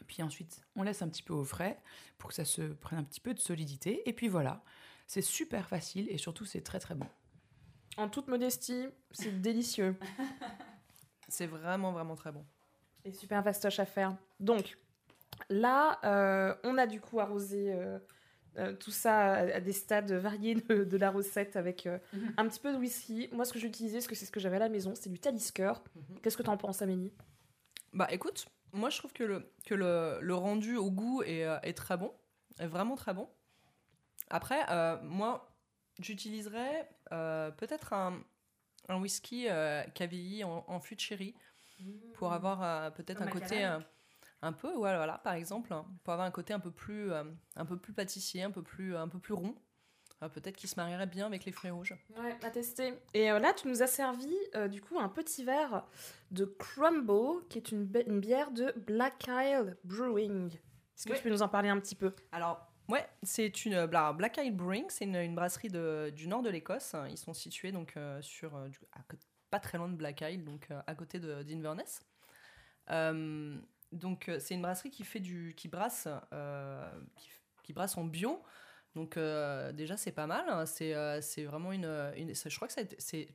Et 0.00 0.04
puis 0.04 0.22
ensuite, 0.22 0.62
on 0.76 0.84
laisse 0.84 1.02
un 1.02 1.08
petit 1.08 1.24
peu 1.24 1.34
au 1.34 1.42
frais 1.42 1.80
pour 2.16 2.28
que 2.28 2.36
ça 2.36 2.44
se 2.44 2.62
prenne 2.62 3.00
un 3.00 3.04
petit 3.04 3.20
peu 3.20 3.34
de 3.34 3.40
solidité. 3.40 4.08
Et 4.08 4.12
puis 4.12 4.28
voilà, 4.28 4.62
c'est 5.08 5.20
super 5.20 5.68
facile 5.68 6.06
et 6.10 6.18
surtout 6.18 6.44
c'est 6.44 6.60
très 6.62 6.78
très 6.78 6.94
bon. 6.94 7.08
En 7.96 8.08
toute 8.08 8.28
modestie, 8.28 8.86
c'est 9.10 9.40
délicieux. 9.40 9.96
C'est 11.28 11.46
vraiment, 11.46 11.92
vraiment 11.92 12.16
très 12.16 12.32
bon. 12.32 12.44
Et 13.04 13.12
super 13.12 13.44
fastoche 13.44 13.78
à 13.78 13.86
faire. 13.86 14.16
Donc, 14.40 14.76
Là, 15.48 15.98
euh, 16.04 16.54
on 16.64 16.76
a 16.78 16.86
du 16.86 17.00
coup 17.00 17.20
arrosé 17.20 17.72
euh, 17.72 17.98
euh, 18.58 18.74
tout 18.74 18.90
ça 18.90 19.32
à, 19.32 19.56
à 19.56 19.60
des 19.60 19.72
stades 19.72 20.12
variés 20.12 20.54
de, 20.56 20.84
de 20.84 20.96
la 20.96 21.10
recette 21.10 21.56
avec 21.56 21.86
euh, 21.86 21.98
Mhm. 22.12 22.34
un 22.36 22.48
petit 22.48 22.60
peu 22.60 22.72
de 22.72 22.78
whisky. 22.78 23.28
Moi, 23.32 23.44
ce 23.44 23.52
que 23.52 23.58
j'ai 23.58 23.68
utilisé, 23.68 23.98
parce 23.98 24.06
que 24.08 24.14
c'est 24.14 24.26
ce 24.26 24.32
que 24.32 24.40
j'avais 24.40 24.56
à 24.56 24.60
la 24.60 24.68
maison, 24.68 24.94
c'est 24.94 25.10
du 25.10 25.18
Talisker. 25.18 25.72
Mhm. 25.94 26.20
Qu'est-ce 26.22 26.36
que 26.36 26.42
t'en 26.42 26.56
penses, 26.56 26.82
Amélie? 26.82 27.12
Bah 27.92 28.06
écoute, 28.10 28.46
moi 28.72 28.88
je 28.90 28.98
trouve 28.98 29.12
que 29.12 29.24
le, 29.24 29.50
que 29.66 29.74
le, 29.74 30.18
le 30.20 30.34
rendu 30.36 30.76
au 30.76 30.90
goût 30.92 31.22
est, 31.24 31.44
est 31.64 31.72
très 31.76 31.96
bon, 31.96 32.12
est 32.60 32.68
vraiment 32.68 32.94
très 32.94 33.12
bon. 33.14 33.28
Après, 34.28 34.60
euh, 34.70 34.96
moi 35.02 35.50
j'utiliserais 35.98 36.88
euh, 37.12 37.50
peut-être 37.50 37.92
un, 37.92 38.22
un 38.88 39.00
whisky 39.00 39.46
euh, 39.48 39.82
qui 39.94 40.02
a 40.04 40.06
vieilli 40.06 40.44
en, 40.44 40.64
en 40.68 40.78
fût 40.80 40.94
de 40.94 41.00
sherry 41.00 41.34
pour 42.14 42.32
avoir 42.32 42.62
euh, 42.62 42.90
peut-être 42.90 43.22
Un 43.22 43.26
un 43.26 43.30
côté 43.30 43.64
euh, 43.66 43.78
un 44.42 44.52
peu, 44.52 44.68
ouais, 44.68 44.96
voilà, 44.96 45.18
par 45.18 45.34
exemple, 45.34 45.72
hein, 45.72 45.86
pour 46.04 46.12
avoir 46.12 46.26
un 46.26 46.30
côté 46.30 46.52
un 46.52 46.60
peu 46.60 46.70
plus, 46.70 47.12
euh, 47.12 47.24
un 47.56 47.64
peu 47.66 47.76
plus 47.76 47.92
pâtissier, 47.92 48.42
un 48.42 48.50
peu 48.50 48.62
plus, 48.62 48.96
un 48.96 49.08
peu 49.08 49.18
plus 49.18 49.34
rond. 49.34 49.54
Euh, 50.22 50.28
peut-être 50.28 50.56
qu'il 50.56 50.68
se 50.68 50.76
marierait 50.76 51.06
bien 51.06 51.26
avec 51.26 51.44
les 51.46 51.52
fruits 51.52 51.70
rouges. 51.70 51.94
Ouais, 52.18 52.36
à 52.42 52.50
tester. 52.50 52.92
Et 53.14 53.30
euh, 53.30 53.38
là, 53.38 53.54
tu 53.54 53.68
nous 53.68 53.82
as 53.82 53.86
servi 53.86 54.34
du 54.70 54.82
coup 54.82 54.98
un 54.98 55.08
petit 55.08 55.44
verre 55.44 55.86
de 56.30 56.44
Crumble, 56.44 57.46
qui 57.48 57.56
est 57.58 57.72
une, 57.72 57.84
bi- 57.86 58.04
une 58.06 58.20
bière 58.20 58.50
de 58.50 58.72
Black 58.86 59.26
Isle 59.28 59.78
Brewing. 59.84 60.52
Est-ce 60.52 61.06
que 61.06 61.14
tu 61.14 61.22
peux 61.22 61.30
nous 61.30 61.40
en 61.42 61.48
parler 61.48 61.70
un 61.70 61.80
petit 61.80 61.94
peu? 61.94 62.14
Alors, 62.32 62.70
ouais, 62.90 63.08
c'est 63.22 63.64
une 63.64 63.86
bla- 63.86 64.12
Black 64.12 64.36
Isle 64.36 64.54
Brewing, 64.54 64.84
c'est 64.90 65.04
une, 65.06 65.16
une 65.16 65.34
brasserie 65.34 65.68
de- 65.70 66.10
du 66.14 66.28
nord 66.28 66.42
de 66.42 66.50
l'Écosse. 66.50 66.94
Ils 67.08 67.16
sont 67.16 67.32
situés 67.32 67.72
donc 67.72 67.96
euh, 67.96 68.20
sur 68.20 68.68
du- 68.68 68.78
à 68.92 69.02
côté- 69.08 69.26
pas 69.48 69.58
très 69.60 69.78
loin 69.78 69.88
de 69.88 69.96
Black 69.96 70.20
Isle, 70.20 70.44
donc 70.44 70.66
euh, 70.70 70.82
à 70.86 70.94
côté 70.94 71.18
de 71.18 71.42
d'Inverness. 71.42 72.02
Euh, 72.90 73.58
donc 73.92 74.28
euh, 74.28 74.38
c'est 74.38 74.54
une 74.54 74.62
brasserie 74.62 74.90
qui 74.90 75.04
fait 75.04 75.20
du 75.20 75.54
qui 75.56 75.68
brasse 75.68 76.08
euh, 76.32 76.90
qui, 77.62 77.72
brasse 77.72 77.96
en 77.96 78.04
bio. 78.04 78.42
Donc 78.94 79.16
euh, 79.16 79.72
déjà 79.72 79.96
c'est 79.96 80.12
pas 80.12 80.26
mal. 80.26 80.66
C'est 80.66 81.44
vraiment 81.44 81.72
une, 81.72 81.86
je 82.16 82.56
crois 82.56 82.68
que 82.68 82.74
c'est 82.98 83.28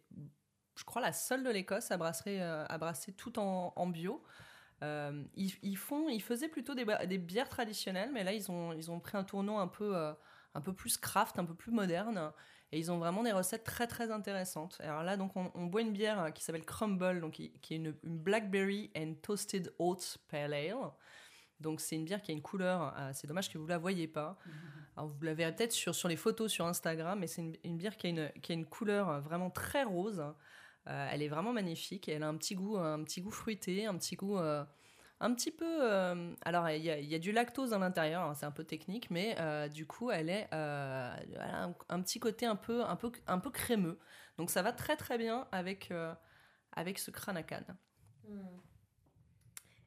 je 0.77 0.83
crois 0.83 1.01
la 1.01 1.13
seule 1.13 1.43
de 1.43 1.49
l'Écosse 1.49 1.91
à 1.91 1.97
brasser 1.97 2.39
à 2.39 2.77
brasser 2.77 3.13
tout 3.13 3.39
en, 3.39 3.73
en 3.75 3.87
bio. 3.87 4.23
Ils, 4.81 5.77
font, 5.77 6.09
ils 6.09 6.21
faisaient 6.21 6.49
plutôt 6.49 6.75
des, 6.75 7.17
bières 7.17 7.49
traditionnelles, 7.49 8.11
mais 8.13 8.23
là 8.23 8.33
ils 8.33 8.51
ont, 8.51 8.73
ils 8.73 8.91
ont 8.91 8.99
pris 8.99 9.17
un 9.17 9.23
tournant 9.23 9.59
un 9.59 9.67
peu, 9.67 9.95
un 9.95 10.61
peu 10.61 10.73
plus 10.73 10.97
craft, 10.97 11.39
un 11.39 11.45
peu 11.45 11.55
plus 11.55 11.71
moderne, 11.71 12.31
et 12.75 12.79
ils 12.79 12.91
ont 12.91 12.97
vraiment 12.97 13.23
des 13.23 13.31
recettes 13.31 13.63
très 13.63 13.87
très 13.87 14.11
intéressantes. 14.11 14.77
Alors 14.81 15.01
là 15.01 15.15
donc 15.15 15.31
on, 15.37 15.65
boit 15.65 15.81
une 15.81 15.93
bière 15.93 16.19
euh, 16.19 16.29
qui 16.31 16.43
s'appelle 16.43 16.65
Crumble, 16.65 17.21
donc 17.21 17.31
qui, 17.31 17.53
est 17.71 17.75
une, 17.75 17.95
blackberry 18.03 18.91
and 18.97 19.13
toasted 19.21 19.73
oats 19.79 20.17
pale 20.27 20.53
ale. 20.53 20.91
Donc 21.61 21.79
c'est 21.79 21.95
une 21.95 22.03
bière 22.03 22.21
qui 22.21 22.31
a 22.31 22.33
une 22.33 22.41
couleur, 22.41 22.93
euh, 22.97 23.11
c'est 23.13 23.27
dommage 23.27 23.49
que 23.49 23.57
vous 23.57 23.65
la 23.65 23.77
voyez 23.77 24.09
pas. 24.09 24.37
Alors 24.97 25.07
vous 25.07 25.23
la 25.23 25.33
verrez 25.33 25.55
peut-être 25.55 25.71
sur, 25.71 25.95
sur 25.95 26.09
les 26.09 26.17
photos 26.17 26.51
sur 26.51 26.65
Instagram, 26.65 27.17
mais 27.17 27.27
c'est 27.27 27.57
une, 27.63 27.77
bière 27.77 27.95
qui 27.95 28.07
a 28.07 28.09
une, 28.09 28.29
qui 28.41 28.51
a 28.51 28.55
une 28.55 28.65
couleur 28.65 29.09
euh, 29.09 29.19
vraiment 29.21 29.49
très 29.49 29.83
rose. 29.83 30.21
Elle 30.87 31.23
est 31.23 31.29
vraiment 31.29 31.51
magnifique 31.51 32.07
elle 32.09 32.21
a 32.21 32.27
un 32.27 32.37
petit 32.37 32.53
goût, 32.53 32.77
un 32.77 33.03
petit 33.03 33.19
goût 33.19 33.31
fruité, 33.31 33.87
un 33.87 33.97
petit 33.97 34.15
goût, 34.15 34.37
un 35.19 35.33
petit 35.33 35.51
peu. 35.51 35.65
euh, 35.65 36.33
alors 36.43 36.69
il 36.69 36.83
y, 36.83 37.15
a- 37.15 37.19
du 37.19 37.31
lactose 37.31 37.73
à 37.73 37.77
l'intérieur, 37.79 38.21
hein, 38.23 38.33
c'est 38.33 38.45
un 38.45 38.51
peu 38.51 38.63
technique, 38.63 39.09
mais 39.09 39.35
euh, 39.39 39.67
du 39.67 39.85
coup 39.85 40.11
elle 40.11 40.29
est, 40.29 40.47
euh, 40.53 41.15
un, 41.89 42.01
petit 42.01 42.19
côté 42.19 42.45
un 42.45 42.55
peu, 42.55 42.83
un 42.83 42.95
peu, 42.95 43.11
un 43.27 43.39
peu 43.39 43.49
crémeux. 43.49 43.99
Donc 44.37 44.49
ça 44.49 44.61
va 44.61 44.71
très 44.73 44.95
très 44.97 45.17
bien 45.17 45.47
avec 45.51 45.93
avec 46.73 46.99
ce 46.99 47.11
cranacan. 47.11 47.63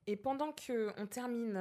Et 0.07 0.17
pendant 0.17 0.53
que 0.53 0.93
on 0.97 1.07
termine 1.07 1.53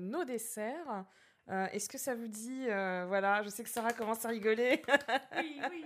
nos 0.00 0.24
desserts, 0.24 1.04
euh, 1.48 1.66
est-ce 1.72 1.88
que 1.88 1.98
ça 1.98 2.14
vous 2.14 2.26
dit, 2.28 2.66
euh, 2.68 3.04
voilà, 3.06 3.42
je 3.42 3.48
sais 3.48 3.62
que 3.62 3.68
Sarah 3.68 3.92
commence 3.92 4.24
à 4.24 4.28
rigoler, 4.28 4.82
Oui, 5.36 5.60
oui, 5.70 5.84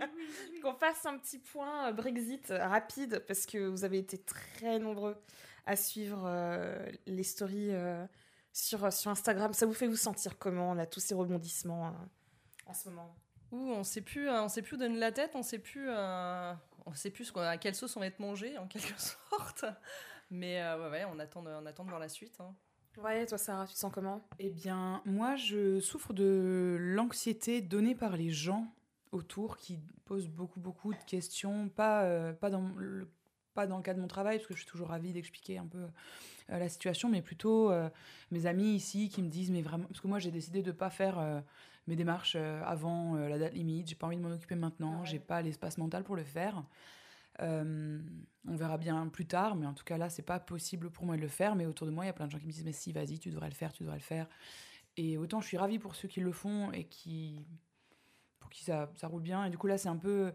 oui. 0.53 0.61
qu'on 0.63 0.75
fasse 0.75 1.05
un 1.07 1.19
petit 1.19 1.39
point 1.39 1.89
euh, 1.89 1.93
Brexit 1.93 2.47
rapide 2.51 3.23
parce 3.27 3.45
que 3.47 3.59
vous 3.67 3.85
avez 3.85 3.99
été 3.99 4.19
très 4.19 4.79
nombreux 4.79 5.17
à 5.67 5.77
suivre 5.77 6.25
euh, 6.27 6.91
les 7.07 7.23
stories 7.23 7.75
euh, 7.75 8.07
sur, 8.53 8.91
sur 8.93 9.11
Instagram. 9.11 9.53
Ça 9.53 9.67
vous 9.67 9.75
fait 9.75 9.87
vous 9.87 9.97
sentir 9.97 10.39
comment 10.39 10.73
là 10.75 10.87
tous 10.87 11.01
ces 11.01 11.15
rebondissements 11.15 11.89
euh, 11.89 11.91
en 12.67 12.73
ce 12.75 12.89
moment? 12.89 13.15
Ouh, 13.53 13.73
on 13.73 13.83
sait 13.85 14.01
plus, 14.01 14.31
on 14.31 14.49
sait 14.49 14.63
plus 14.63 14.77
où 14.77 14.79
donner 14.79 14.99
la 14.99 15.13
tête, 15.13 15.33
on 15.35 15.43
sait 15.43 15.59
plus, 15.59 15.87
euh, 15.91 16.53
on 16.87 16.95
sait 16.95 17.11
plus 17.11 17.33
à 17.37 17.59
quelle 17.59 17.75
sauce 17.75 17.97
on 17.97 18.01
va 18.01 18.07
être 18.07 18.21
mangé 18.21 18.57
en 18.59 18.67
quelque 18.67 18.95
sorte. 19.31 19.65
Mais 20.31 20.63
euh, 20.63 20.79
ouais, 20.85 20.91
ouais, 20.91 21.05
on 21.13 21.19
attend, 21.19 21.43
de, 21.43 21.51
on 21.51 21.67
attend 21.67 21.83
de 21.85 21.89
voir 21.89 22.01
la 22.01 22.09
suite. 22.09 22.37
hein. 22.41 22.55
Ouais, 22.99 23.25
toi 23.27 23.39
Sarah, 23.39 23.67
tu 23.67 23.75
te 23.75 23.79
sens 23.79 23.93
comment? 23.93 24.21
Eh 24.39 24.51
bien, 24.51 25.01
moi, 25.07 25.37
je 25.37 25.81
souffre 25.81 26.13
de 26.13 26.77
l'anxiété 26.79 27.61
donnée 27.61 27.95
par 27.95 28.17
les 28.17 28.31
gens 28.31 28.67
autour 29.13 29.57
qui 29.57 29.79
posent 30.05 30.29
beaucoup, 30.29 30.61
beaucoup 30.61 30.93
de 30.93 31.03
questions. 31.07 31.69
Pas, 31.69 32.03
euh, 32.03 32.33
pas, 32.33 32.51
dans 32.51 32.69
le, 32.77 33.09
pas 33.55 33.67
dans 33.67 33.77
le 33.77 33.83
cas 33.83 33.95
de 33.95 34.01
mon 34.01 34.09
travail, 34.09 34.39
parce 34.39 34.49
que 34.49 34.55
je 34.55 34.61
suis 34.61 34.69
toujours 34.71 34.89
ravie 34.89 35.13
d'expliquer 35.13 35.59
un 35.59 35.67
peu 35.67 35.79
euh, 35.79 36.59
la 36.59 36.69
situation, 36.69 37.09
mais 37.09 37.23
plutôt 37.23 37.71
euh, 37.71 37.89
mes 38.31 38.47
amis 38.47 38.75
ici 38.75 39.09
qui 39.09 39.23
me 39.23 39.29
disent, 39.29 39.51
mais 39.51 39.63
vraiment, 39.63 39.85
parce 39.85 40.01
que 40.01 40.09
moi, 40.09 40.19
j'ai 40.19 40.31
décidé 40.31 40.63
de 40.63 40.69
ne 40.69 40.77
pas 40.77 40.91
faire 40.91 41.19
euh, 41.19 41.41
mes 41.87 41.97
démarches 41.97 42.37
avant 42.37 43.15
la 43.15 43.39
date 43.39 43.55
limite. 43.55 43.89
J'ai 43.89 43.95
pas 43.95 44.07
envie 44.07 44.17
de 44.17 44.23
m'en 44.23 44.31
occuper 44.31 44.57
maintenant. 44.57 44.97
Ah 44.97 45.01
ouais. 45.01 45.07
J'ai 45.07 45.19
pas 45.19 45.43
l'espace 45.43 45.79
mental 45.79 46.05
pour 46.05 46.17
le 46.17 46.25
faire. 46.25 46.63
Euh, 47.41 48.01
on 48.47 48.57
verra 48.57 48.79
bien 48.79 49.07
plus 49.09 49.27
tard, 49.27 49.57
mais 49.57 49.67
en 49.67 49.75
tout 49.75 49.85
cas 49.85 49.99
là, 49.99 50.09
c'est 50.09 50.23
pas 50.23 50.41
possible 50.41 50.91
pour 50.91 51.05
moi 51.05 51.17
de 51.17 51.21
le 51.21 51.29
faire. 51.29 51.55
Mais 51.55 51.67
autour 51.67 51.87
de 51.87 51.93
moi, 51.93 52.05
il 52.05 52.09
y 52.09 52.11
a 52.11 52.13
plein 52.13 52.27
de 52.27 52.31
gens 52.31 52.39
qui 52.39 52.47
me 52.47 52.53
disent 52.53 52.65
Mais 52.65 52.73
si, 52.73 52.93
vas-y, 52.93 53.19
tu 53.19 53.31
devrais 53.31 53.49
le 53.49 53.55
faire, 53.55 53.73
tu 53.73 53.83
devrais 53.83 53.99
le 53.99 54.03
faire. 54.03 54.29
Et 54.97 55.17
autant 55.19 55.41
je 55.41 55.47
suis 55.47 55.57
ravie 55.57 55.79
pour 55.79 55.95
ceux 55.95 56.09
qui 56.09 56.21
le 56.21 56.33
font 56.33 56.73
et 56.73 56.85
qui. 56.85 57.45
pour 58.39 58.51
qui 58.51 58.65
ça, 58.65 58.91
roule 59.05 59.23
bien. 59.23 59.45
Et 59.45 59.51
du 59.51 59.59
coup, 59.59 59.67
là, 59.67 59.79
c'est 59.79 59.89
un 59.89 59.97
peu 59.97 60.33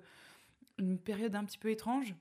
une 0.78 1.00
période 1.00 1.36
un 1.36 1.46
petit 1.46 1.58
peu 1.58 1.70
étrange. 1.70 2.16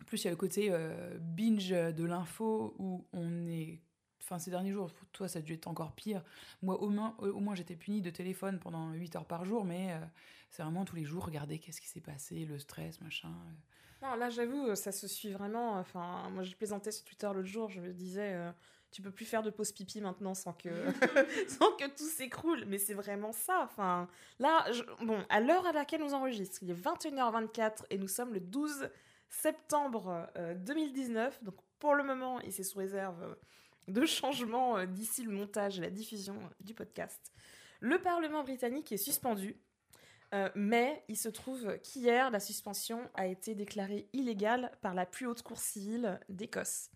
En 0.00 0.04
plus, 0.04 0.22
il 0.22 0.24
y 0.26 0.28
a 0.28 0.30
le 0.30 0.36
côté 0.36 0.68
euh, 0.70 1.18
binge 1.20 1.70
de 1.70 2.04
l'info 2.04 2.74
où 2.78 3.06
on 3.12 3.46
est. 3.46 3.80
Enfin, 4.22 4.38
ces 4.38 4.50
derniers 4.50 4.72
jours, 4.72 4.92
pour 4.92 5.08
toi, 5.08 5.26
ça 5.26 5.38
a 5.38 5.42
dû 5.42 5.54
être 5.54 5.68
encore 5.68 5.92
pire. 5.94 6.22
Moi, 6.60 6.80
au 6.82 6.90
moins, 6.90 7.16
au 7.18 7.40
moins 7.40 7.54
j'étais 7.54 7.76
punie 7.76 8.02
de 8.02 8.10
téléphone 8.10 8.58
pendant 8.58 8.92
8 8.92 9.16
heures 9.16 9.24
par 9.24 9.46
jour, 9.46 9.64
mais 9.64 9.92
euh, 9.92 10.04
c'est 10.50 10.62
vraiment 10.62 10.84
tous 10.84 10.96
les 10.96 11.04
jours, 11.04 11.24
regarder 11.24 11.58
qu'est-ce 11.58 11.80
qui 11.80 11.88
s'est 11.88 12.02
passé, 12.02 12.44
le 12.44 12.58
stress, 12.58 13.00
machin. 13.00 13.32
Non, 14.02 14.14
là, 14.14 14.30
j'avoue, 14.30 14.74
ça 14.76 14.92
se 14.92 15.08
suit 15.08 15.32
vraiment. 15.32 15.72
Enfin, 15.78 16.28
moi, 16.30 16.44
je 16.44 16.54
plaisantais 16.54 16.92
sur 16.92 17.04
Twitter 17.04 17.26
l'autre 17.26 17.48
jour. 17.48 17.68
Je 17.68 17.80
me 17.80 17.92
disais, 17.92 18.34
euh, 18.34 18.50
tu 18.92 19.02
peux 19.02 19.10
plus 19.10 19.24
faire 19.24 19.42
de 19.42 19.50
pause 19.50 19.72
pipi 19.72 20.00
maintenant 20.00 20.34
sans 20.34 20.52
que, 20.52 20.68
sans 21.48 21.72
que 21.76 21.88
tout 21.88 22.04
s'écroule. 22.08 22.64
Mais 22.66 22.78
c'est 22.78 22.94
vraiment 22.94 23.32
ça. 23.32 23.60
Enfin, 23.64 24.08
là, 24.38 24.70
je- 24.70 24.84
bon, 25.04 25.24
à 25.28 25.40
l'heure 25.40 25.66
à 25.66 25.72
laquelle 25.72 26.00
nous 26.00 26.14
enregistrons, 26.14 26.58
il 26.66 26.70
est 26.70 26.74
21h24 26.74 27.86
et 27.90 27.98
nous 27.98 28.06
sommes 28.08 28.32
le 28.34 28.40
12 28.40 28.88
septembre 29.28 30.28
euh, 30.36 30.54
2019. 30.54 31.42
Donc, 31.42 31.56
pour 31.80 31.94
le 31.94 32.04
moment, 32.04 32.40
et 32.40 32.50
c'est 32.52 32.62
sous 32.62 32.78
réserve 32.78 33.20
euh, 33.22 33.34
de 33.88 34.06
changements 34.06 34.78
euh, 34.78 34.86
d'ici 34.86 35.24
le 35.24 35.32
montage 35.32 35.78
et 35.78 35.82
la 35.82 35.90
diffusion 35.90 36.36
euh, 36.36 36.48
du 36.60 36.74
podcast, 36.74 37.32
le 37.80 37.98
Parlement 38.00 38.42
britannique 38.44 38.90
est 38.92 38.96
suspendu. 38.96 39.56
Euh, 40.34 40.50
mais 40.54 41.02
il 41.08 41.16
se 41.16 41.28
trouve 41.28 41.78
qu'hier, 41.78 42.30
la 42.30 42.40
suspension 42.40 43.08
a 43.14 43.26
été 43.26 43.54
déclarée 43.54 44.08
illégale 44.12 44.70
par 44.82 44.92
la 44.94 45.06
plus 45.06 45.26
haute 45.26 45.42
cour 45.42 45.58
civile 45.58 46.20
d'Écosse. 46.28 46.90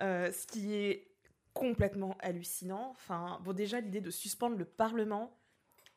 Euh, 0.00 0.30
ce 0.32 0.46
qui 0.46 0.74
est 0.74 1.08
complètement 1.52 2.16
hallucinant. 2.20 2.90
Enfin, 2.90 3.40
bon, 3.42 3.52
déjà, 3.52 3.80
l'idée 3.80 4.00
de 4.00 4.10
suspendre 4.10 4.56
le 4.56 4.64
Parlement 4.64 5.36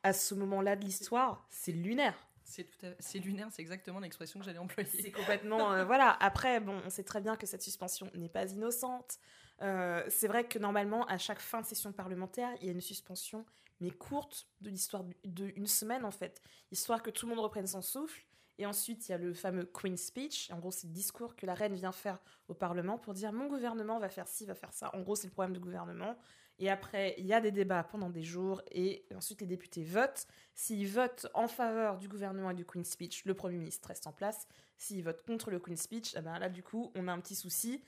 à 0.02 0.12
ce 0.12 0.34
moment-là 0.34 0.74
de 0.76 0.84
l'histoire, 0.84 1.46
c'est 1.48 1.72
lunaire. 1.72 2.14
C'est 2.42 2.64
tout 2.64 2.84
à- 2.86 2.90
c'est 2.98 3.20
lunaire, 3.20 3.48
c'est 3.50 3.62
exactement 3.62 4.00
l'expression 4.00 4.38
que 4.40 4.44
j'allais 4.44 4.58
employer. 4.58 4.90
C'est 5.00 5.12
complètement. 5.12 5.72
euh, 5.72 5.84
voilà. 5.84 6.10
Après, 6.20 6.60
bon, 6.60 6.78
on 6.84 6.90
sait 6.90 7.04
très 7.04 7.20
bien 7.22 7.36
que 7.36 7.46
cette 7.46 7.62
suspension 7.62 8.10
n'est 8.14 8.28
pas 8.28 8.44
innocente. 8.52 9.18
Euh, 9.62 10.04
c'est 10.10 10.26
vrai 10.28 10.44
que 10.46 10.58
normalement, 10.58 11.06
à 11.06 11.16
chaque 11.16 11.38
fin 11.40 11.60
de 11.62 11.66
session 11.66 11.92
parlementaire, 11.92 12.50
il 12.60 12.66
y 12.66 12.68
a 12.68 12.72
une 12.72 12.80
suspension, 12.82 13.46
courte, 13.92 14.48
de 14.60 14.70
l'histoire 14.70 15.04
d'une 15.24 15.66
semaine 15.66 16.04
en 16.04 16.10
fait, 16.10 16.40
histoire 16.70 17.02
que 17.02 17.10
tout 17.10 17.26
le 17.26 17.34
monde 17.34 17.44
reprenne 17.44 17.66
son 17.66 17.82
souffle. 17.82 18.24
Et 18.58 18.66
ensuite, 18.66 19.08
il 19.08 19.12
y 19.12 19.14
a 19.14 19.18
le 19.18 19.34
fameux 19.34 19.64
Queen's 19.64 20.00
Speech. 20.00 20.50
En 20.52 20.58
gros, 20.58 20.70
c'est 20.70 20.86
le 20.86 20.92
discours 20.92 21.34
que 21.34 21.44
la 21.44 21.54
reine 21.54 21.74
vient 21.74 21.90
faire 21.90 22.18
au 22.46 22.54
Parlement 22.54 22.98
pour 22.98 23.12
dire 23.12 23.32
mon 23.32 23.48
gouvernement 23.48 23.98
va 23.98 24.08
faire 24.08 24.28
ci, 24.28 24.46
va 24.46 24.54
faire 24.54 24.72
ça. 24.72 24.94
En 24.94 25.00
gros, 25.00 25.16
c'est 25.16 25.26
le 25.26 25.32
problème 25.32 25.54
du 25.54 25.60
gouvernement. 25.60 26.16
Et 26.60 26.70
après, 26.70 27.16
il 27.18 27.26
y 27.26 27.32
a 27.32 27.40
des 27.40 27.50
débats 27.50 27.82
pendant 27.82 28.10
des 28.10 28.22
jours. 28.22 28.62
Et 28.70 29.06
ensuite, 29.14 29.40
les 29.40 29.46
députés 29.46 29.82
votent. 29.82 30.26
S'ils 30.54 30.86
votent 30.86 31.26
en 31.34 31.48
faveur 31.48 31.98
du 31.98 32.08
gouvernement 32.08 32.50
et 32.50 32.54
du 32.54 32.64
Queen's 32.64 32.88
Speech, 32.88 33.24
le 33.24 33.34
Premier 33.34 33.58
ministre 33.58 33.88
reste 33.88 34.06
en 34.06 34.12
place. 34.12 34.46
S'ils 34.76 35.02
votent 35.02 35.24
contre 35.26 35.50
le 35.50 35.58
Queen's 35.58 35.82
Speech, 35.82 36.14
eh 36.16 36.20
ben 36.20 36.38
là, 36.38 36.48
du 36.48 36.62
coup, 36.62 36.92
on 36.94 37.08
a 37.08 37.12
un 37.12 37.18
petit 37.18 37.34
souci. 37.34 37.82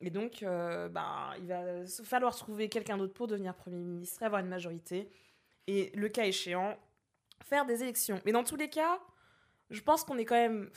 Et 0.00 0.10
donc, 0.10 0.42
euh, 0.42 0.88
ben, 0.88 1.32
il 1.38 1.46
va 1.46 1.86
falloir 2.04 2.34
trouver 2.34 2.68
quelqu'un 2.68 2.96
d'autre 2.96 3.14
pour 3.14 3.26
devenir 3.26 3.54
Premier 3.54 3.78
ministre 3.78 4.22
et 4.22 4.26
avoir 4.26 4.40
une 4.40 4.48
majorité. 4.48 5.08
Et 5.66 5.90
le 5.94 6.08
cas 6.08 6.24
échéant, 6.24 6.76
faire 7.42 7.66
des 7.66 7.82
élections. 7.82 8.20
Mais 8.24 8.32
dans 8.32 8.44
tous 8.44 8.56
les 8.56 8.68
cas, 8.68 8.98
je 9.70 9.80
pense 9.80 10.04
qu'on 10.04 10.18
est 10.18 10.24
quand 10.24 10.34
même 10.34 10.70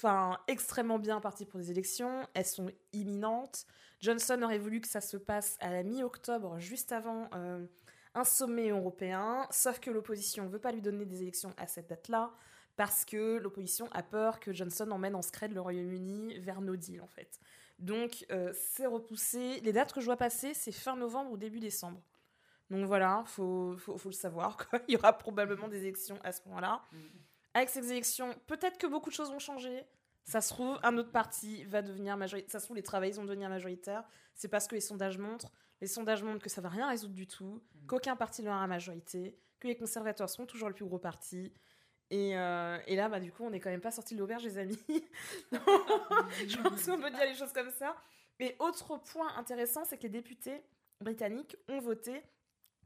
extrêmement 0.47 0.99
bien 0.99 1.19
parti 1.19 1.45
pour 1.45 1.59
des 1.59 1.71
élections. 1.71 2.27
Elles 2.33 2.45
sont 2.45 2.71
imminentes. 2.93 3.65
Johnson 3.99 4.41
aurait 4.41 4.57
voulu 4.57 4.81
que 4.81 4.87
ça 4.87 5.01
se 5.01 5.17
passe 5.17 5.57
à 5.59 5.69
la 5.71 5.83
mi-octobre, 5.83 6.59
juste 6.59 6.91
avant 6.91 7.29
euh, 7.35 7.65
un 8.13 8.23
sommet 8.23 8.69
européen, 8.69 9.47
sauf 9.51 9.79
que 9.79 9.89
l'opposition 9.89 10.43
ne 10.43 10.49
veut 10.49 10.59
pas 10.59 10.71
lui 10.71 10.81
donner 10.81 11.05
des 11.05 11.21
élections 11.21 11.53
à 11.57 11.67
cette 11.67 11.89
date-là, 11.89 12.31
parce 12.75 13.05
que 13.05 13.37
l'opposition 13.37 13.87
a 13.91 14.03
peur 14.03 14.39
que 14.39 14.53
Johnson 14.53 14.89
emmène 14.91 15.15
en 15.15 15.21
scred 15.21 15.53
le 15.53 15.61
Royaume-Uni 15.61 16.39
vers 16.39 16.61
no 16.61 16.75
deal, 16.75 17.01
en 17.01 17.07
fait. 17.07 17.39
Donc, 17.79 18.25
euh, 18.31 18.53
c'est 18.53 18.85
repoussé. 18.85 19.59
Les 19.61 19.73
dates 19.73 19.91
que 19.91 19.99
je 19.99 20.05
vois 20.05 20.17
passer, 20.17 20.53
c'est 20.53 20.71
fin 20.71 20.95
novembre 20.95 21.31
ou 21.31 21.37
début 21.37 21.59
décembre. 21.59 22.01
Donc 22.69 22.85
voilà, 22.85 23.23
faut, 23.27 23.75
faut, 23.77 23.97
faut 23.97 24.09
le 24.09 24.15
savoir. 24.15 24.57
Quoi. 24.57 24.79
Il 24.87 24.93
y 24.93 24.97
aura 24.97 25.13
probablement 25.13 25.67
des 25.67 25.81
élections 25.81 26.17
à 26.23 26.31
ce 26.31 26.41
moment-là. 26.47 26.81
Avec 27.53 27.69
ces 27.69 27.91
élections, 27.91 28.33
peut-être 28.47 28.77
que 28.77 28.87
beaucoup 28.87 29.09
de 29.09 29.15
choses 29.15 29.31
vont 29.31 29.39
changer. 29.39 29.85
Ça 30.23 30.41
se 30.41 30.49
trouve, 30.49 30.79
un 30.81 30.97
autre 30.97 31.11
parti 31.11 31.63
va 31.65 31.81
devenir 31.81 32.17
majoritaire. 32.17 32.51
Ça 32.51 32.59
se 32.59 32.65
trouve, 32.65 32.75
les 32.75 32.83
travailleurs 32.83 33.17
vont 33.17 33.25
devenir 33.25 33.49
majoritaires. 33.49 34.03
C'est 34.33 34.47
parce 34.47 34.67
que 34.67 34.75
les 34.75 34.81
sondages 34.81 35.19
montrent. 35.19 35.51
Les 35.81 35.87
sondages 35.87 36.23
montrent 36.23 36.43
que 36.43 36.49
ça 36.49 36.61
va 36.61 36.69
rien 36.69 36.89
résoudre 36.89 37.13
du 37.13 37.27
tout, 37.27 37.61
qu'aucun 37.87 38.15
parti 38.15 38.41
n'aura 38.41 38.61
la 38.61 38.67
majorité, 38.67 39.37
que 39.59 39.67
les 39.67 39.75
conservateurs 39.75 40.29
sont 40.29 40.45
toujours 40.45 40.69
le 40.69 40.73
plus 40.73 40.85
gros 40.85 40.97
parti. 40.97 41.53
Et, 42.09 42.37
euh, 42.37 42.79
et 42.87 42.95
là, 42.95 43.09
bah, 43.09 43.19
du 43.19 43.31
coup, 43.31 43.43
on 43.43 43.49
n'est 43.51 43.59
quand 43.59 43.69
même 43.69 43.81
pas 43.81 43.91
sorti 43.91 44.15
de 44.15 44.19
l'auberge, 44.19 44.43
les 44.43 44.57
amis. 44.57 44.79
Je 46.47 46.61
pense 46.61 46.85
qu'on 46.85 46.99
peut 46.99 47.11
dire 47.11 47.25
les 47.25 47.35
choses 47.35 47.53
comme 47.53 47.71
ça. 47.71 47.95
Et 48.39 48.55
autre 48.59 48.97
point 48.97 49.35
intéressant, 49.37 49.85
c'est 49.85 49.97
que 49.97 50.03
les 50.03 50.09
députés 50.09 50.61
britanniques 51.01 51.55
ont 51.67 51.79
voté 51.79 52.23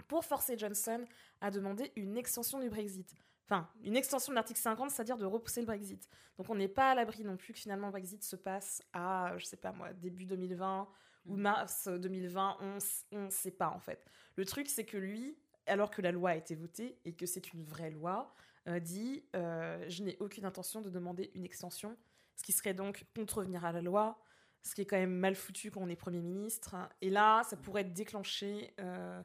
pour 0.04 0.26
forcer 0.26 0.58
Johnson 0.58 1.06
à 1.42 1.52
demander 1.52 1.92
une 1.96 2.18
extension 2.18 2.60
du 2.60 2.70
Brexit. 2.70 3.16
Enfin, 3.46 3.68
une 3.84 3.96
extension 3.96 4.32
de 4.32 4.36
l'article 4.36 4.60
50, 4.60 4.92
c'est-à-dire 4.92 5.18
de 5.18 5.26
repousser 5.26 5.62
le 5.62 5.66
Brexit. 5.66 6.08
Donc 6.38 6.50
on 6.50 6.56
n'est 6.56 6.68
pas 6.68 6.92
à 6.92 6.96
l'abri 6.96 7.24
non 7.24 7.36
plus 7.36 7.54
que 7.54 7.60
finalement 7.60 7.88
le 7.88 7.92
Brexit 7.92 8.24
se 8.24 8.36
passe 8.36 8.82
à, 8.94 9.34
je 9.38 9.46
sais 9.46 9.58
pas 9.58 9.72
moi, 9.72 9.92
début 9.94 10.26
2020 10.26 10.88
ou 11.26 11.36
mars 11.36 11.88
2020, 11.88 12.58
on 12.62 13.26
ne 13.26 13.30
sait 13.30 13.52
pas 13.52 13.70
en 13.70 13.80
fait. 13.80 14.06
Le 14.36 14.46
truc, 14.46 14.70
c'est 14.70 14.86
que 14.86 14.98
lui, 14.98 15.38
alors 15.66 15.90
que 15.92 16.02
la 16.02 16.12
loi 16.12 16.32
a 16.32 16.36
été 16.36 16.56
votée 16.56 17.00
et 17.06 17.14
que 17.14 17.26
c'est 17.26 17.54
une 17.54 17.64
vraie 17.64 17.92
loi, 17.92 18.34
euh, 18.68 18.80
dit 18.80 19.24
euh, 19.36 19.84
Je 19.88 20.04
n'ai 20.04 20.18
aucune 20.20 20.46
intention 20.46 20.82
de 20.82 20.90
demander 20.90 21.32
une 21.34 21.46
extension, 21.46 21.98
ce 22.36 22.44
qui 22.44 22.52
serait 22.52 22.74
donc 22.74 23.06
contrevenir 23.16 23.66
à 23.66 23.72
la 23.72 23.82
loi, 23.82 24.20
ce 24.62 24.76
qui 24.76 24.82
est 24.82 24.86
quand 24.86 24.98
même 24.98 25.16
mal 25.16 25.36
foutu 25.36 25.72
quand 25.72 25.82
on 25.82 25.90
est 25.90 25.96
Premier 25.96 26.22
ministre. 26.22 26.76
Et 27.02 27.10
là, 27.10 27.44
ça 27.44 27.58
pourrait 27.58 27.84
déclencher 27.84 28.74
euh, 28.80 29.22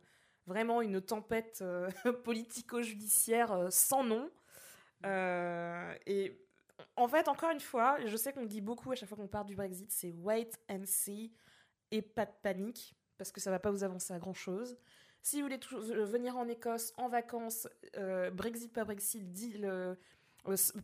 vraiment 0.47 0.83
une 0.83 1.01
tempête 1.01 1.61
euh, 1.63 1.89
politico-judiciaire 2.25 3.53
euh, 3.53 3.71
sans 3.71 4.05
nom. 4.05 4.31
Euh, 5.05 5.95
et 6.07 6.41
en 6.97 7.09
fait, 7.09 7.29
encore 7.29 7.51
une 7.51 7.61
fois, 7.61 7.99
je 8.05 8.17
sais 8.17 8.33
qu'on 8.33 8.47
dit 8.47 8.61
beaucoup 8.61 8.91
à 8.93 8.95
chaque 8.95 9.09
fois 9.09 9.19
qu'on 9.19 9.29
parle 9.29 9.47
du 9.47 9.57
Brexit, 9.57 9.91
c'est 9.91 10.11
wait 10.11 10.51
and 10.69 10.83
see 10.85 11.33
et 11.91 12.03
pas 12.03 12.27
de 12.27 12.33
panique, 12.43 12.97
parce 13.19 13.31
que 13.31 13.41
ça 13.41 13.51
va 13.51 13.59
pas 13.59 13.71
vous 13.71 13.85
avancer 13.85 14.13
à 14.13 14.19
grand 14.19 14.35
chose. 14.35 14.77
Si 15.23 15.41
vous 15.41 15.49
voulez 15.49 15.61
venir 16.05 16.37
en 16.37 16.49
Écosse 16.49 16.93
en 16.97 17.09
vacances, 17.09 17.69
Brexit, 18.33 18.73
pas 18.73 18.85
Brexit, 18.85 19.33
deal, 19.33 19.97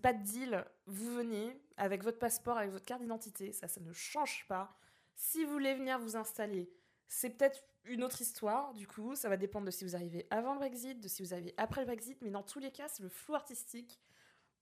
pas 0.02 0.12
de 0.12 0.22
deal, 0.22 0.64
vous 0.86 1.14
venez 1.14 1.60
avec 1.76 2.02
votre 2.04 2.18
passeport, 2.18 2.56
avec 2.56 2.70
votre 2.70 2.86
carte 2.86 3.02
d'identité, 3.02 3.52
ça, 3.52 3.68
ça 3.68 3.80
ne 3.80 3.92
change 3.92 4.46
pas. 4.48 4.74
Si 5.14 5.44
vous 5.44 5.52
voulez 5.52 5.74
venir 5.74 5.98
vous 5.98 6.16
installer, 6.16 6.70
c'est 7.08 7.30
peut-être 7.30 7.62
une 7.84 8.04
autre 8.04 8.20
histoire, 8.20 8.74
du 8.74 8.86
coup, 8.86 9.14
ça 9.14 9.28
va 9.28 9.36
dépendre 9.36 9.66
de 9.66 9.70
si 9.70 9.84
vous 9.84 9.96
arrivez 9.96 10.26
avant 10.30 10.52
le 10.52 10.58
Brexit, 10.58 11.00
de 11.00 11.08
si 11.08 11.22
vous 11.22 11.32
arrivez 11.32 11.54
après 11.56 11.80
le 11.80 11.86
Brexit, 11.86 12.20
mais 12.22 12.30
dans 12.30 12.42
tous 12.42 12.58
les 12.58 12.70
cas, 12.70 12.88
c'est 12.88 13.02
le 13.02 13.08
flou 13.08 13.34
artistique. 13.34 14.00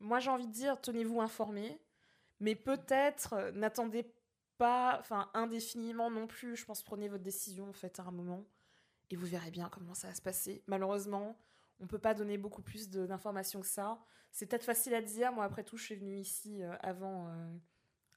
Moi, 0.01 0.21
j'ai 0.21 0.31
envie 0.31 0.47
de 0.47 0.53
dire, 0.53 0.81
tenez-vous 0.81 1.21
informés, 1.21 1.81
mais 2.41 2.55
peut-être 2.55 3.33
euh, 3.35 3.51
n'attendez 3.53 4.13
pas, 4.57 4.97
enfin, 5.01 5.31
indéfiniment 5.35 6.11
non 6.11 6.27
plus. 6.27 6.57
Je 6.57 6.65
pense 6.65 6.83
prenez 6.83 7.09
votre 7.09 7.25
décision, 7.25 7.69
en 7.69 7.73
fait, 7.73 7.99
à 7.99 8.05
un 8.05 8.13
moment, 8.13 8.45
et 9.11 9.17
vous 9.17 9.27
verrez 9.27 9.51
bien 9.51 9.69
comment 9.69 9.95
ça 9.95 10.09
va 10.09 10.15
se 10.15 10.23
passer. 10.23 10.63
Malheureusement, 10.67 11.37
on 11.81 11.87
peut 11.87 11.99
pas 11.99 12.15
donner 12.15 12.39
beaucoup 12.39 12.63
plus 12.63 12.89
d'informations 12.89 13.61
que 13.61 13.67
ça. 13.67 13.99
C'est 14.31 14.47
peut-être 14.47 14.65
facile 14.65 14.95
à 14.95 15.03
dire. 15.03 15.33
Moi, 15.33 15.45
après 15.45 15.65
tout, 15.65 15.77
je 15.77 15.85
suis 15.85 15.95
venue 15.97 16.19
ici 16.19 16.63
euh, 16.63 16.75
avant, 16.81 17.29
euh, 17.29 17.57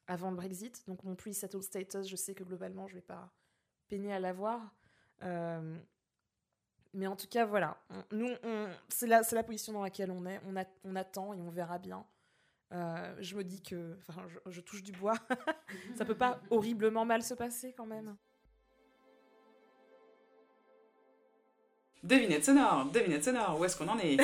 avant 0.06 0.30
le 0.30 0.36
Brexit, 0.36 0.86
donc 0.86 1.02
mon 1.04 1.16
pre-settled 1.16 1.62
status, 1.62 2.08
je 2.08 2.16
sais 2.16 2.34
que 2.34 2.44
globalement, 2.44 2.86
je 2.86 2.94
vais 2.94 3.00
pas 3.00 3.32
peiner 3.88 4.12
à 4.12 4.20
l'avoir. 4.20 4.74
Euh, 5.22 5.76
mais 6.94 7.06
en 7.06 7.16
tout 7.16 7.26
cas, 7.28 7.44
voilà. 7.46 7.76
On- 7.90 8.16
nous, 8.16 8.30
on- 8.42 8.68
c'est 8.88 9.06
la, 9.06 9.22
c'est 9.22 9.34
la 9.36 9.42
position 9.42 9.72
dans 9.72 9.82
laquelle 9.82 10.10
on 10.10 10.26
est. 10.26 10.40
On, 10.46 10.56
a- 10.56 10.64
on 10.84 10.96
attend 10.96 11.32
et 11.34 11.40
on 11.40 11.50
verra 11.50 11.78
bien. 11.78 12.04
Euh, 12.72 13.14
je 13.20 13.36
me 13.36 13.44
dis 13.44 13.62
que. 13.62 13.96
Enfin, 14.08 14.22
je, 14.28 14.50
je 14.50 14.60
touche 14.60 14.82
du 14.82 14.92
bois. 14.92 15.14
Ça 15.96 16.04
peut 16.04 16.14
pas 16.16 16.40
horriblement 16.50 17.04
mal 17.04 17.22
se 17.22 17.34
passer 17.34 17.72
quand 17.76 17.86
même. 17.86 18.16
Devinette 22.02 22.44
sonore, 22.44 22.86
devinette 22.86 23.22
sonore, 23.24 23.58
où 23.60 23.64
est-ce 23.64 23.76
qu'on 23.76 23.88
en 23.88 23.98
est? 23.98 24.16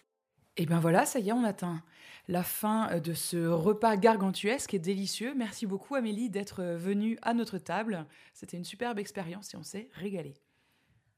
Et 0.56 0.64
bien 0.64 0.78
voilà, 0.78 1.04
ça 1.04 1.18
y 1.18 1.28
est, 1.28 1.32
on 1.32 1.44
atteint 1.44 1.82
la 2.28 2.42
fin 2.42 2.90
euh, 2.90 3.00
de 3.00 3.12
ce 3.14 3.46
repas 3.46 3.96
gargantuesque 3.96 4.74
et 4.74 4.78
délicieux. 4.78 5.34
Merci 5.34 5.66
beaucoup 5.66 5.94
Amélie 5.94 6.30
d'être 6.30 6.60
euh, 6.62 6.76
venue 6.76 7.18
à 7.22 7.34
notre 7.34 7.58
table. 7.58 8.04
C'était 8.34 8.56
une 8.56 8.64
superbe 8.64 8.98
expérience 8.98 9.54
et 9.54 9.56
on 9.56 9.62
s'est 9.62 9.88
régalé. 9.94 10.34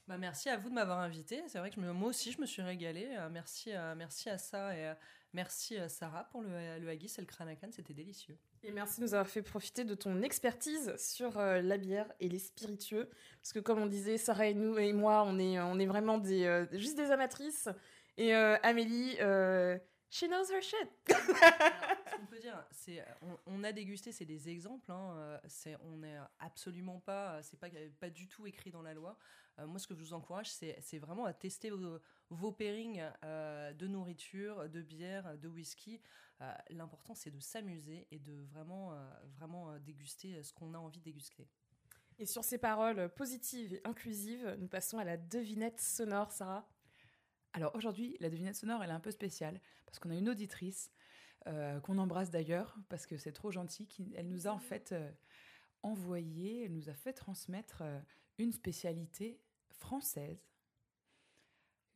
Bah, 0.07 0.17
merci 0.19 0.49
à 0.49 0.57
vous 0.57 0.71
de 0.71 0.75
m'avoir 0.75 0.99
invité. 1.01 1.43
C'est 1.49 1.59
vrai 1.59 1.69
que 1.71 1.77
je 1.77 1.81
me- 1.81 1.93
moi 1.93 2.09
aussi, 2.09 2.33
je 2.33 2.41
me 2.41 2.47
suis 2.47 2.63
régalée. 2.63 3.09
Euh, 3.19 3.29
merci, 3.31 3.73
à- 3.73 3.95
merci 3.95 4.31
à 4.31 4.39
ça 4.39 4.75
et 4.75 4.93
merci 5.35 5.77
à 5.77 5.89
Sarah 5.91 6.25
pour 6.31 6.41
le, 6.43 6.79
le 6.81 6.89
haggis 6.89 7.13
et 7.19 7.21
le 7.21 7.27
cranacan. 7.27 7.69
C'était 7.73 7.93
délicieux. 7.93 8.37
Et 8.63 8.71
merci 8.73 9.01
de 9.01 9.05
nous 9.07 9.15
avoir 9.15 9.29
fait 9.29 9.43
profiter 9.43 9.85
de 9.85 9.95
ton 9.95 10.23
expertise 10.23 10.95
sur 10.97 11.39
euh, 11.39 11.61
la 11.61 11.77
bière 11.77 12.11
et 12.21 12.29
les 12.29 12.39
spiritueux. 12.39 13.09
Parce 13.43 13.53
que 13.53 13.61
comme 13.61 13.79
on 13.81 13.87
disait, 13.87 14.17
Sarah 14.17 14.47
et 14.47 14.55
nous 14.55 14.79
et 14.79 14.93
moi, 14.95 15.25
on 15.27 15.39
est, 15.39 15.61
on 15.61 15.79
est 15.79 15.87
vraiment 15.87 16.17
des, 16.19 16.45
euh, 16.45 16.65
juste 16.73 16.97
des 16.97 17.11
amatrices. 17.11 17.69
Et 18.17 18.35
euh, 18.35 18.57
Amélie, 18.63 19.17
euh, 19.21 19.79
she 20.11 20.25
knows 20.25 20.51
her 20.51 20.61
shit. 20.63 20.89
ce 21.09 22.17
qu'on 22.17 22.27
peut 22.27 22.39
dire, 22.39 22.65
c'est 22.71 23.05
on, 23.23 23.39
on 23.47 23.65
a 23.65 23.73
dégusté, 23.73 24.13
c'est 24.13 24.25
des 24.25 24.49
exemples. 24.49 24.91
Hein, 24.91 25.15
euh, 25.17 25.39
c'est 25.47 25.77
on 25.85 25.97
n'est 25.99 26.19
absolument 26.39 27.01
pas, 27.01 27.43
c'est 27.43 27.59
pas 27.59 27.69
pas 28.01 28.11
du 28.11 28.29
tout 28.29 28.47
écrit 28.47 28.71
dans 28.71 28.83
la 28.83 28.95
loi. 28.95 29.19
Euh, 29.59 29.67
moi, 29.67 29.79
ce 29.79 29.87
que 29.87 29.95
je 29.95 30.01
vous 30.01 30.13
encourage, 30.13 30.51
c'est 30.51 30.99
vraiment 30.99 31.25
à 31.25 31.33
tester 31.33 31.71
vos, 31.71 31.99
vos 32.31 32.53
pairings 32.53 33.03
euh, 33.25 33.73
de 33.73 33.87
nourriture, 33.87 34.69
de 34.69 34.83
bière, 34.83 35.37
de 35.39 35.49
whisky. 35.49 36.01
Euh, 36.41 36.53
L'important, 36.71 37.15
c'est 37.15 37.31
de 37.31 37.41
s'amuser 37.41 38.07
et 38.11 38.19
de 38.19 38.45
vraiment, 38.53 38.93
euh, 38.93 38.97
vraiment 39.37 39.71
euh, 39.71 39.79
déguster 39.79 40.43
ce 40.43 40.53
qu'on 40.53 40.75
a 40.75 40.79
envie 40.79 41.01
de 41.01 41.05
déguster. 41.05 41.49
Et 42.19 42.27
sur 42.27 42.45
ces 42.45 42.59
paroles 42.59 43.09
positives 43.15 43.75
et 43.75 43.81
inclusives, 43.85 44.57
nous 44.59 44.69
passons 44.69 44.99
à 44.99 45.05
la 45.05 45.17
devinette 45.17 45.81
sonore, 45.81 46.33
Sarah. 46.33 46.69
Alors 47.59 47.75
aujourd'hui, 47.75 48.17
la 48.21 48.31
devinette 48.31 48.55
sonore, 48.55 48.85
elle 48.85 48.91
est 48.91 48.93
un 48.93 49.01
peu 49.01 49.11
spéciale 49.11 49.61
parce 49.85 49.99
qu'on 49.99 50.11
a 50.11 50.15
une 50.15 50.29
auditrice 50.29 50.93
euh, 51.49 51.81
qu'on 51.81 51.99
embrasse 51.99 52.31
d'ailleurs 52.31 52.79
parce 52.89 53.05
que 53.05 53.17
c'est 53.17 53.33
trop 53.33 53.51
gentil. 53.51 53.89
elle 54.15 54.29
nous 54.29 54.47
a 54.47 54.53
en 54.53 54.61
fait 54.61 54.93
euh, 54.93 55.11
envoyé, 55.83 56.67
elle 56.67 56.73
nous 56.73 56.89
a 56.89 56.95
fait 56.95 57.13
transmettre 57.13 57.83
euh, 57.83 57.99
une 58.39 58.53
spécialité 58.53 59.41
française 59.73 60.39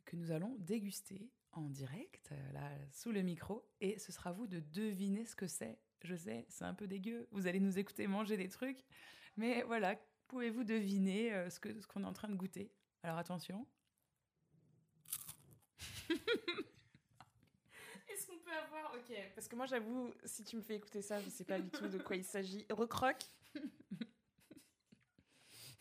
que 0.05 0.17
nous 0.17 0.33
allons 0.33 0.57
déguster 0.59 1.31
en 1.53 1.69
direct, 1.69 2.33
là, 2.55 2.69
sous 2.91 3.13
le 3.13 3.23
micro, 3.23 3.65
et 3.81 4.01
ce 4.01 4.11
sera 4.11 4.31
à 4.31 4.33
vous 4.33 4.49
de 4.49 4.59
deviner 4.59 5.25
ce 5.27 5.37
que 5.37 5.47
c'est. 5.47 5.79
Je 6.03 6.17
sais, 6.17 6.45
c'est 6.49 6.65
un 6.65 6.75
peu 6.75 6.89
dégueu, 6.89 7.29
vous 7.31 7.47
allez 7.47 7.61
nous 7.61 7.79
écouter 7.79 8.09
manger 8.09 8.37
des 8.37 8.49
trucs, 8.49 8.83
mais 9.37 9.63
voilà, 9.63 9.95
pouvez-vous 10.27 10.65
deviner 10.65 11.31
ce 11.51 11.61
qu'on 11.87 12.03
est 12.03 12.07
en 12.07 12.13
train 12.13 12.29
de 12.29 12.35
goûter? 12.35 12.73
Alors 13.05 13.19
attention. 13.19 13.65
Est-ce 18.09 18.27
qu'on 18.27 18.39
peut 18.39 18.53
avoir. 18.53 18.95
Ok, 18.95 19.15
parce 19.35 19.49
que 19.49 19.57
moi 19.57 19.67
j'avoue, 19.67 20.13
si 20.25 20.45
tu 20.45 20.57
me 20.57 20.63
fais 20.63 20.77
écouter 20.77 21.03
ça, 21.03 21.21
je 21.21 21.29
sais 21.31 21.45
pas 21.45 21.59
du 21.59 21.71
tout 21.71 21.89
de 21.89 21.99
quoi 21.99 22.17
il 22.17 22.25
s'agit. 22.25 22.67
Recroque. 22.71 23.25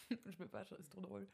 Je 0.09 0.35
peux 0.37 0.47
pas, 0.47 0.65
c'est 0.65 0.89
trop 0.89 1.01
drôle. 1.01 1.25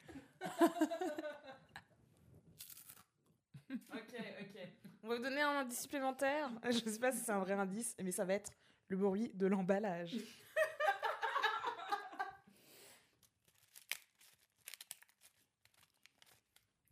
Ok, 3.69 4.13
ok. 4.41 4.69
On 5.03 5.07
va 5.09 5.15
vous 5.15 5.23
donner 5.23 5.41
un 5.41 5.59
indice 5.59 5.81
supplémentaire. 5.81 6.49
Je 6.65 6.89
sais 6.89 6.99
pas 6.99 7.11
si 7.11 7.19
c'est 7.19 7.31
un 7.31 7.39
vrai 7.39 7.53
indice, 7.53 7.95
mais 8.01 8.11
ça 8.11 8.25
va 8.25 8.33
être 8.35 8.51
le 8.87 8.97
bruit 8.97 9.31
de 9.33 9.47
l'emballage. 9.47 10.15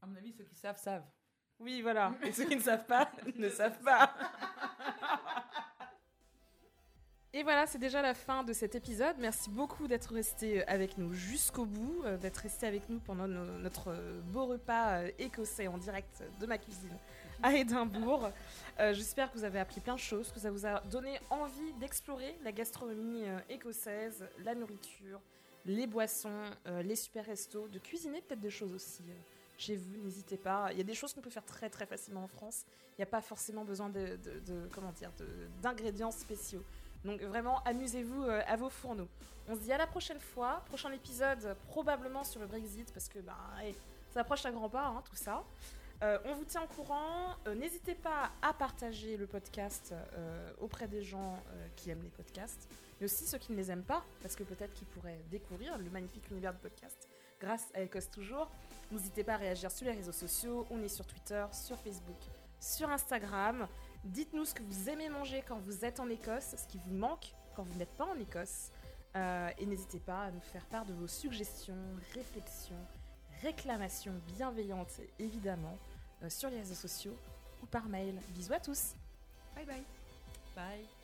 À 0.02 0.08
mon 0.08 0.16
avis, 0.16 0.34
ceux 0.34 0.44
qui 0.44 0.56
savent, 0.56 0.78
savent. 0.78 1.06
Oui, 1.60 1.82
voilà. 1.82 2.12
Et 2.24 2.32
ceux 2.32 2.46
qui 2.46 2.56
ne 2.56 2.62
savent 2.62 2.86
pas, 2.86 3.10
ne 3.36 3.50
savent 3.50 3.80
pas. 3.80 4.14
Et 7.34 7.44
voilà, 7.44 7.68
c'est 7.68 7.80
déjà 7.80 8.02
la 8.02 8.14
fin 8.14 8.44
de 8.44 8.54
cet 8.54 8.76
épisode. 8.76 9.18
Merci 9.20 9.50
beaucoup 9.50 9.88
d'être 9.90 10.14
resté 10.14 10.66
avec 10.68 10.98
nous 10.98 11.14
jusqu'au 11.14 11.66
bout, 11.66 12.02
euh, 12.06 12.16
d'être 12.18 12.38
resté 12.38 12.66
avec 12.66 12.88
nous 12.88 13.00
pendant 13.00 13.28
no- 13.28 13.58
notre 13.60 13.90
euh, 13.92 14.22
beau 14.22 14.46
repas 14.46 15.00
euh, 15.02 15.12
écossais 15.20 15.68
en 15.68 15.78
direct 15.78 16.24
de 16.40 16.46
ma 16.46 16.58
cuisine 16.58 16.98
à 17.44 17.54
Édimbourg. 17.54 18.30
Euh, 18.80 18.94
J'espère 18.94 19.30
que 19.34 19.38
vous 19.38 19.44
avez 19.44 19.60
appris 19.60 19.82
plein 19.82 19.96
de 19.96 20.00
choses, 20.00 20.32
que 20.32 20.40
ça 20.40 20.50
vous 20.50 20.66
a 20.66 20.80
donné 20.90 21.20
envie 21.30 21.74
d'explorer 21.74 22.38
la 22.42 22.54
gastronomie 22.54 23.26
euh, 23.26 23.38
écossaise, 23.50 24.26
la 24.46 24.56
nourriture, 24.56 25.20
les 25.66 25.88
boissons, 25.88 26.42
euh, 26.68 26.84
les 26.84 26.96
super 26.96 27.26
restos, 27.26 27.68
de 27.68 27.80
cuisiner 27.80 28.22
peut-être 28.22 28.40
des 28.40 28.50
choses 28.50 28.74
aussi 28.74 29.04
euh, 29.10 29.14
chez 29.58 29.76
vous, 29.76 29.98
n'hésitez 30.04 30.38
pas. 30.38 30.70
Il 30.72 30.78
y 30.78 30.82
a 30.82 30.84
des 30.84 30.94
choses 30.94 31.14
qu'on 31.14 31.22
peut 31.22 31.30
faire 31.30 31.46
très 31.46 31.70
très 31.70 31.86
facilement 31.86 32.24
en 32.24 32.28
France. 32.28 32.66
Il 32.92 33.02
n'y 33.02 33.04
a 33.04 33.08
pas 33.08 33.22
forcément 33.22 33.66
besoin 33.66 33.90
de, 33.90 34.18
comment 34.72 34.92
dire 34.92 35.12
d'ingrédients 35.62 36.12
spéciaux. 36.12 36.64
Donc 37.04 37.22
vraiment, 37.22 37.62
amusez-vous 37.64 38.24
euh, 38.24 38.42
à 38.48 38.56
vos 38.56 38.70
fourneaux. 38.70 39.08
On 39.48 39.56
se 39.56 39.62
dit 39.62 39.72
à 39.72 39.78
la 39.78 39.86
prochaine 39.86 40.20
fois, 40.20 40.64
prochain 40.66 40.92
épisode 40.92 41.56
probablement 41.68 42.24
sur 42.24 42.40
le 42.40 42.48
Brexit 42.48 42.92
parce 42.92 43.08
que 43.08 43.20
hey, 43.62 43.76
ça 44.12 44.22
approche 44.22 44.46
à 44.46 44.52
grands 44.52 44.70
pas 44.70 44.88
hein, 44.88 45.04
tout 45.08 45.16
ça. 45.16 45.44
Euh, 46.04 46.18
on 46.26 46.34
vous 46.34 46.46
tient 46.46 46.64
au 46.64 46.68
courant. 46.68 47.36
Euh, 47.48 47.54
N'hésitez 47.54 47.96
pas 47.96 48.32
à 48.42 48.54
partager 48.54 49.18
le 49.18 49.28
podcast 49.28 49.94
auprès 50.60 50.88
des 50.88 51.04
gens 51.04 51.38
qui 51.76 51.92
aiment 51.92 52.04
les 52.04 52.10
podcasts, 52.10 52.68
mais 53.00 53.06
aussi 53.06 53.28
ceux 53.28 53.38
qui 53.38 53.52
ne 53.52 53.58
les 53.58 53.70
aiment 53.70 53.84
pas, 53.84 54.04
parce 54.22 54.36
que 54.36 54.44
peut-être 54.44 54.74
qu'ils 54.74 54.88
pourraient 54.88 55.22
découvrir 55.30 55.78
le 55.78 55.90
magnifique 55.92 56.30
univers 56.32 56.54
du 56.54 56.60
podcast 56.60 57.08
grâce 57.46 57.68
à 57.76 57.84
Ecos 57.84 58.10
Toujours. 58.12 58.50
N'hésitez 58.92 59.24
pas 59.24 59.36
à 59.36 59.38
réagir 59.38 59.72
sur 59.72 59.86
les 59.86 59.92
réseaux 59.92 60.12
sociaux. 60.12 60.66
On 60.72 60.82
est 60.82 60.88
sur 60.90 61.06
Twitter, 61.06 61.46
sur 61.52 61.78
Facebook, 61.78 62.18
sur 62.60 62.90
Instagram. 62.90 63.68
Dites-nous 64.04 64.46
ce 64.46 64.54
que 64.56 64.64
vous 64.64 64.90
aimez 64.90 65.10
manger 65.10 65.44
quand 65.48 65.60
vous 65.60 65.86
êtes 65.86 66.00
en 66.00 66.10
Écosse, 66.10 66.56
ce 66.58 66.68
qui 66.68 66.80
vous 66.80 66.94
manque 66.96 67.34
quand 67.56 67.64
vous 67.64 67.78
n'êtes 67.78 67.96
pas 67.96 68.06
en 68.06 68.20
Écosse. 68.20 68.72
Euh, 69.16 69.50
et 69.60 69.66
n'hésitez 69.66 70.00
pas 70.00 70.24
à 70.24 70.32
nous 70.32 70.42
faire 70.42 70.66
part 70.66 70.86
de 70.86 70.94
vos 70.94 71.08
suggestions, 71.08 71.78
réflexions, 72.16 72.84
réclamations 73.42 74.20
bienveillantes, 74.36 75.00
évidemment, 75.20 75.78
euh, 76.24 76.30
sur 76.30 76.50
les 76.50 76.58
réseaux 76.58 76.74
sociaux 76.74 77.16
ou 77.62 77.68
par 77.68 77.88
mail. 77.88 78.20
Bisous 78.30 78.54
à 78.54 78.60
tous 78.60 78.96
Bye 79.56 79.66
bye. 79.66 79.84
Bye. 80.56 80.95